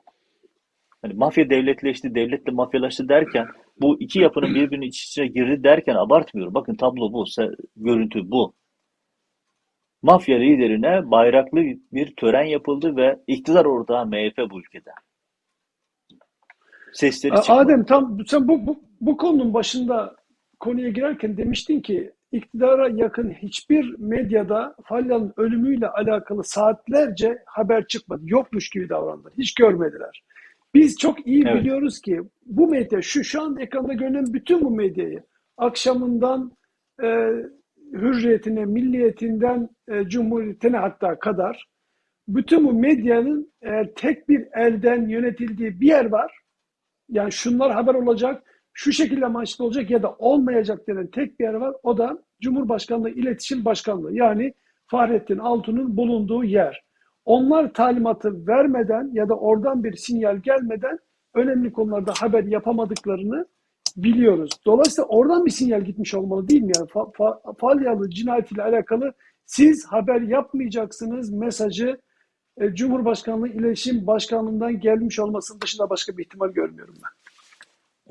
Hani 1.03 1.15
mafya 1.15 1.51
devletleşti, 1.51 2.15
devletle 2.15 2.53
mafyalaştı 2.53 3.09
derken 3.09 3.47
bu 3.81 4.01
iki 4.01 4.21
yapının 4.21 4.55
birbirinin 4.55 4.87
iç 4.87 5.05
içine 5.05 5.27
girdi 5.27 5.65
derken 5.65 5.95
abartmıyorum. 5.95 6.55
Bakın 6.55 6.75
tablo 6.75 7.13
bu, 7.13 7.25
görüntü 7.77 8.31
bu. 8.31 8.55
Mafya 10.03 10.39
liderine 10.39 11.11
bayraklı 11.11 11.61
bir 11.93 12.17
tören 12.17 12.45
yapıldı 12.45 12.97
ve 12.97 13.19
iktidar 13.27 13.65
ortağı 13.65 14.07
MHP 14.07 14.51
bu 14.51 14.61
ülkede. 14.61 14.91
Sesleri 16.93 17.35
çıkmadı. 17.37 17.61
Adem 17.61 17.85
tam 17.85 18.19
sen 18.27 18.49
bu, 18.49 18.67
bu, 18.67 18.83
bu 19.01 19.17
konunun 19.17 19.55
başında 19.55 20.17
konuya 20.61 20.89
girerken 20.89 21.37
demiştin 21.37 21.81
ki 21.81 22.13
iktidara 22.33 22.89
yakın 22.89 23.31
hiçbir 23.31 23.99
medyada 23.99 24.75
Falyan'ın 24.85 25.33
ölümüyle 25.37 25.89
alakalı 25.89 26.45
saatlerce 26.45 27.39
haber 27.47 27.87
çıkmadı. 27.87 28.23
Yokmuş 28.25 28.71
gibi 28.71 28.89
davrandılar. 28.89 29.33
Hiç 29.39 29.55
görmediler. 29.55 30.23
Biz 30.75 30.97
çok 30.97 31.27
iyi 31.27 31.45
Evet. 31.47 31.61
biliyoruz 31.61 32.01
ki 32.01 32.21
bu 32.47 32.69
medya 32.69 33.03
şu 33.03 33.25
şu 33.25 33.43
an 33.43 33.57
ekranda 33.57 33.93
görünen 33.93 34.33
bütün 34.33 34.65
bu 34.65 34.71
medyayı 34.71 35.23
akşamından 35.57 36.53
e, 37.03 37.33
hürriyetine, 37.93 38.65
milliyetinden 38.65 39.69
e, 39.89 40.05
cumhuriyetine 40.05 40.77
hatta 40.77 41.19
kadar 41.19 41.69
bütün 42.29 42.65
bu 42.65 42.73
medyanın 42.73 43.53
eğer 43.63 43.95
tek 43.95 44.29
bir 44.29 44.47
elden 44.55 45.09
yönetildiği 45.09 45.81
bir 45.81 45.87
yer 45.87 46.05
var 46.05 46.33
yani 47.09 47.33
şunlar 47.33 47.73
haber 47.73 47.95
olacak, 47.95 48.43
şu 48.73 48.93
şekilde 48.93 49.27
amaçlı 49.27 49.65
olacak 49.65 49.91
ya 49.91 50.03
da 50.03 50.13
olmayacak 50.19 50.89
denen 50.89 51.07
tek 51.07 51.41
bir 51.41 51.45
yer 51.45 51.55
var. 51.55 51.75
O 51.83 51.99
da 51.99 52.23
Cumhurbaşkanlığı 52.41 53.11
İletişim 53.11 53.65
Başkanlığı. 53.65 54.15
Yani 54.15 54.55
Fahrettin 54.87 55.39
Altun'un 55.39 55.97
bulunduğu 55.97 56.45
yer. 56.45 56.85
Onlar 57.25 57.73
talimatı 57.73 58.47
vermeden 58.47 59.11
ya 59.13 59.29
da 59.29 59.35
oradan 59.35 59.85
bir 59.85 59.97
sinyal 59.97 60.37
gelmeden 60.37 60.99
önemli 61.35 61.73
konularda 61.73 62.13
haber 62.21 62.45
yapamadıklarını 62.45 63.47
biliyoruz. 63.97 64.51
Dolayısıyla 64.67 65.09
oradan 65.09 65.47
bir 65.47 65.51
sinyal 65.51 65.81
gitmiş 65.81 66.15
olmalı 66.15 66.49
değil 66.49 66.63
mi? 66.63 66.73
Yani 66.77 66.89
Fa- 66.89 67.13
Fa- 67.13 67.59
Falyalı 67.59 68.11
cinayetiyle 68.11 68.63
alakalı 68.63 69.13
siz 69.47 69.87
haber 69.87 70.21
yapmayacaksınız 70.21 71.33
mesajı 71.33 72.01
e, 72.61 72.75
Cumhurbaşkanlığı 72.75 73.49
İletişim 73.49 74.07
Başkanlığı'ndan 74.07 74.81
gelmiş 74.81 75.19
olmasının 75.19 75.61
dışında 75.61 75.91
başka 75.91 76.17
bir 76.17 76.25
ihtimal 76.25 76.49
görmüyorum 76.49 76.95
ben. 77.03 77.29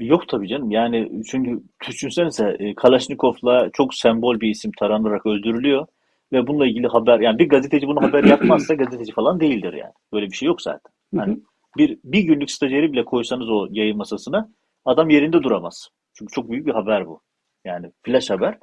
Yok 0.06 0.28
tabii 0.28 0.48
canım. 0.48 0.72
Yani 0.72 1.24
çünkü 1.32 1.64
düşünsenize 1.88 2.56
e, 2.60 2.76
Kalaşnikov'la 2.76 3.70
çok 3.74 3.94
sembol 3.94 4.40
bir 4.40 4.50
isim 4.50 4.72
taranarak 4.80 5.26
öldürülüyor 5.26 5.88
ve 6.32 6.48
bununla 6.48 6.68
ilgili 6.68 6.88
haber 6.88 7.20
yani 7.20 7.40
bir 7.40 7.50
gazeteci 7.50 7.88
bunu 7.88 8.02
haber 8.02 8.24
yapmazsa 8.24 8.74
gazeteci 8.84 9.12
falan 9.12 9.40
değildir 9.40 9.74
yani. 9.74 9.94
Böyle 10.14 10.26
bir 10.26 10.36
şey 10.36 10.48
yok 10.48 10.62
zaten. 10.62 10.92
Hı. 11.16 11.38
bir 11.78 12.00
bir 12.04 12.22
günlük 12.22 12.52
stajyeri 12.52 12.92
bile 12.92 13.06
koysanız 13.06 13.50
o 13.50 13.68
yayın 13.72 13.98
masasına 13.98 14.50
adam 14.86 15.10
yerinde 15.10 15.44
duramaz. 15.44 15.90
Çünkü 16.14 16.32
çok 16.32 16.52
büyük 16.52 16.66
bir 16.66 16.72
haber 16.72 17.08
bu. 17.08 17.22
Yani 17.66 17.92
flash 18.04 18.30
haber. 18.30 18.58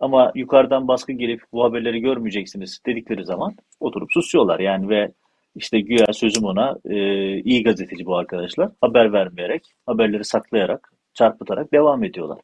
Ama 0.00 0.32
yukarıdan 0.34 0.88
baskı 0.88 1.12
gelip 1.12 1.42
bu 1.52 1.64
haberleri 1.64 2.00
görmeyeceksiniz 2.00 2.80
dedikleri 2.86 3.24
zaman 3.24 3.56
oturup 3.80 4.12
susuyorlar 4.12 4.60
yani 4.60 4.88
ve 4.88 5.12
işte 5.54 5.80
güya 5.80 6.12
sözüm 6.12 6.44
ona 6.44 6.78
e, 6.84 6.96
iyi 7.40 7.62
gazeteci 7.62 8.06
bu 8.06 8.16
arkadaşlar 8.16 8.70
haber 8.80 9.12
vermeyerek 9.12 9.74
haberleri 9.86 10.24
saklayarak 10.24 10.92
çarpıtarak 11.14 11.72
devam 11.72 12.04
ediyorlar. 12.04 12.38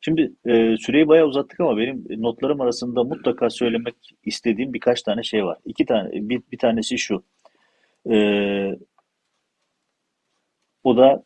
Şimdi 0.00 0.32
e, 0.44 0.76
süreyi 0.76 1.08
bayağı 1.08 1.26
uzattık 1.26 1.60
ama 1.60 1.76
benim 1.76 2.04
notlarım 2.22 2.60
arasında 2.60 3.04
mutlaka 3.04 3.50
söylemek 3.50 3.94
istediğim 4.24 4.72
birkaç 4.72 5.02
tane 5.02 5.22
şey 5.22 5.44
var. 5.44 5.58
İki 5.64 5.86
tane 5.86 6.10
bir, 6.12 6.42
bir 6.52 6.58
tanesi 6.58 6.98
şu. 6.98 7.22
E, 8.10 8.16
o 10.84 10.96
da 10.96 11.22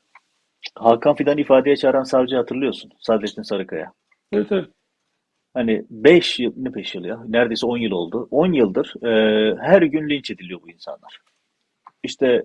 Hakan 0.74 1.14
Fidan 1.14 1.38
ifadeye 1.38 1.76
çağıran 1.76 2.02
savcı 2.02 2.36
hatırlıyorsun. 2.36 2.90
Sadrettin 2.98 3.42
Sarıkaya. 3.42 3.92
Evet, 4.32 4.52
evet. 4.52 4.70
Hani 5.54 5.84
5 5.90 6.38
yıl, 6.40 6.52
ne 6.56 6.74
5 6.74 6.94
yıl 6.94 7.04
ya? 7.04 7.24
Neredeyse 7.28 7.66
10 7.66 7.78
yıl 7.78 7.90
oldu. 7.90 8.28
10 8.30 8.52
yıldır 8.52 8.94
e, 9.04 9.56
her 9.60 9.82
gün 9.82 10.08
linç 10.08 10.30
ediliyor 10.30 10.60
bu 10.62 10.70
insanlar. 10.70 11.18
İşte 12.02 12.42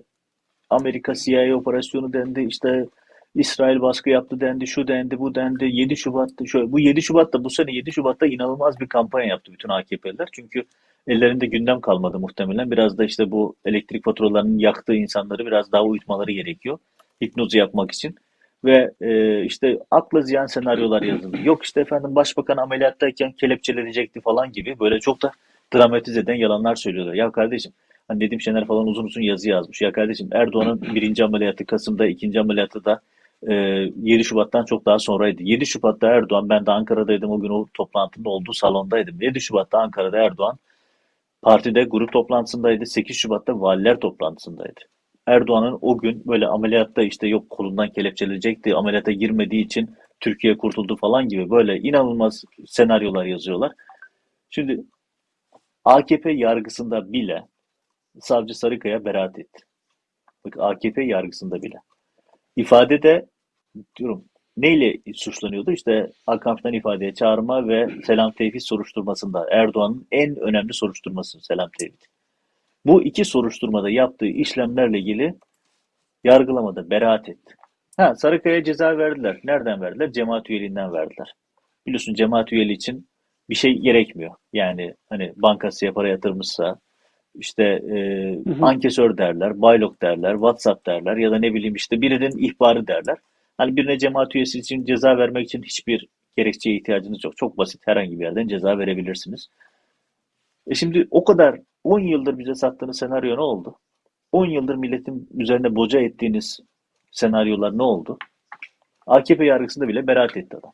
Amerika 0.70 1.14
CIA 1.14 1.56
operasyonu 1.56 2.12
dendi, 2.12 2.40
işte 2.40 2.86
İsrail 3.34 3.80
baskı 3.80 4.10
yaptı 4.10 4.40
dendi, 4.40 4.66
şu 4.66 4.88
dendi, 4.88 5.18
bu 5.18 5.34
dendi. 5.34 5.64
7 5.64 5.96
Şubat'ta 5.96 6.46
şöyle, 6.46 6.72
bu 6.72 6.80
7 6.80 7.02
Şubat'ta 7.02 7.44
bu 7.44 7.50
sene 7.50 7.72
7 7.72 7.92
Şubat'ta 7.92 8.26
inanılmaz 8.26 8.80
bir 8.80 8.88
kampanya 8.88 9.28
yaptı 9.28 9.52
bütün 9.52 9.68
AKP'liler. 9.68 10.28
Çünkü 10.32 10.64
ellerinde 11.06 11.46
gündem 11.46 11.80
kalmadı 11.80 12.18
muhtemelen. 12.18 12.70
Biraz 12.70 12.98
da 12.98 13.04
işte 13.04 13.30
bu 13.30 13.56
elektrik 13.64 14.04
faturalarının 14.04 14.58
yaktığı 14.58 14.94
insanları 14.94 15.46
biraz 15.46 15.72
daha 15.72 15.84
uyutmaları 15.84 16.32
gerekiyor. 16.32 16.78
Hipnozu 17.24 17.58
yapmak 17.58 17.92
için. 17.92 18.16
Ve 18.66 18.90
e, 19.00 19.42
işte 19.44 19.78
akla 19.90 20.20
ziyan 20.20 20.46
senaryolar 20.46 21.02
yazıldı. 21.02 21.36
Yok 21.44 21.64
işte 21.64 21.80
efendim 21.80 22.14
başbakan 22.14 22.56
ameliyattayken 22.56 23.32
kelepçelenecekti 23.32 24.20
falan 24.20 24.52
gibi 24.52 24.78
böyle 24.80 25.00
çok 25.00 25.22
da 25.22 25.30
dramatize 25.74 26.20
eden 26.20 26.34
yalanlar 26.34 26.74
söylüyorlar. 26.74 27.14
Ya 27.14 27.30
kardeşim 27.30 27.72
hani 28.08 28.20
Nedim 28.20 28.40
Şener 28.40 28.66
falan 28.66 28.86
uzun 28.86 29.04
uzun 29.04 29.22
yazı 29.22 29.48
yazmış. 29.48 29.82
Ya 29.82 29.92
kardeşim 29.92 30.28
Erdoğan'ın 30.32 30.82
birinci 30.82 31.24
ameliyatı 31.24 31.66
Kasım'da, 31.66 32.06
ikinci 32.06 32.40
ameliyatı 32.40 32.84
da 32.84 33.00
e, 33.48 33.54
7 34.02 34.24
Şubat'tan 34.24 34.64
çok 34.64 34.86
daha 34.86 34.98
sonraydı. 34.98 35.42
7 35.42 35.66
Şubat'ta 35.66 36.08
Erdoğan, 36.08 36.48
ben 36.48 36.66
de 36.66 36.70
Ankara'daydım 36.70 37.30
o 37.30 37.40
gün 37.40 37.48
o 37.48 37.66
toplantının 37.74 38.24
olduğu 38.24 38.52
salondaydım. 38.52 39.20
7 39.20 39.40
Şubat'ta 39.40 39.78
Ankara'da 39.78 40.18
Erdoğan 40.18 40.58
partide 41.42 41.84
grup 41.84 42.12
toplantısındaydı. 42.12 42.86
8 42.86 43.16
Şubat'ta 43.16 43.60
valiler 43.60 44.00
toplantısındaydı. 44.00 44.80
Erdoğan'ın 45.26 45.78
o 45.80 45.98
gün 45.98 46.22
böyle 46.26 46.46
ameliyatta 46.46 47.02
işte 47.02 47.28
yok 47.28 47.50
kolundan 47.50 47.90
kelepçelenecekti, 47.90 48.74
ameliyata 48.74 49.12
girmediği 49.12 49.64
için 49.64 49.90
Türkiye 50.20 50.56
kurtuldu 50.56 50.96
falan 50.96 51.28
gibi 51.28 51.50
böyle 51.50 51.78
inanılmaz 51.78 52.44
senaryolar 52.66 53.24
yazıyorlar. 53.24 53.72
Şimdi 54.50 54.84
AKP 55.84 56.32
yargısında 56.32 57.12
bile 57.12 57.46
savcı 58.20 58.54
Sarıkaya 58.54 59.04
beraat 59.04 59.38
etti. 59.38 59.64
Bak 60.44 60.56
AKP 60.58 61.04
yargısında 61.04 61.62
bile. 61.62 61.76
İfadede 62.56 63.26
diyorum 63.96 64.24
neyle 64.56 64.98
suçlanıyordu? 65.14 65.72
İşte 65.72 66.10
Hakan 66.26 66.72
ifadeye 66.72 67.14
çağırma 67.14 67.68
ve 67.68 67.88
Selam 68.04 68.32
Tevhid 68.32 68.60
soruşturmasında 68.60 69.46
Erdoğan'ın 69.50 70.06
en 70.10 70.36
önemli 70.36 70.74
soruşturması 70.74 71.40
Selam 71.40 71.70
Tevhid. 71.78 72.02
Bu 72.86 73.02
iki 73.02 73.24
soruşturmada 73.24 73.90
yaptığı 73.90 74.26
işlemlerle 74.26 74.98
ilgili 74.98 75.34
yargılamada 76.24 76.90
beraat 76.90 77.28
etti. 77.28 77.54
Ha, 77.96 78.14
Sarıkaya 78.14 78.64
ceza 78.64 78.98
verdiler. 78.98 79.40
Nereden 79.44 79.80
verdiler? 79.80 80.12
Cemaat 80.12 80.50
üyeliğinden 80.50 80.92
verdiler. 80.92 81.34
Biliyorsun 81.86 82.14
cemaat 82.14 82.52
üyeliği 82.52 82.76
için 82.76 83.08
bir 83.50 83.54
şey 83.54 83.78
gerekmiyor. 83.78 84.34
Yani 84.52 84.94
hani 85.08 85.32
bankasıya 85.36 85.92
para 85.92 86.08
yatırmışsa 86.08 86.76
işte 87.34 87.62
e, 87.64 87.96
Hı 88.46 88.54
hı. 88.54 88.66
ankesör 88.66 89.18
derler, 89.18 89.62
baylok 89.62 90.02
derler, 90.02 90.32
WhatsApp 90.32 90.86
derler 90.86 91.16
ya 91.16 91.30
da 91.30 91.38
ne 91.38 91.54
bileyim 91.54 91.74
işte 91.74 92.00
birinin 92.00 92.38
ihbarı 92.38 92.86
derler. 92.86 93.18
Hani 93.58 93.76
birine 93.76 93.98
cemaat 93.98 94.36
üyesi 94.36 94.58
için 94.58 94.84
ceza 94.84 95.18
vermek 95.18 95.44
için 95.44 95.62
hiçbir 95.62 96.08
gerekçeye 96.36 96.76
ihtiyacınız 96.76 97.24
yok. 97.24 97.36
Çok 97.36 97.58
basit 97.58 97.82
herhangi 97.86 98.20
bir 98.20 98.24
yerden 98.24 98.48
ceza 98.48 98.78
verebilirsiniz. 98.78 99.48
E 100.66 100.74
şimdi 100.74 101.08
o 101.10 101.24
kadar 101.24 101.60
10 101.84 102.00
yıldır 102.00 102.38
bize 102.38 102.54
sattığınız 102.54 102.98
senaryo 102.98 103.36
ne 103.36 103.40
oldu? 103.40 103.78
10 104.32 104.46
yıldır 104.46 104.74
milletin 104.74 105.28
üzerine 105.34 105.76
boca 105.76 106.00
ettiğiniz 106.00 106.60
senaryolar 107.12 107.78
ne 107.78 107.82
oldu? 107.82 108.18
AKP 109.06 109.44
yargısında 109.44 109.88
bile 109.88 110.06
beraat 110.06 110.36
etti 110.36 110.56
adam. 110.56 110.72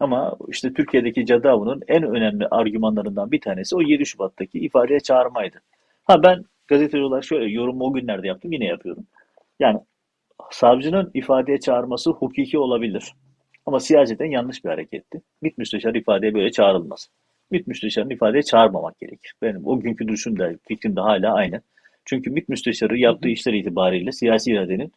Ama 0.00 0.36
işte 0.48 0.72
Türkiye'deki 0.72 1.26
cadı 1.26 1.50
avının 1.50 1.82
en 1.88 2.02
önemli 2.02 2.46
argümanlarından 2.48 3.32
bir 3.32 3.40
tanesi 3.40 3.76
o 3.76 3.80
7 3.80 4.06
Şubat'taki 4.06 4.58
ifadeye 4.58 5.00
çağırmaydı. 5.00 5.62
Ha 6.04 6.22
ben 6.22 6.44
gazeteci 6.68 7.02
olarak 7.04 7.24
şöyle 7.24 7.52
yorum 7.52 7.80
o 7.80 7.92
günlerde 7.92 8.26
yaptım 8.26 8.52
yine 8.52 8.64
yapıyorum. 8.64 9.06
Yani 9.60 9.80
savcının 10.50 11.10
ifadeye 11.14 11.60
çağırması 11.60 12.10
hukuki 12.10 12.58
olabilir. 12.58 13.12
Ama 13.70 13.80
siyaseten 13.80 14.26
yanlış 14.26 14.64
bir 14.64 14.68
hareketti. 14.68 15.22
MİT 15.42 15.58
müsteşarı 15.58 15.98
ifadeye 15.98 16.34
böyle 16.34 16.50
çağrılmaz. 16.50 17.08
MİT 17.50 17.66
müsteşarını 17.66 18.12
ifadeye 18.12 18.42
çağırmamak 18.42 18.98
gerekir. 18.98 19.34
Benim 19.42 19.66
o 19.66 19.80
günkü 19.80 20.08
duruşum 20.08 20.38
da 20.38 20.52
fikrim 20.68 20.96
de 20.96 21.00
hala 21.00 21.34
aynı. 21.34 21.60
Çünkü 22.04 22.30
MİT 22.30 22.48
müsteşarı 22.48 22.98
yaptığı 22.98 23.28
işler 23.28 23.52
itibariyle 23.52 24.12
siyasi 24.12 24.52
iradenin 24.52 24.92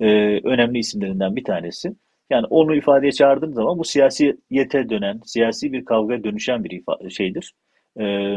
e, 0.00 0.06
önemli 0.44 0.78
isimlerinden 0.78 1.36
bir 1.36 1.44
tanesi. 1.44 1.92
Yani 2.30 2.46
onu 2.46 2.76
ifadeye 2.76 3.12
çağırdığım 3.12 3.54
zaman 3.54 3.78
bu 3.78 3.84
siyasiyete 3.84 4.90
dönen, 4.90 5.20
siyasi 5.24 5.72
bir 5.72 5.84
kavgaya 5.84 6.24
dönüşen 6.24 6.64
bir 6.64 6.70
ifa- 6.70 7.10
şeydir. 7.10 7.54
E, 8.00 8.36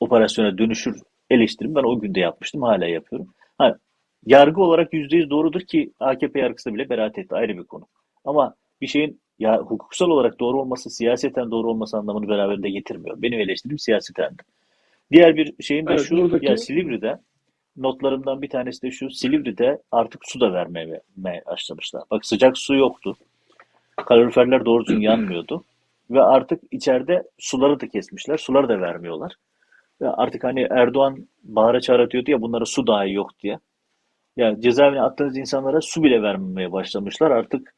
operasyona 0.00 0.58
dönüşür 0.58 1.00
eleştirim 1.30 1.74
ben 1.74 1.82
o 1.82 2.00
günde 2.00 2.20
yapmıştım, 2.20 2.62
hala 2.62 2.86
yapıyorum. 2.86 3.34
Ha, 3.58 3.78
yargı 4.26 4.60
olarak 4.62 4.92
%100 4.92 5.30
doğrudur 5.30 5.60
ki 5.60 5.92
AKP 6.00 6.40
yargısı 6.40 6.74
bile 6.74 6.88
beraat 6.88 7.18
etti 7.18 7.34
ayrı 7.34 7.58
bir 7.58 7.64
konu. 7.64 7.86
Ama 8.24 8.54
bir 8.80 8.86
şeyin 8.86 9.20
ya 9.38 9.58
hukuksal 9.58 10.10
olarak 10.10 10.40
doğru 10.40 10.60
olması, 10.60 10.90
siyaseten 10.90 11.50
doğru 11.50 11.70
olması 11.70 11.96
anlamını 11.96 12.28
beraberinde 12.28 12.70
getirmiyor. 12.70 13.22
Benim 13.22 13.40
eleştirim 13.40 13.78
siyasetendi. 13.78 14.42
Diğer 15.12 15.36
bir 15.36 15.62
şeyin 15.62 15.86
de 15.86 15.92
Evet, 15.92 16.04
şu, 16.04 16.16
buradaki 16.16 16.46
ya 16.46 16.56
Silivri'de 16.56 17.18
notlarımdan 17.76 18.42
bir 18.42 18.48
tanesi 18.48 18.82
de 18.82 18.90
şu, 18.90 19.10
Silivri'de 19.10 19.82
artık 19.92 20.20
su 20.24 20.40
da 20.40 20.52
vermeye 20.52 21.02
başlamışlar. 21.46 22.02
Bak 22.10 22.26
sıcak 22.26 22.58
su 22.58 22.74
yoktu. 22.74 23.16
Kaloriferler 23.96 24.64
doğru 24.64 24.86
düzgün 24.86 25.00
yanmıyordu. 25.00 25.64
Ve 26.10 26.22
artık 26.22 26.62
içeride 26.70 27.22
suları 27.38 27.80
da 27.80 27.88
kesmişler. 27.88 28.36
Suları 28.36 28.68
da 28.68 28.80
vermiyorlar. 28.80 29.32
Ve 30.00 30.08
artık 30.08 30.44
hani 30.44 30.66
Erdoğan 30.70 31.28
bağıra 31.42 31.80
çağıra 31.80 32.10
diyordu 32.10 32.30
ya 32.30 32.40
bunlara 32.40 32.64
su 32.64 32.86
dahi 32.86 33.12
yok 33.12 33.30
diye. 33.42 33.58
Ya 34.36 34.60
cezaevine 34.60 35.02
attığınız 35.02 35.36
insanlara 35.36 35.80
su 35.80 36.02
bile 36.02 36.22
vermemeye 36.22 36.72
başlamışlar. 36.72 37.30
Artık 37.30 37.74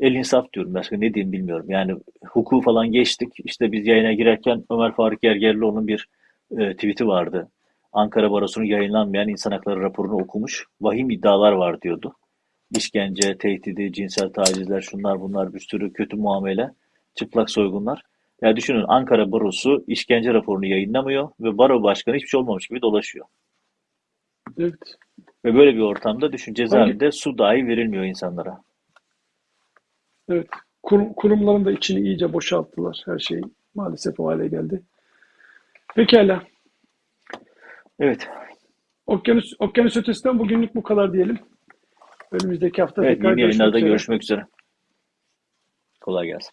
el 0.00 0.12
insaf 0.14 0.52
diyorum. 0.52 0.74
Başka 0.74 0.96
ne 0.96 1.14
diyeyim 1.14 1.32
bilmiyorum. 1.32 1.66
Yani 1.68 1.92
hukuku 2.24 2.60
falan 2.60 2.92
geçtik. 2.92 3.28
İşte 3.44 3.72
biz 3.72 3.86
yayına 3.86 4.12
girerken 4.12 4.64
Ömer 4.70 4.92
Faruk 4.92 5.22
Gergerlioğlu'nun 5.22 5.86
bir 5.86 6.08
e, 6.58 6.72
tweet'i 6.74 7.06
vardı. 7.06 7.48
Ankara 7.92 8.30
Barosu'nun 8.30 8.64
yayınlanmayan 8.64 9.28
insan 9.28 9.50
hakları 9.50 9.80
raporunu 9.80 10.22
okumuş. 10.22 10.66
Vahim 10.80 11.10
iddialar 11.10 11.52
var 11.52 11.80
diyordu. 11.80 12.14
İşkence, 12.76 13.38
tehdidi, 13.38 13.92
cinsel 13.92 14.32
tacizler, 14.32 14.80
şunlar 14.80 15.20
bunlar 15.20 15.54
bir 15.54 15.60
sürü 15.60 15.92
kötü 15.92 16.16
muamele, 16.16 16.70
çıplak 17.14 17.50
soygunlar. 17.50 18.02
Ya 18.42 18.56
düşünün 18.56 18.84
Ankara 18.88 19.32
Barosu 19.32 19.84
işkence 19.86 20.34
raporunu 20.34 20.66
yayınlamıyor 20.66 21.28
ve 21.40 21.58
baro 21.58 21.82
başkanı 21.82 22.16
hiçbir 22.16 22.28
şey 22.28 22.40
olmamış 22.40 22.68
gibi 22.68 22.82
dolaşıyor. 22.82 23.26
evet. 24.58 24.74
Ve 25.44 25.54
böyle 25.54 25.74
bir 25.74 25.80
ortamda 25.80 26.32
düşün 26.32 26.50
Hangi 26.52 26.56
cezaevinde 26.56 27.12
su 27.12 27.38
dahi 27.38 27.66
verilmiyor 27.66 28.04
insanlara. 28.04 28.58
Evet. 30.32 30.48
Kurum, 30.82 31.12
kurumların 31.12 31.64
da 31.64 31.72
içini 31.72 32.00
iyice 32.00 32.32
boşalttılar. 32.32 33.02
Her 33.06 33.18
şey 33.18 33.40
maalesef 33.74 34.20
o 34.20 34.26
hale 34.26 34.48
geldi. 34.48 34.82
Pekala. 35.94 36.42
Evet, 38.00 38.28
Okyanus, 39.06 39.52
okyanus 39.58 39.96
ötesinden 39.96 40.38
bugünlük 40.38 40.74
bu 40.74 40.82
kadar 40.82 41.12
diyelim. 41.12 41.38
Önümüzdeki 42.32 42.82
hafta 42.82 43.04
evet 43.04 43.16
tekrar 43.16 43.34
görüşmek 43.34 43.68
üzere. 43.68 43.80
görüşmek 43.88 44.22
üzere. 44.22 44.46
Kolay 46.00 46.26
gelsin. 46.26 46.52